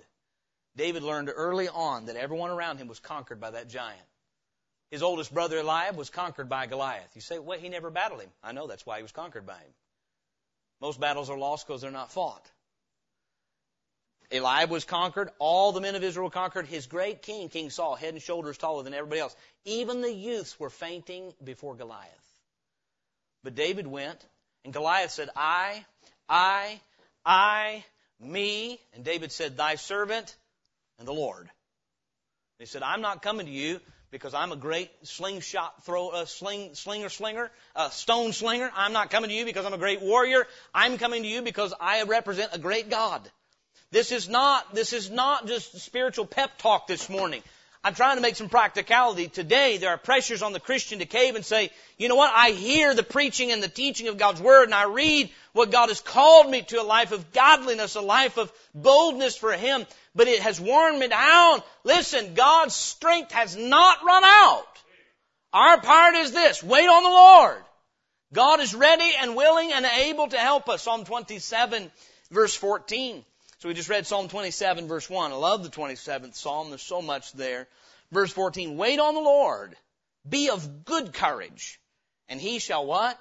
David 0.77 1.03
learned 1.03 1.31
early 1.35 1.69
on 1.69 2.07
that 2.07 2.17
everyone 2.17 2.51
around 2.51 2.79
him 2.79 2.89
was 2.89 2.99
conquered 2.99 3.41
by 3.41 3.53
that 3.53 3.69
giant. 3.69 4.01
His 4.91 5.03
oldest 5.03 5.33
brother 5.33 5.59
Eliab 5.59 5.97
was 5.97 6.11
conquered 6.11 6.49
by 6.49 6.67
Goliath. 6.67 7.11
You 7.15 7.21
say, 7.21 7.39
well, 7.39 7.59
he 7.59 7.69
never 7.69 7.91
battled 7.91 8.21
him. 8.21 8.31
I 8.43 8.53
know 8.53 8.67
that's 8.67 8.87
why 8.87 8.99
he 8.99 9.03
was 9.03 9.13
conquered 9.13 9.47
by 9.47 9.59
him. 9.59 9.75
Most 10.81 11.01
battles 11.01 11.31
are 11.31 11.39
lost 11.39 11.67
because 11.67 11.81
they're 11.81 11.91
not 11.91 12.13
fought. 12.13 12.49
Eliab 14.31 14.71
was 14.71 14.85
conquered. 14.85 15.31
All 15.39 15.73
the 15.73 15.81
men 15.81 15.95
of 15.95 16.03
Israel 16.03 16.31
conquered. 16.31 16.67
His 16.67 16.87
great 16.87 17.23
king, 17.23 17.49
King 17.49 17.71
Saul, 17.71 17.95
head 17.95 18.15
and 18.15 18.23
shoulders 18.23 18.59
taller 18.59 18.83
than 18.83 18.95
everybody 18.95 19.21
else. 19.21 19.37
Even 19.65 20.01
the 20.01 20.13
youths 20.13 20.59
were 20.59 20.71
fainting 20.71 21.33
before 21.43 21.75
Goliath. 21.75 22.11
But 23.45 23.55
David 23.55 23.87
went, 23.87 24.25
and 24.65 24.73
Goliath 24.73 25.13
said, 25.13 25.31
I, 25.37 25.85
I, 26.29 26.81
I, 27.25 27.85
me. 28.21 28.81
And 28.95 29.05
David 29.05 29.31
said, 29.31 29.57
Thy 29.57 29.77
servant 29.77 30.35
and 30.99 31.07
the 31.07 31.13
Lord. 31.13 31.43
And 31.43 31.49
he 32.59 32.67
said, 32.67 32.83
I'm 32.83 33.03
not 33.03 33.23
coming 33.23 33.47
to 33.47 33.53
you 33.53 33.81
because 34.11 34.35
I'm 34.35 34.51
a 34.51 34.57
great 34.57 34.91
slingshot 35.03 35.85
throw, 35.85 36.09
uh, 36.09 36.25
sling, 36.25 36.75
slinger, 36.75 37.09
slinger, 37.09 37.51
uh, 37.75 37.91
stone 37.91 38.33
slinger. 38.33 38.71
I'm 38.75 38.93
not 38.93 39.11
coming 39.11 39.31
to 39.31 39.37
you 39.37 39.45
because 39.45 39.67
I'm 39.67 39.75
a 39.75 39.79
great 39.79 40.01
warrior. 40.01 40.47
I'm 40.75 40.99
coming 40.99 41.23
to 41.23 41.29
you 41.29 41.43
because 41.43 41.75
I 41.81 42.03
represent 42.05 42.51
a 42.55 42.59
great 42.59 42.89
God. 42.89 43.29
This 43.91 44.13
is 44.13 44.29
not, 44.29 44.75
this 44.75 44.93
is 44.93 45.11
not 45.11 45.47
just 45.47 45.79
spiritual 45.81 46.27
pep 46.27 46.59
talk 46.59 46.87
this 46.87 47.09
morning. 47.09 47.43
I'm 47.85 47.95
trying 47.95 48.17
to 48.17 48.23
make 48.23 48.35
some 48.35 48.49
practicality. 48.49 49.29
Today, 49.29 49.77
there 49.77 49.91
are 49.91 49.97
pressures 49.97 50.43
on 50.43 50.53
the 50.53 50.59
Christian 50.59 50.99
to 50.99 51.07
cave 51.07 51.37
and 51.37 51.45
say, 51.45 51.71
you 51.99 52.09
know 52.09 52.17
what? 52.17 52.33
I 52.35 52.51
hear 52.51 52.95
the 52.95 53.05
preaching 53.05 53.53
and 53.53 53.63
the 53.63 53.69
teaching 53.69 54.09
of 54.09 54.19
God's 54.19 54.41
Word 54.41 54.65
and 54.65 54.75
I 54.75 54.87
read 54.87 55.31
what 55.53 55.71
God 55.71 55.89
has 55.89 56.01
called 56.01 56.51
me 56.51 56.63
to 56.63 56.81
a 56.81 56.83
life 56.83 57.13
of 57.13 57.33
godliness, 57.33 57.95
a 57.95 58.01
life 58.01 58.39
of 58.39 58.53
boldness 58.75 59.37
for 59.37 59.53
Him, 59.53 59.87
but 60.17 60.27
it 60.27 60.41
has 60.41 60.61
worn 60.61 60.99
me 60.99 61.07
down. 61.07 61.63
Listen, 61.85 62.35
God's 62.35 62.75
strength 62.75 63.31
has 63.31 63.57
not 63.57 64.05
run 64.05 64.25
out. 64.25 64.67
Our 65.53 65.81
part 65.81 66.17
is 66.17 66.33
this, 66.33 66.63
wait 66.65 66.89
on 66.89 67.05
the 67.05 67.09
Lord. 67.09 67.63
God 68.33 68.61
is 68.61 68.75
ready 68.75 69.13
and 69.21 69.37
willing 69.37 69.73
and 69.73 69.87
able 69.87 70.27
to 70.27 70.39
help 70.39 70.69
us. 70.69 70.83
Psalm 70.83 71.05
27 71.05 71.89
verse 72.33 72.55
14. 72.57 73.25
So 73.59 73.69
we 73.69 73.75
just 73.75 73.89
read 73.89 74.07
Psalm 74.07 74.29
27 74.29 74.87
verse 74.87 75.09
1. 75.09 75.33
I 75.33 75.35
love 75.35 75.63
the 75.63 75.71
27th 75.71 76.35
Psalm. 76.35 76.69
There's 76.69 76.83
so 76.83 77.01
much 77.01 77.33
there. 77.33 77.67
Verse 78.13 78.33
14. 78.33 78.77
Wait 78.77 78.99
on 78.99 79.15
the 79.15 79.21
Lord. 79.21 79.75
Be 80.29 80.51
of 80.51 80.85
good 80.85 81.15
courage. 81.15 81.81
And 82.29 82.41
he 82.41 82.59
shall 82.59 82.85
what? 82.85 83.19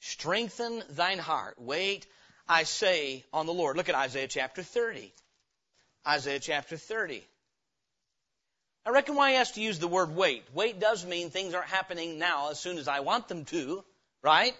Strengthen 0.00 0.82
thine 0.90 1.18
heart. 1.18 1.56
Wait, 1.58 2.06
I 2.48 2.64
say, 2.64 3.24
on 3.32 3.46
the 3.46 3.52
Lord. 3.52 3.76
Look 3.76 3.88
at 3.88 3.94
Isaiah 3.94 4.28
chapter 4.28 4.62
30. 4.62 5.12
Isaiah 6.06 6.40
chapter 6.40 6.76
30. 6.76 7.22
I 8.86 8.90
reckon 8.90 9.16
why 9.16 9.30
he 9.30 9.36
has 9.36 9.52
to 9.52 9.60
use 9.60 9.78
the 9.78 9.88
word 9.88 10.16
wait. 10.16 10.44
Wait 10.54 10.80
does 10.80 11.04
mean 11.04 11.30
things 11.30 11.52
aren't 11.52 11.68
happening 11.68 12.18
now 12.18 12.50
as 12.50 12.58
soon 12.58 12.78
as 12.78 12.88
I 12.88 13.00
want 13.00 13.28
them 13.28 13.44
to, 13.46 13.84
right? 14.22 14.54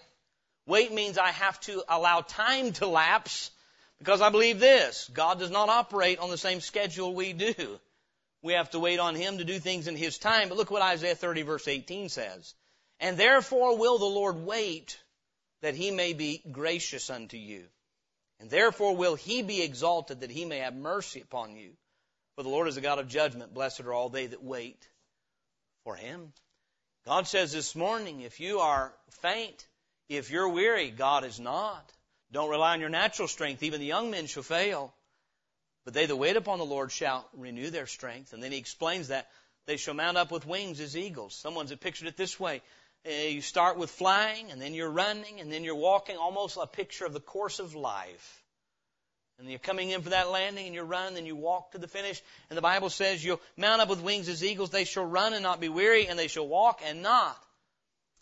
Wait 0.67 0.93
means 0.93 1.17
I 1.17 1.31
have 1.31 1.59
to 1.61 1.83
allow 1.89 2.21
time 2.21 2.73
to 2.75 2.87
lapse 2.87 3.51
because 3.99 4.21
I 4.21 4.31
believe 4.31 4.61
this 4.61 5.11
God 5.13 5.39
does 5.39 5.51
not 5.51 5.69
operate 5.69 6.19
on 6.19 6.31
the 6.31 6.39
same 6.39 6.61
schedule 6.61 7.15
we 7.15 7.33
do. 7.33 7.81
We 8.43 8.53
have 8.53 8.71
to 8.71 8.79
wait 8.79 9.01
on 9.01 9.15
Him 9.15 9.39
to 9.39 9.45
do 9.45 9.59
things 9.59 9.89
in 9.89 9.97
His 9.97 10.19
time. 10.19 10.49
But 10.49 10.59
look 10.59 10.71
what 10.71 10.83
Isaiah 10.83 11.17
30 11.17 11.43
verse 11.43 11.67
18 11.67 12.09
says. 12.09 12.55
And 13.01 13.17
therefore 13.17 13.77
will 13.77 13.99
the 13.99 14.05
Lord 14.05 14.45
wait 14.45 14.99
that 15.63 15.75
He 15.75 15.91
may 15.91 16.13
be 16.13 16.43
gracious 16.51 17.11
unto 17.11 17.37
you. 17.37 17.65
And 18.41 18.49
therefore 18.49 18.97
will 18.97 19.17
He 19.17 19.43
be 19.43 19.63
exalted 19.63 20.21
that 20.21 20.31
He 20.31 20.45
may 20.45 20.59
have 20.59 20.75
mercy 20.75 21.21
upon 21.21 21.57
you. 21.57 21.71
For 22.37 22.45
the 22.45 22.49
Lord 22.49 22.69
is 22.69 22.77
a 22.77 22.81
God 22.81 23.01
of 23.01 23.09
judgment. 23.09 23.55
Blessed 23.55 23.81
are 23.81 23.93
all 23.93 24.09
they 24.09 24.27
that 24.27 24.43
wait 24.43 24.89
for 25.83 25.97
Him. 25.97 26.33
God 27.05 27.27
says 27.27 27.53
this 27.53 27.75
morning, 27.75 28.21
if 28.21 28.39
you 28.39 28.61
are 28.61 28.95
faint, 29.23 29.67
if 30.09 30.31
you're 30.31 30.49
weary, 30.49 30.91
God 30.91 31.25
is 31.25 31.41
not. 31.41 31.93
Don't 32.33 32.51
rely 32.51 32.75
on 32.75 32.81
your 32.81 32.91
natural 32.91 33.29
strength. 33.29 33.63
Even 33.63 33.81
the 33.81 33.87
young 33.87 34.11
men 34.11 34.27
shall 34.27 34.43
fail. 34.43 34.93
But 35.85 35.95
they 35.95 36.07
that 36.07 36.17
wait 36.17 36.37
upon 36.37 36.59
the 36.59 36.67
Lord 36.67 36.93
shall 36.93 37.27
renew 37.33 37.71
their 37.71 37.87
strength. 37.87 38.33
And 38.33 38.43
then 38.43 38.53
he 38.53 38.59
explains 38.59 39.09
that 39.09 39.29
they 39.67 39.77
shall 39.77 39.95
mount 39.95 40.19
up 40.19 40.31
with 40.31 40.47
wings 40.47 40.81
as 40.81 40.97
eagles. 40.97 41.35
Someone's 41.35 41.75
pictured 41.77 42.09
it 42.09 42.17
this 42.17 42.39
way. 42.39 42.63
Uh, 43.07 43.11
you 43.11 43.41
start 43.41 43.79
with 43.79 43.91
flying, 43.91 44.51
and 44.51 44.61
then 44.61 44.75
you're 44.75 44.91
running, 44.91 45.41
and 45.41 45.53
then 45.53 45.65
you're 45.65 45.75
walking, 45.75 46.17
almost 46.17 46.59
a 46.61 46.67
picture 46.67 47.07
of 47.07 47.13
the 47.13 47.21
course 47.21 47.59
of 47.59 47.75
life. 47.75 48.43
And 49.39 49.49
you're 49.49 49.61
coming 49.61 49.91
in 49.91 50.03
for 50.03 50.11
that 50.11 50.31
landing, 50.31 50.67
and 50.67 50.75
you 50.75 50.83
run, 50.83 51.17
and 51.17 51.27
you 51.27 51.37
walk 51.37 51.73
to 51.73 51.79
the 51.79 51.87
finish. 51.87 52.21
And 52.51 52.57
the 52.57 52.63
Bible 52.63 52.91
says 52.91 53.25
you'll 53.25 53.41
mount 53.57 53.81
up 53.81 53.89
with 53.89 54.03
wings 54.03 54.29
as 54.29 54.43
eagles. 54.43 54.71
They 54.71 54.85
shall 54.85 55.05
run 55.05 55.33
and 55.33 55.43
not 55.43 55.61
be 55.61 55.69
weary, 55.69 56.09
and 56.09 56.19
they 56.19 56.29
shall 56.29 56.49
walk 56.49 56.83
and 56.85 57.03
not 57.03 57.39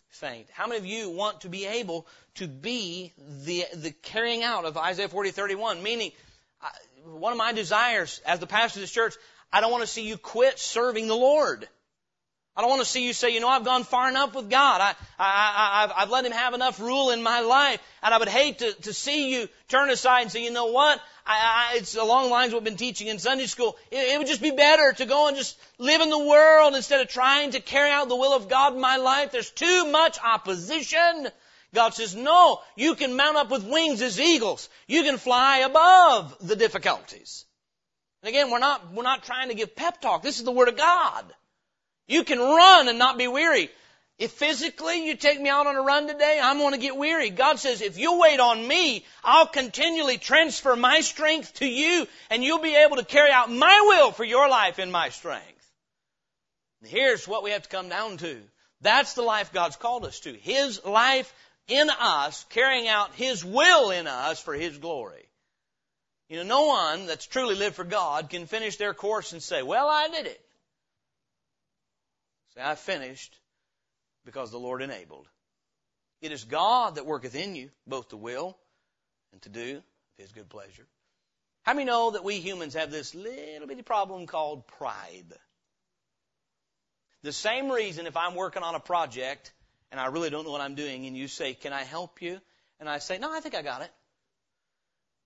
faint. 0.09 0.47
How 0.51 0.67
many 0.67 0.79
of 0.79 0.85
you 0.85 1.09
want 1.09 1.41
to 1.41 1.49
be 1.49 1.65
able 1.65 2.07
to 2.35 2.47
be 2.47 3.13
the, 3.17 3.65
the 3.75 3.91
carrying 3.91 4.43
out 4.43 4.65
of 4.65 4.77
Isaiah 4.77 5.09
40, 5.09 5.31
31? 5.31 5.83
Meaning, 5.83 6.11
one 7.05 7.31
of 7.31 7.37
my 7.37 7.53
desires 7.53 8.21
as 8.25 8.39
the 8.39 8.47
pastor 8.47 8.79
of 8.79 8.81
this 8.81 8.91
church, 8.91 9.15
I 9.51 9.61
don't 9.61 9.71
want 9.71 9.83
to 9.83 9.87
see 9.87 10.07
you 10.07 10.17
quit 10.17 10.59
serving 10.59 11.07
the 11.07 11.15
Lord. 11.15 11.67
I 12.57 12.61
don't 12.61 12.71
want 12.71 12.81
to 12.81 12.89
see 12.89 13.05
you 13.05 13.13
say, 13.13 13.29
you 13.35 13.39
know, 13.39 13.49
I've 13.49 13.63
gone 13.63 13.83
far 13.83 14.09
enough 14.09 14.33
with 14.33 14.49
God. 14.49 14.81
I, 14.81 14.95
I, 15.19 15.91
I, 15.95 16.01
I've 16.01 16.09
let 16.09 16.25
Him 16.25 16.31
have 16.31 16.55
enough 16.55 16.79
rule 16.79 17.11
in 17.11 17.21
my 17.21 17.41
life. 17.41 17.79
And 18.01 18.15
I 18.15 18.17
would 18.17 18.27
hate 18.27 18.59
to, 18.59 18.73
to 18.73 18.93
see 18.93 19.31
you 19.31 19.47
turn 19.67 19.91
aside 19.91 20.23
and 20.23 20.31
say, 20.31 20.43
you 20.43 20.49
know 20.49 20.71
what? 20.71 20.99
I, 21.23 21.73
I, 21.73 21.77
it's 21.77 21.95
along 21.95 22.23
the 22.23 22.29
lines 22.31 22.47
of 22.47 22.53
what 22.53 22.63
we've 22.63 22.71
been 22.71 22.77
teaching 22.77 23.09
in 23.09 23.19
Sunday 23.19 23.45
school. 23.45 23.77
It, 23.91 23.97
it 23.97 24.17
would 24.17 24.25
just 24.25 24.41
be 24.41 24.49
better 24.49 24.91
to 24.93 25.05
go 25.05 25.27
and 25.27 25.37
just 25.37 25.55
live 25.77 26.01
in 26.01 26.09
the 26.09 26.17
world 26.25 26.73
instead 26.73 26.99
of 26.99 27.09
trying 27.09 27.51
to 27.51 27.59
carry 27.59 27.91
out 27.91 28.09
the 28.09 28.15
will 28.15 28.35
of 28.35 28.49
God 28.49 28.73
in 28.73 28.81
my 28.81 28.97
life. 28.97 29.31
There's 29.31 29.51
too 29.51 29.91
much 29.91 30.17
opposition. 30.19 31.27
God 31.75 31.93
says, 31.93 32.15
no, 32.15 32.61
you 32.75 32.95
can 32.95 33.15
mount 33.15 33.37
up 33.37 33.51
with 33.51 33.65
wings 33.65 34.01
as 34.01 34.19
eagles. 34.19 34.67
You 34.87 35.03
can 35.03 35.17
fly 35.17 35.59
above 35.59 36.35
the 36.41 36.55
difficulties. 36.55 37.45
And 38.23 38.29
again, 38.29 38.49
we're 38.49 38.57
not, 38.57 38.93
we're 38.93 39.03
not 39.03 39.23
trying 39.23 39.49
to 39.49 39.53
give 39.53 39.75
pep 39.75 40.01
talk. 40.01 40.23
This 40.23 40.39
is 40.39 40.43
the 40.43 40.51
Word 40.51 40.69
of 40.69 40.77
God. 40.77 41.25
You 42.07 42.23
can 42.23 42.39
run 42.39 42.87
and 42.87 42.97
not 42.97 43.17
be 43.17 43.27
weary. 43.27 43.69
If 44.17 44.31
physically 44.31 45.05
you 45.05 45.15
take 45.15 45.39
me 45.39 45.49
out 45.49 45.67
on 45.67 45.75
a 45.75 45.81
run 45.81 46.07
today, 46.07 46.39
I'm 46.41 46.57
going 46.57 46.73
to 46.73 46.79
get 46.79 46.97
weary. 46.97 47.29
God 47.29 47.59
says, 47.59 47.81
if 47.81 47.99
you 47.99 48.19
wait 48.19 48.39
on 48.39 48.67
me, 48.67 49.05
I'll 49.23 49.45
continually 49.45 50.17
transfer 50.17 50.75
my 50.75 51.01
strength 51.01 51.53
to 51.55 51.67
you 51.67 52.07
and 52.31 52.43
you'll 52.43 52.61
be 52.61 52.75
able 52.75 52.95
to 52.95 53.05
carry 53.05 53.31
out 53.31 53.51
my 53.51 53.83
will 53.87 54.11
for 54.11 54.23
your 54.23 54.49
life 54.49 54.79
in 54.79 54.89
my 54.89 55.09
strength. 55.09 55.71
And 56.81 56.89
here's 56.89 57.27
what 57.27 57.43
we 57.43 57.51
have 57.51 57.63
to 57.63 57.69
come 57.69 57.89
down 57.89 58.17
to. 58.17 58.41
That's 58.81 59.13
the 59.13 59.21
life 59.21 59.53
God's 59.53 59.75
called 59.75 60.05
us 60.05 60.19
to. 60.21 60.33
His 60.33 60.83
life 60.83 61.31
in 61.67 61.89
us, 61.89 62.45
carrying 62.49 62.87
out 62.87 63.13
His 63.13 63.43
will 63.43 63.91
in 63.91 64.07
us 64.07 64.41
for 64.41 64.53
His 64.53 64.77
glory. 64.77 65.25
You 66.29 66.37
know, 66.37 66.43
no 66.43 66.65
one 66.65 67.05
that's 67.05 67.25
truly 67.25 67.55
lived 67.55 67.75
for 67.75 67.83
God 67.83 68.29
can 68.29 68.47
finish 68.47 68.77
their 68.77 68.93
course 68.93 69.33
and 69.33 69.41
say, 69.41 69.61
well, 69.63 69.87
I 69.87 70.07
did 70.09 70.25
it. 70.25 70.41
Say, 72.57 72.63
I 72.63 72.75
finished 72.75 73.37
because 74.25 74.51
the 74.51 74.57
Lord 74.57 74.81
enabled. 74.81 75.27
It 76.21 76.31
is 76.31 76.43
God 76.43 76.95
that 76.95 77.05
worketh 77.05 77.35
in 77.35 77.55
you, 77.55 77.69
both 77.85 78.09
to 78.09 78.17
will 78.17 78.57
and 79.31 79.41
to 79.43 79.49
do 79.49 79.77
of 79.77 79.83
His 80.17 80.31
good 80.31 80.49
pleasure. 80.49 80.87
How 81.63 81.73
many 81.73 81.85
know 81.85 82.11
that 82.11 82.23
we 82.23 82.39
humans 82.39 82.73
have 82.73 82.91
this 82.91 83.13
little 83.13 83.67
bitty 83.67 83.83
problem 83.83 84.25
called 84.25 84.67
pride? 84.67 85.33
The 87.23 87.33
same 87.33 87.69
reason 87.69 88.07
if 88.07 88.17
I'm 88.17 88.35
working 88.35 88.63
on 88.63 88.73
a 88.73 88.79
project 88.79 89.51
and 89.91 89.99
I 89.99 90.07
really 90.07 90.29
don't 90.29 90.45
know 90.45 90.51
what 90.51 90.61
I'm 90.61 90.75
doing 90.75 91.05
and 91.05 91.15
you 91.15 91.27
say, 91.27 91.53
can 91.53 91.73
I 91.73 91.83
help 91.83 92.21
you? 92.21 92.39
And 92.79 92.89
I 92.89 92.99
say, 92.99 93.19
no, 93.19 93.31
I 93.31 93.39
think 93.39 93.53
I 93.53 93.61
got 93.61 93.81
it. 93.81 93.91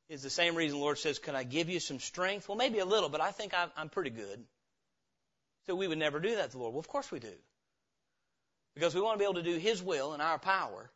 Is 0.10 0.24
the 0.24 0.30
same 0.30 0.56
reason 0.56 0.78
the 0.78 0.84
Lord 0.84 0.98
says, 0.98 1.20
can 1.20 1.36
I 1.36 1.44
give 1.44 1.70
you 1.70 1.80
some 1.80 2.00
strength? 2.00 2.50
Well, 2.50 2.58
maybe 2.58 2.80
a 2.80 2.86
little, 2.86 3.08
but 3.08 3.22
I 3.22 3.32
think 3.32 3.54
I'm, 3.54 3.70
I'm 3.78 3.90
pretty 3.90 4.10
good. 4.10 4.44
So 5.68 5.76
we 5.76 5.88
would 5.88 5.98
never 5.98 6.20
do 6.20 6.36
that 6.36 6.52
to 6.52 6.52
the 6.52 6.58
Lord. 6.58 6.74
Well, 6.74 6.80
of 6.80 6.88
course 6.88 7.12
we 7.12 7.20
do. 7.20 7.34
Because 8.74 8.96
we 8.96 9.02
want 9.02 9.16
to 9.16 9.20
be 9.20 9.26
able 9.26 9.42
to 9.42 9.44
do 9.44 9.58
His 9.58 9.82
will 9.82 10.14
in 10.14 10.22
our 10.22 10.40
power. 10.40 10.90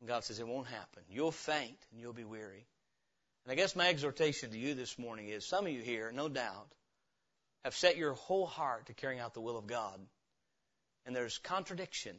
And 0.00 0.08
God 0.08 0.24
says 0.24 0.38
it 0.38 0.46
won't 0.46 0.68
happen. 0.68 1.02
You'll 1.10 1.32
faint 1.32 1.78
and 1.90 2.00
you'll 2.00 2.12
be 2.12 2.24
weary. 2.24 2.66
And 3.44 3.52
I 3.52 3.54
guess 3.56 3.74
my 3.74 3.88
exhortation 3.88 4.50
to 4.50 4.58
you 4.58 4.74
this 4.74 4.98
morning 4.98 5.28
is 5.28 5.46
some 5.46 5.66
of 5.66 5.72
you 5.72 5.80
here, 5.80 6.12
no 6.12 6.28
doubt, 6.28 6.68
have 7.64 7.74
set 7.74 7.96
your 7.96 8.14
whole 8.14 8.46
heart 8.46 8.86
to 8.86 8.94
carrying 8.94 9.20
out 9.20 9.34
the 9.34 9.40
will 9.40 9.58
of 9.58 9.66
God. 9.66 9.98
And 11.04 11.16
there's 11.16 11.38
contradiction 11.38 12.16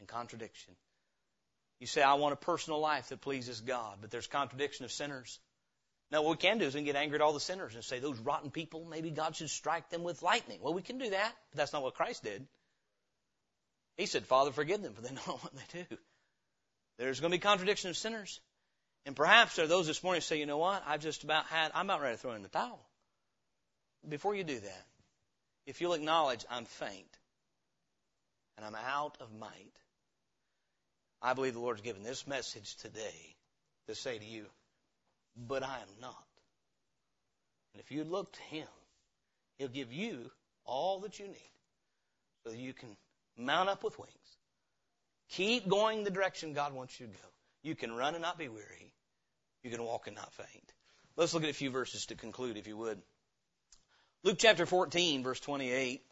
and 0.00 0.08
contradiction. 0.08 0.74
You 1.78 1.86
say, 1.86 2.02
I 2.02 2.14
want 2.14 2.32
a 2.32 2.36
personal 2.36 2.80
life 2.80 3.08
that 3.08 3.20
pleases 3.20 3.60
God, 3.60 3.98
but 4.00 4.10
there's 4.10 4.26
contradiction 4.26 4.84
of 4.84 4.92
sinners. 4.92 5.38
Now, 6.12 6.20
what 6.20 6.32
we 6.32 6.36
can 6.36 6.58
do 6.58 6.66
is 6.66 6.74
we 6.74 6.80
can 6.80 6.84
get 6.84 6.96
angry 6.96 7.16
at 7.16 7.22
all 7.22 7.32
the 7.32 7.40
sinners 7.40 7.74
and 7.74 7.82
say, 7.82 7.98
those 7.98 8.18
rotten 8.18 8.50
people, 8.50 8.84
maybe 8.84 9.10
God 9.10 9.34
should 9.34 9.48
strike 9.48 9.88
them 9.88 10.02
with 10.02 10.22
lightning. 10.22 10.58
Well, 10.60 10.74
we 10.74 10.82
can 10.82 10.98
do 10.98 11.08
that, 11.08 11.32
but 11.50 11.56
that's 11.56 11.72
not 11.72 11.82
what 11.82 11.94
Christ 11.94 12.22
did. 12.22 12.46
He 13.96 14.04
said, 14.04 14.26
Father, 14.26 14.52
forgive 14.52 14.82
them, 14.82 14.92
for 14.92 15.00
they 15.00 15.08
know 15.08 15.22
not 15.26 15.42
what 15.42 15.52
they 15.54 15.84
do. 15.84 15.96
There's 16.98 17.18
going 17.18 17.32
to 17.32 17.38
be 17.38 17.40
contradiction 17.40 17.88
of 17.88 17.96
sinners. 17.96 18.40
And 19.06 19.16
perhaps 19.16 19.56
there 19.56 19.64
are 19.64 19.68
those 19.68 19.86
this 19.86 20.02
morning 20.04 20.18
who 20.18 20.24
say, 20.24 20.38
you 20.38 20.44
know 20.44 20.58
what? 20.58 20.82
I've 20.86 21.00
just 21.00 21.24
about 21.24 21.46
had, 21.46 21.72
I'm 21.74 21.86
about 21.86 22.02
ready 22.02 22.14
to 22.14 22.20
throw 22.20 22.34
in 22.34 22.42
the 22.42 22.48
towel. 22.48 22.86
Before 24.06 24.34
you 24.34 24.44
do 24.44 24.60
that, 24.60 24.86
if 25.66 25.80
you'll 25.80 25.94
acknowledge 25.94 26.44
I'm 26.50 26.66
faint 26.66 27.18
and 28.58 28.66
I'm 28.66 28.74
out 28.74 29.16
of 29.20 29.32
might, 29.32 29.72
I 31.22 31.32
believe 31.32 31.54
the 31.54 31.60
Lord's 31.60 31.80
given 31.80 32.02
this 32.02 32.26
message 32.26 32.76
today 32.76 33.36
to 33.86 33.94
say 33.94 34.18
to 34.18 34.24
you, 34.24 34.44
but 35.36 35.62
I 35.62 35.76
am 35.76 36.00
not. 36.00 36.24
And 37.72 37.82
if 37.82 37.90
you 37.90 38.04
look 38.04 38.32
to 38.32 38.42
Him, 38.42 38.68
He'll 39.58 39.68
give 39.68 39.92
you 39.92 40.30
all 40.64 41.00
that 41.00 41.18
you 41.18 41.26
need 41.26 41.52
so 42.44 42.50
that 42.50 42.58
you 42.58 42.72
can 42.72 42.96
mount 43.36 43.68
up 43.68 43.84
with 43.84 43.98
wings. 43.98 44.12
Keep 45.30 45.68
going 45.68 46.04
the 46.04 46.10
direction 46.10 46.52
God 46.52 46.74
wants 46.74 46.98
you 47.00 47.06
to 47.06 47.12
go. 47.12 47.28
You 47.62 47.74
can 47.74 47.92
run 47.92 48.14
and 48.14 48.22
not 48.22 48.38
be 48.38 48.48
weary. 48.48 48.92
You 49.62 49.70
can 49.70 49.82
walk 49.82 50.06
and 50.06 50.16
not 50.16 50.32
faint. 50.34 50.72
Let's 51.16 51.32
look 51.34 51.44
at 51.44 51.50
a 51.50 51.54
few 51.54 51.70
verses 51.70 52.06
to 52.06 52.14
conclude, 52.16 52.56
if 52.56 52.66
you 52.66 52.76
would. 52.76 53.00
Luke 54.24 54.36
chapter 54.38 54.66
14, 54.66 55.22
verse 55.22 55.40
28. 55.40 56.02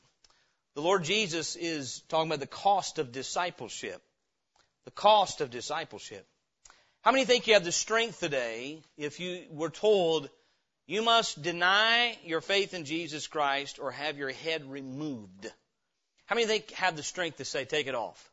The 0.74 0.82
Lord 0.82 1.04
Jesus 1.04 1.56
is 1.56 2.02
talking 2.08 2.28
about 2.28 2.40
the 2.40 2.46
cost 2.46 2.98
of 2.98 3.12
discipleship. 3.12 4.00
The 4.84 4.90
cost 4.92 5.40
of 5.40 5.50
discipleship. 5.50 6.26
How 7.02 7.12
many 7.12 7.24
think 7.24 7.46
you 7.46 7.54
have 7.54 7.64
the 7.64 7.72
strength 7.72 8.20
today 8.20 8.82
if 8.96 9.20
you 9.20 9.44
were 9.50 9.70
told 9.70 10.28
you 10.86 11.02
must 11.02 11.40
deny 11.40 12.18
your 12.24 12.40
faith 12.40 12.74
in 12.74 12.84
Jesus 12.84 13.26
Christ 13.26 13.78
or 13.78 13.90
have 13.90 14.18
your 14.18 14.32
head 14.32 14.70
removed? 14.70 15.50
How 16.26 16.34
many 16.34 16.46
think 16.46 16.70
have 16.72 16.96
the 16.96 17.02
strength 17.02 17.38
to 17.38 17.44
say, 17.44 17.64
take 17.64 17.86
it 17.86 17.94
off? 17.94 18.30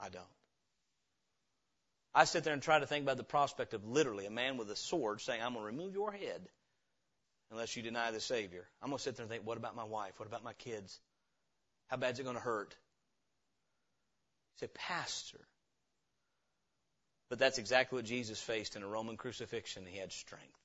I 0.00 0.08
don't. 0.08 0.24
I 2.12 2.24
sit 2.24 2.42
there 2.42 2.54
and 2.54 2.62
try 2.62 2.80
to 2.80 2.86
think 2.86 3.04
about 3.04 3.18
the 3.18 3.22
prospect 3.22 3.72
of 3.72 3.86
literally 3.86 4.26
a 4.26 4.30
man 4.30 4.56
with 4.56 4.70
a 4.70 4.76
sword 4.76 5.20
saying, 5.20 5.40
I'm 5.40 5.52
going 5.52 5.62
to 5.62 5.66
remove 5.66 5.94
your 5.94 6.10
head 6.10 6.48
unless 7.52 7.76
you 7.76 7.82
deny 7.82 8.10
the 8.10 8.20
Savior. 8.20 8.64
I'm 8.82 8.88
going 8.88 8.98
to 8.98 9.02
sit 9.02 9.16
there 9.16 9.24
and 9.24 9.30
think, 9.30 9.46
what 9.46 9.58
about 9.58 9.76
my 9.76 9.84
wife? 9.84 10.14
What 10.18 10.26
about 10.26 10.42
my 10.42 10.54
kids? 10.54 10.98
How 11.86 11.98
bad's 11.98 12.18
it 12.18 12.24
going 12.24 12.36
to 12.36 12.42
hurt? 12.42 12.74
Say, 14.56 14.68
Pastor, 14.74 15.40
but 17.30 17.38
that's 17.38 17.58
exactly 17.58 17.96
what 17.96 18.04
Jesus 18.04 18.40
faced 18.40 18.76
in 18.76 18.82
a 18.82 18.86
Roman 18.86 19.16
crucifixion. 19.16 19.86
He 19.86 19.98
had 19.98 20.12
strength. 20.12 20.58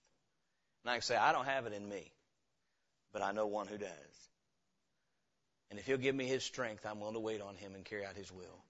And 0.83 0.91
I 0.91 0.95
can 0.95 1.03
say, 1.03 1.15
I 1.15 1.31
don't 1.31 1.45
have 1.45 1.67
it 1.67 1.73
in 1.73 1.87
me, 1.87 2.11
but 3.13 3.21
I 3.21 3.31
know 3.31 3.45
one 3.45 3.67
who 3.67 3.77
does. 3.77 3.89
And 5.69 5.79
if 5.79 5.85
he'll 5.85 5.97
give 5.97 6.15
me 6.15 6.25
his 6.25 6.43
strength, 6.43 6.85
I'm 6.85 6.99
willing 6.99 7.13
to 7.13 7.19
wait 7.19 7.41
on 7.41 7.55
him 7.55 7.75
and 7.75 7.85
carry 7.85 8.05
out 8.05 8.15
his 8.15 8.31
will. 8.31 8.63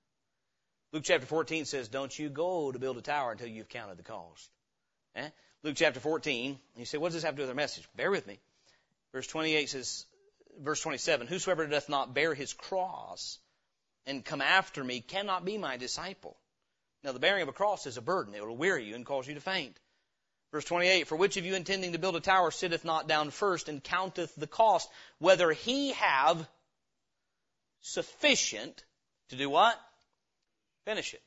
Luke 0.92 1.04
chapter 1.04 1.26
14 1.26 1.66
says, 1.66 1.88
Don't 1.88 2.18
you 2.18 2.30
go 2.30 2.72
to 2.72 2.80
build 2.80 2.98
a 2.98 3.02
tower 3.02 3.32
until 3.32 3.48
you've 3.48 3.70
counted 3.70 3.98
the 3.98 4.04
cost. 4.04 4.50
Eh? 5.16 5.30
Luke 5.64 5.76
chapter 5.76 6.00
14, 6.00 6.60
you 6.78 6.86
say, 6.86 6.98
What 6.98 7.08
does 7.08 7.16
this 7.16 7.24
have 7.24 7.34
to 7.34 7.38
do 7.38 7.44
with 7.44 7.50
our 7.50 7.56
message? 7.56 7.88
Bear 7.96 8.12
with 8.12 8.28
me. 8.28 8.40
Verse 9.14 9.28
28 9.28 9.70
says, 9.70 10.06
verse 10.60 10.82
27, 10.82 11.28
Whosoever 11.28 11.66
doth 11.66 11.90
not 11.90 12.14
bear 12.14 12.34
his 12.34 12.54
cross 12.54 13.40
and 14.06 14.24
come 14.24 14.42
after 14.42 14.84
me 14.84 15.00
cannot 15.00 15.46
be 15.46 15.58
my 15.58 15.78
disciple. 15.78 16.38
Now, 17.06 17.12
the 17.12 17.20
bearing 17.20 17.44
of 17.44 17.48
a 17.50 17.54
cross 17.54 17.86
is 17.86 17.98
a 17.98 18.02
burden. 18.02 18.34
It 18.34 18.44
will 18.44 18.58
weary 18.58 18.86
you 18.86 18.96
and 18.96 19.06
cause 19.06 19.28
you 19.28 19.36
to 19.36 19.40
faint. 19.40 19.80
Verse 20.52 20.66
28, 20.66 21.08
For 21.08 21.16
which 21.16 21.38
of 21.38 21.46
you 21.46 21.54
intending 21.54 21.92
to 21.92 22.00
build 22.00 22.16
a 22.16 22.20
tower 22.20 22.50
sitteth 22.50 22.84
not 22.84 23.08
down 23.08 23.30
first 23.30 23.70
and 23.70 23.84
counteth 23.84 24.34
the 24.36 24.48
cost, 24.48 24.90
whether 25.20 25.52
he 25.52 25.92
have 25.94 26.50
sufficient 27.82 28.84
to 29.30 29.36
do 29.36 29.52
what? 29.52 29.80
Finish 30.86 31.14
it. 31.14 31.22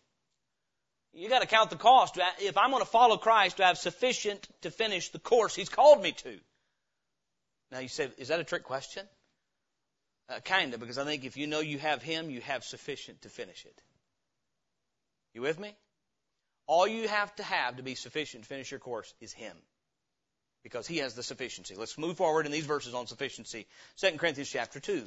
You 1.12 1.28
got 1.28 1.42
to 1.42 1.46
count 1.46 1.70
the 1.70 1.76
cost. 1.76 2.18
If 2.40 2.58
I'm 2.58 2.70
going 2.70 2.82
to 2.82 2.90
follow 2.90 3.16
Christ, 3.16 3.58
to 3.58 3.64
have 3.64 3.78
sufficient 3.78 4.48
to 4.62 4.72
finish 4.72 5.10
the 5.10 5.20
course 5.20 5.54
He's 5.54 5.68
called 5.68 6.02
me 6.02 6.10
to. 6.10 6.40
Now 7.70 7.78
you 7.78 7.88
say, 7.88 8.10
is 8.18 8.28
that 8.28 8.40
a 8.40 8.44
trick 8.44 8.64
question? 8.64 9.06
Uh, 10.28 10.40
kind 10.40 10.74
of, 10.74 10.80
because 10.80 10.98
I 10.98 11.04
think 11.04 11.24
if 11.24 11.36
you 11.36 11.46
know 11.46 11.60
you 11.60 11.78
have 11.78 12.02
Him, 12.02 12.30
you 12.30 12.40
have 12.40 12.64
sufficient 12.64 13.22
to 13.22 13.28
finish 13.28 13.64
it. 13.64 13.80
You 15.34 15.42
with 15.42 15.58
me? 15.58 15.74
All 16.66 16.86
you 16.86 17.08
have 17.08 17.34
to 17.36 17.42
have 17.42 17.76
to 17.76 17.82
be 17.82 17.94
sufficient 17.94 18.42
to 18.42 18.48
finish 18.48 18.70
your 18.70 18.80
course 18.80 19.12
is 19.20 19.32
Him. 19.32 19.56
Because 20.62 20.86
He 20.86 20.98
has 20.98 21.14
the 21.14 21.22
sufficiency. 21.22 21.74
Let's 21.74 21.96
move 21.96 22.16
forward 22.16 22.46
in 22.46 22.52
these 22.52 22.66
verses 22.66 22.94
on 22.94 23.06
sufficiency. 23.06 23.66
2 23.98 24.18
Corinthians 24.18 24.50
chapter 24.50 24.80
2. 24.80 25.04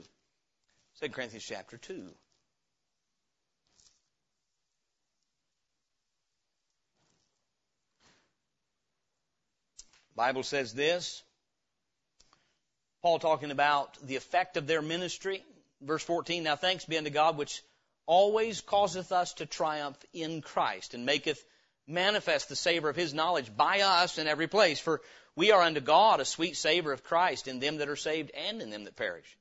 2 1.01 1.09
Corinthians 1.09 1.45
chapter 1.45 1.77
2. 1.77 2.11
Bible 10.15 10.43
says 10.43 10.73
this. 10.73 11.23
Paul 13.01 13.19
talking 13.19 13.51
about 13.51 13.97
the 14.05 14.15
effect 14.15 14.57
of 14.57 14.67
their 14.67 14.81
ministry. 14.81 15.43
Verse 15.81 16.03
14, 16.03 16.43
Now 16.43 16.55
thanks 16.55 16.85
be 16.85 16.97
unto 16.97 17.09
God 17.09 17.37
which 17.37 17.63
always 18.11 18.59
causeth 18.59 19.13
us 19.13 19.35
to 19.35 19.45
triumph 19.45 19.97
in 20.11 20.41
Christ, 20.41 20.93
and 20.93 21.05
maketh 21.05 21.41
manifest 21.87 22.49
the 22.49 22.57
savor 22.57 22.89
of 22.89 22.95
his 22.97 23.13
knowledge 23.13 23.55
by 23.55 23.79
us 23.79 24.17
in 24.17 24.27
every 24.27 24.49
place. 24.49 24.81
For 24.81 24.99
we 25.37 25.51
are 25.51 25.61
unto 25.61 25.79
God 25.79 26.19
a 26.19 26.25
sweet 26.25 26.57
savor 26.57 26.91
of 26.91 27.05
Christ 27.05 27.47
in 27.47 27.61
them 27.61 27.77
that 27.77 27.87
are 27.87 27.95
saved 27.95 28.31
and 28.31 28.61
in 28.61 28.69
them 28.69 28.83
that 28.83 28.97
perish. 28.97 29.37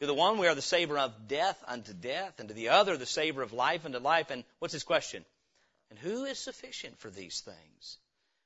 To 0.00 0.06
the 0.06 0.12
one 0.12 0.36
we 0.36 0.46
are 0.48 0.54
the 0.54 0.60
savor 0.60 0.98
of 0.98 1.28
death 1.28 1.58
unto 1.66 1.94
death, 1.94 2.40
and 2.40 2.48
to 2.48 2.54
the 2.54 2.68
other 2.68 2.98
the 2.98 3.06
savor 3.06 3.40
of 3.40 3.54
life 3.54 3.86
unto 3.86 3.98
life. 3.98 4.30
And 4.30 4.44
what's 4.58 4.74
his 4.74 4.84
question? 4.84 5.24
And 5.88 5.98
who 5.98 6.26
is 6.26 6.38
sufficient 6.38 6.98
for 6.98 7.08
these 7.08 7.40
things? 7.40 7.96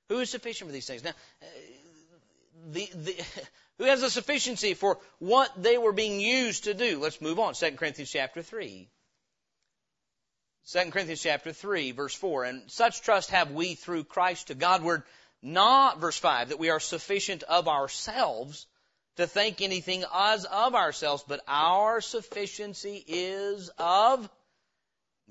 Who 0.08 0.20
is 0.20 0.30
sufficient 0.30 0.68
for 0.68 0.72
these 0.72 0.86
things? 0.86 1.02
Now, 1.02 1.10
uh, 1.42 1.46
the, 2.70 2.88
the, 2.94 3.24
who 3.78 3.84
has 3.86 4.02
the 4.02 4.10
sufficiency 4.10 4.74
for 4.74 5.00
what 5.18 5.50
they 5.60 5.78
were 5.78 5.92
being 5.92 6.20
used 6.20 6.64
to 6.64 6.74
do? 6.74 7.00
Let's 7.00 7.20
move 7.20 7.40
on. 7.40 7.54
2 7.54 7.72
Corinthians 7.72 8.12
chapter 8.12 8.40
3. 8.40 8.88
2 10.72 10.90
Corinthians 10.90 11.22
chapter 11.22 11.52
3, 11.52 11.92
verse 11.92 12.14
4. 12.14 12.44
And 12.44 12.70
such 12.70 13.00
trust 13.00 13.30
have 13.30 13.52
we 13.52 13.74
through 13.74 14.04
Christ 14.04 14.48
to 14.48 14.54
Godward, 14.54 15.02
not, 15.40 15.98
verse 15.98 16.18
5, 16.18 16.50
that 16.50 16.58
we 16.58 16.68
are 16.68 16.80
sufficient 16.80 17.42
of 17.44 17.68
ourselves 17.68 18.66
to 19.16 19.26
think 19.26 19.62
anything 19.62 20.04
as 20.14 20.44
of 20.44 20.74
ourselves, 20.74 21.24
but 21.26 21.40
our 21.48 22.02
sufficiency 22.02 23.02
is 23.06 23.70
of 23.78 24.28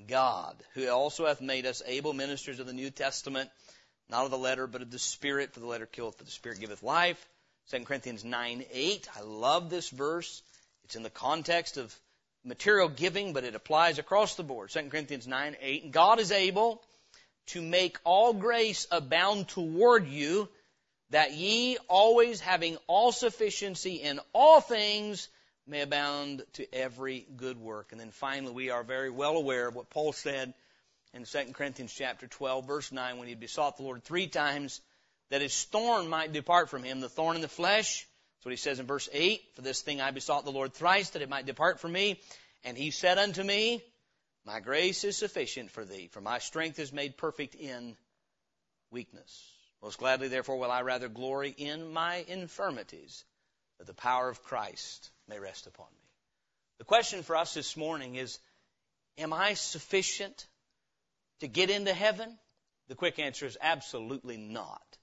God, 0.07 0.55
who 0.73 0.89
also 0.89 1.27
hath 1.27 1.39
made 1.39 1.67
us 1.67 1.83
able 1.85 2.13
ministers 2.13 2.59
of 2.59 2.65
the 2.65 2.73
New 2.73 2.89
Testament, 2.89 3.49
not 4.09 4.25
of 4.25 4.31
the 4.31 4.37
letter, 4.39 4.65
but 4.65 4.81
of 4.81 4.89
the 4.89 4.99
Spirit, 4.99 5.53
for 5.53 5.59
the 5.59 5.67
letter 5.67 5.85
killeth, 5.85 6.17
but 6.17 6.25
the 6.25 6.31
Spirit 6.31 6.59
giveth 6.59 6.81
life. 6.81 7.23
2 7.69 7.81
Corinthians 7.81 8.25
9, 8.25 8.65
8. 8.71 9.07
I 9.15 9.21
love 9.21 9.69
this 9.69 9.89
verse. 9.91 10.41
It's 10.83 10.95
in 10.95 11.03
the 11.03 11.09
context 11.11 11.77
of 11.77 11.95
material 12.47 12.89
giving, 12.89 13.33
but 13.33 13.43
it 13.43 13.55
applies 13.55 13.99
across 13.99 14.35
the 14.35 14.43
board. 14.43 14.69
2 14.69 14.89
Corinthians 14.89 15.27
9, 15.27 15.57
8. 15.61 15.91
God 15.91 16.19
is 16.19 16.31
able 16.31 16.81
to 17.47 17.61
make 17.61 17.97
all 18.03 18.33
grace 18.33 18.87
abound 18.91 19.47
toward 19.47 20.07
you, 20.07 20.49
that 21.11 21.33
ye 21.33 21.77
always 21.87 22.39
having 22.39 22.77
all 22.87 23.11
sufficiency 23.11 23.95
in 23.95 24.19
all 24.33 24.59
things 24.59 25.29
may 25.65 25.81
abound 25.81 26.43
to 26.53 26.73
every 26.73 27.25
good 27.35 27.57
work. 27.57 27.91
And 27.91 27.99
then 27.99 28.11
finally, 28.11 28.53
we 28.53 28.69
are 28.69 28.83
very 28.83 29.09
well 29.09 29.35
aware 29.35 29.67
of 29.67 29.75
what 29.75 29.89
Paul 29.89 30.13
said 30.13 30.53
in 31.13 31.25
2 31.25 31.53
Corinthians 31.53 31.93
chapter 31.93 32.27
12, 32.27 32.67
verse 32.67 32.91
9, 32.91 33.17
when 33.17 33.27
he 33.27 33.35
besought 33.35 33.77
the 33.77 33.83
Lord 33.83 34.03
three 34.03 34.27
times 34.27 34.81
that 35.29 35.41
his 35.41 35.63
thorn 35.65 36.07
might 36.07 36.31
depart 36.31 36.69
from 36.69 36.83
him, 36.83 36.99
the 36.99 37.09
thorn 37.09 37.35
in 37.35 37.41
the 37.41 37.47
flesh, 37.47 38.07
that's 38.37 38.45
what 38.45 38.51
he 38.51 38.57
says 38.57 38.79
in 38.79 38.85
verse 38.85 39.09
8. 39.11 39.41
For 39.55 39.61
this 39.63 39.81
thing 39.81 39.99
I 39.99 40.11
besought 40.11 40.45
the 40.45 40.51
Lord 40.51 40.73
thrice 40.73 41.09
that 41.11 41.23
it 41.23 41.29
might 41.29 41.47
depart 41.47 41.79
from 41.79 41.91
me. 41.91 42.19
And 42.63 42.77
he 42.77 42.91
said 42.91 43.17
unto 43.17 43.41
me, 43.41 43.83
My 44.45 44.59
grace 44.59 45.03
is 45.03 45.17
sufficient 45.17 45.71
for 45.71 45.83
thee, 45.83 46.09
for 46.11 46.21
my 46.21 46.37
strength 46.37 46.77
is 46.77 46.93
made 46.93 47.17
perfect 47.17 47.55
in 47.55 47.97
weakness. 48.91 49.43
Most 49.81 49.97
gladly, 49.97 50.27
therefore, 50.27 50.59
will 50.59 50.71
I 50.71 50.81
rather 50.81 51.09
glory 51.09 51.49
in 51.49 51.91
my 51.91 52.23
infirmities, 52.27 53.25
that 53.79 53.87
the 53.87 53.93
power 53.93 54.29
of 54.29 54.43
Christ 54.43 55.09
may 55.27 55.39
rest 55.39 55.65
upon 55.65 55.87
me. 55.87 56.09
The 56.77 56.85
question 56.85 57.23
for 57.23 57.35
us 57.35 57.55
this 57.55 57.75
morning 57.75 58.15
is, 58.15 58.37
Am 59.17 59.33
I 59.33 59.55
sufficient 59.55 60.45
to 61.39 61.47
get 61.47 61.71
into 61.71 61.93
heaven? 61.93 62.37
The 62.87 62.95
quick 62.95 63.17
answer 63.17 63.47
is 63.47 63.57
absolutely 63.59 64.37
not. 64.37 64.97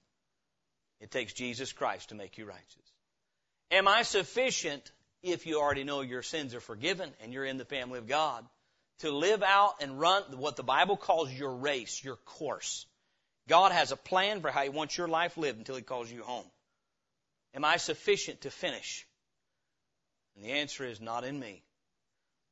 It 1.00 1.10
takes 1.10 1.32
Jesus 1.32 1.72
Christ 1.72 2.10
to 2.10 2.14
make 2.14 2.38
you 2.38 2.46
righteous. 2.46 2.93
Am 3.70 3.88
I 3.88 4.02
sufficient 4.02 4.90
if 5.22 5.46
you 5.46 5.58
already 5.58 5.84
know 5.84 6.02
your 6.02 6.22
sins 6.22 6.54
are 6.54 6.60
forgiven 6.60 7.10
and 7.22 7.32
you're 7.32 7.44
in 7.44 7.56
the 7.56 7.64
family 7.64 7.98
of 7.98 8.06
God 8.06 8.44
to 8.98 9.10
live 9.10 9.42
out 9.42 9.76
and 9.80 9.98
run 9.98 10.22
what 10.36 10.56
the 10.56 10.62
Bible 10.62 10.96
calls 10.96 11.32
your 11.32 11.54
race, 11.54 12.02
your 12.02 12.16
course? 12.16 12.86
God 13.48 13.72
has 13.72 13.92
a 13.92 13.96
plan 13.96 14.40
for 14.40 14.50
how 14.50 14.62
He 14.62 14.68
wants 14.68 14.96
your 14.96 15.08
life 15.08 15.36
lived 15.36 15.58
until 15.58 15.76
He 15.76 15.82
calls 15.82 16.10
you 16.10 16.22
home. 16.22 16.46
Am 17.54 17.64
I 17.64 17.76
sufficient 17.76 18.42
to 18.42 18.50
finish? 18.50 19.06
And 20.36 20.44
the 20.44 20.52
answer 20.52 20.84
is 20.84 21.00
not 21.00 21.24
in 21.24 21.38
me, 21.38 21.62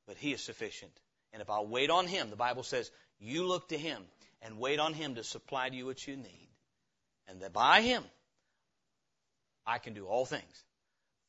but 0.07 0.17
He 0.17 0.33
is 0.33 0.43
sufficient 0.43 0.93
And 1.33 1.41
if 1.41 1.51
I'll 1.51 1.67
wait 1.67 1.91
on 1.91 2.07
Him, 2.07 2.31
the 2.31 2.37
Bible 2.37 2.63
says, 2.63 2.91
you 3.19 3.47
look 3.47 3.69
to 3.69 3.79
Him 3.79 4.03
and 4.43 4.59
wait 4.59 4.79
on 4.79 4.93
Him 4.93 5.15
to 5.15 5.25
supply 5.25 5.69
to 5.69 5.77
you 5.77 5.87
what 5.87 6.07
you 6.07 6.17
need. 6.17 6.49
And 7.29 7.41
that 7.41 7.53
by 7.53 7.81
Him, 7.81 8.03
I 9.67 9.79
can 9.79 9.95
do 9.95 10.07
all 10.07 10.27
things 10.27 10.65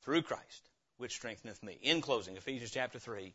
through 0.04 0.22
Christ, 0.24 0.70
which 0.98 1.14
strengtheneth 1.14 1.62
me. 1.64 1.78
In 1.82 2.02
closing, 2.02 2.38
Ephesians 2.38 2.72
chapter 2.72 3.00
3. 3.00 3.34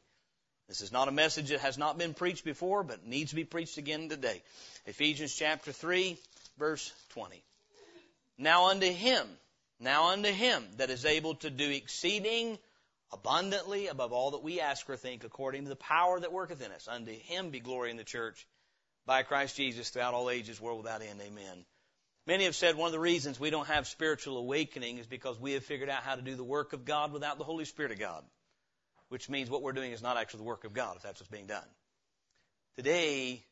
This 0.69 0.83
is 0.83 0.93
not 0.93 1.09
a 1.09 1.13
message 1.13 1.49
that 1.49 1.61
has 1.61 1.79
not 1.79 1.97
been 1.97 2.13
preached 2.13 2.45
before, 2.45 2.83
but 2.83 3.07
needs 3.07 3.31
to 3.31 3.37
be 3.37 3.45
preached 3.45 3.79
again 3.79 4.11
today. 4.11 4.43
Ephesians 4.85 5.35
chapter 5.35 5.73
3, 5.73 6.19
verse 6.59 6.93
20. 7.11 7.43
Now 8.37 8.67
unto 8.67 8.87
Him, 8.87 9.27
now 9.81 10.09
unto 10.09 10.31
Him 10.31 10.65
that 10.77 10.91
is 10.91 11.07
able 11.07 11.37
to 11.37 11.51
do 11.51 11.71
exceeding 11.71 12.59
abundantly 13.13 13.87
above 13.87 14.13
all 14.13 14.33
that 14.33 14.43
we 14.43 14.61
ask 14.61 14.89
or 14.91 14.97
think, 14.97 15.25
according 15.25 15.63
to 15.63 15.71
the 15.71 15.77
power 15.77 16.21
that 16.21 16.33
worketh 16.33 16.61
in 16.61 16.71
us. 16.71 16.87
Unto 16.87 17.13
Him 17.13 17.49
be 17.49 17.61
glory 17.61 17.91
in 17.91 17.97
the 17.97 18.05
church 18.05 18.47
by 19.07 19.23
Christ 19.23 19.57
Jesus 19.57 19.89
throughout 19.89 20.13
all 20.13 20.29
ages, 20.29 20.61
world 20.61 20.83
without 20.83 21.01
end. 21.01 21.21
Amen. 21.23 21.65
Many 22.29 22.45
have 22.45 22.55
said 22.55 22.77
one 22.77 22.89
of 22.89 22.93
the 22.93 23.01
reasons 23.01 23.41
we 23.41 23.49
don't 23.49 23.69
have 23.69 23.89
spiritual 23.89 24.37
awakening 24.37 24.99
is 24.99 25.07
because 25.07 25.41
we 25.41 25.53
have 25.53 25.65
figured 25.65 25.89
out 25.89 26.03
how 26.03 26.15
to 26.15 26.21
do 26.21 26.37
the 26.37 26.45
work 26.45 26.75
of 26.75 26.85
God 26.85 27.11
without 27.11 27.39
the 27.39 27.45
Holy 27.45 27.65
Spirit 27.65 27.91
of 27.91 27.99
God. 27.99 28.23
Which 29.09 29.31
means 29.31 29.49
what 29.49 29.63
we're 29.63 29.73
doing 29.73 29.93
is 29.93 30.03
not 30.03 30.19
actually 30.19 30.41
the 30.41 30.45
work 30.45 30.65
of 30.65 30.75
God, 30.75 30.97
if 30.97 31.03
that's 31.03 31.21
what's 31.21 31.31
being 31.31 31.47
done. 31.47 31.65
Today, 32.77 33.43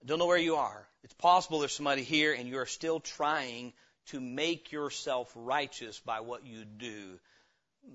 I 0.00 0.06
don't 0.06 0.20
know 0.20 0.28
where 0.28 0.38
you 0.38 0.54
are. 0.54 0.86
It's 1.02 1.14
possible 1.14 1.58
there's 1.58 1.72
somebody 1.72 2.04
here 2.04 2.32
and 2.32 2.48
you 2.48 2.58
are 2.58 2.66
still 2.66 3.00
trying 3.00 3.72
to 4.10 4.20
make 4.20 4.70
yourself 4.70 5.32
righteous 5.34 5.98
by 5.98 6.20
what 6.20 6.46
you 6.46 6.64
do. 6.64 7.18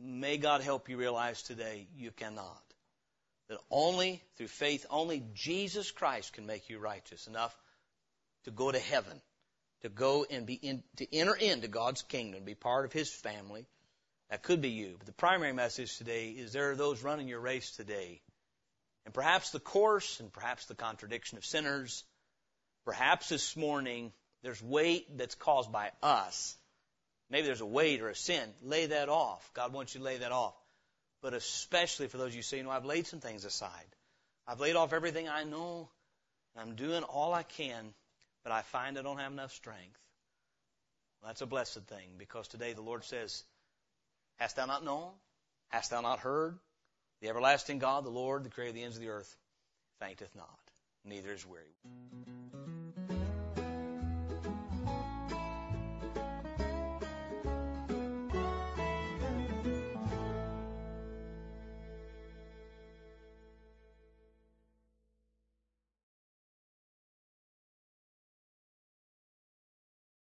May 0.03 0.35
God 0.35 0.59
help 0.59 0.89
you 0.89 0.97
realize 0.97 1.43
today 1.43 1.87
you 1.95 2.11
cannot. 2.11 2.61
That 3.47 3.59
only 3.71 4.21
through 4.35 4.47
faith, 4.47 4.85
only 4.89 5.23
Jesus 5.33 5.91
Christ 5.91 6.33
can 6.33 6.45
make 6.45 6.69
you 6.69 6.79
righteous 6.79 7.27
enough 7.27 7.55
to 8.43 8.51
go 8.51 8.69
to 8.69 8.79
heaven 8.79 9.21
to 9.83 9.89
go 9.89 10.25
and 10.29 10.45
be 10.45 10.53
in, 10.53 10.81
to 10.97 11.15
enter 11.15 11.35
into 11.35 11.67
God's 11.67 12.01
kingdom, 12.01 12.43
be 12.43 12.55
part 12.55 12.85
of 12.85 12.93
His 12.93 13.09
family. 13.09 13.65
That 14.29 14.41
could 14.41 14.61
be 14.61 14.69
you. 14.69 14.95
But 14.97 15.05
the 15.05 15.13
primary 15.13 15.53
message 15.53 15.97
today 15.97 16.29
is 16.29 16.53
there 16.53 16.71
are 16.71 16.75
those 16.75 17.03
running 17.03 17.27
your 17.27 17.41
race 17.41 17.71
today. 17.75 18.21
And 19.05 19.13
perhaps 19.13 19.51
the 19.51 19.59
course 19.59 20.19
and 20.19 20.31
perhaps 20.31 20.65
the 20.65 20.75
contradiction 20.75 21.37
of 21.37 21.45
sinners, 21.45 22.03
perhaps 22.85 23.29
this 23.29 23.55
morning 23.57 24.13
there's 24.41 24.61
weight 24.63 25.17
that's 25.17 25.35
caused 25.35 25.71
by 25.71 25.91
us. 26.01 26.55
Maybe 27.29 27.47
there's 27.47 27.61
a 27.61 27.65
weight 27.65 28.01
or 28.01 28.09
a 28.09 28.15
sin. 28.15 28.49
Lay 28.61 28.87
that 28.87 29.09
off. 29.09 29.51
God 29.53 29.73
wants 29.73 29.93
you 29.93 29.99
to 29.99 30.05
lay 30.05 30.17
that 30.17 30.31
off. 30.31 30.55
But 31.21 31.33
especially 31.33 32.07
for 32.07 32.17
those 32.17 32.29
of 32.29 32.35
you 32.35 32.41
say, 32.41 32.57
you 32.57 32.63
know, 32.63 32.69
I've 32.69 32.85
laid 32.85 33.07
some 33.07 33.19
things 33.19 33.45
aside. 33.45 33.95
I've 34.47 34.59
laid 34.59 34.75
off 34.75 34.93
everything 34.93 35.27
I 35.27 35.43
know. 35.43 35.89
And 36.55 36.69
I'm 36.69 36.75
doing 36.75 37.03
all 37.03 37.33
I 37.33 37.43
can 37.43 37.93
but 38.43 38.51
I 38.51 38.61
find 38.61 38.97
I 38.97 39.01
don't 39.01 39.19
have 39.19 39.31
enough 39.31 39.53
strength. 39.53 39.99
Well, 41.21 41.29
that's 41.29 41.41
a 41.41 41.45
blessed 41.45 41.83
thing 41.87 42.09
because 42.17 42.47
today 42.47 42.73
the 42.73 42.81
Lord 42.81 43.03
says, 43.03 43.43
Hast 44.37 44.55
thou 44.55 44.65
not 44.65 44.83
known? 44.83 45.11
Hast 45.69 45.91
thou 45.91 46.01
not 46.01 46.19
heard? 46.19 46.57
The 47.21 47.29
everlasting 47.29 47.79
God, 47.79 48.03
the 48.03 48.09
Lord, 48.09 48.43
the 48.43 48.49
creator 48.49 48.69
of 48.69 48.75
the 48.75 48.83
ends 48.83 48.97
of 48.97 49.01
the 49.01 49.09
earth, 49.09 49.35
fainteth 49.99 50.35
not, 50.35 50.59
neither 51.05 51.31
is 51.31 51.45
weary. 51.45 51.75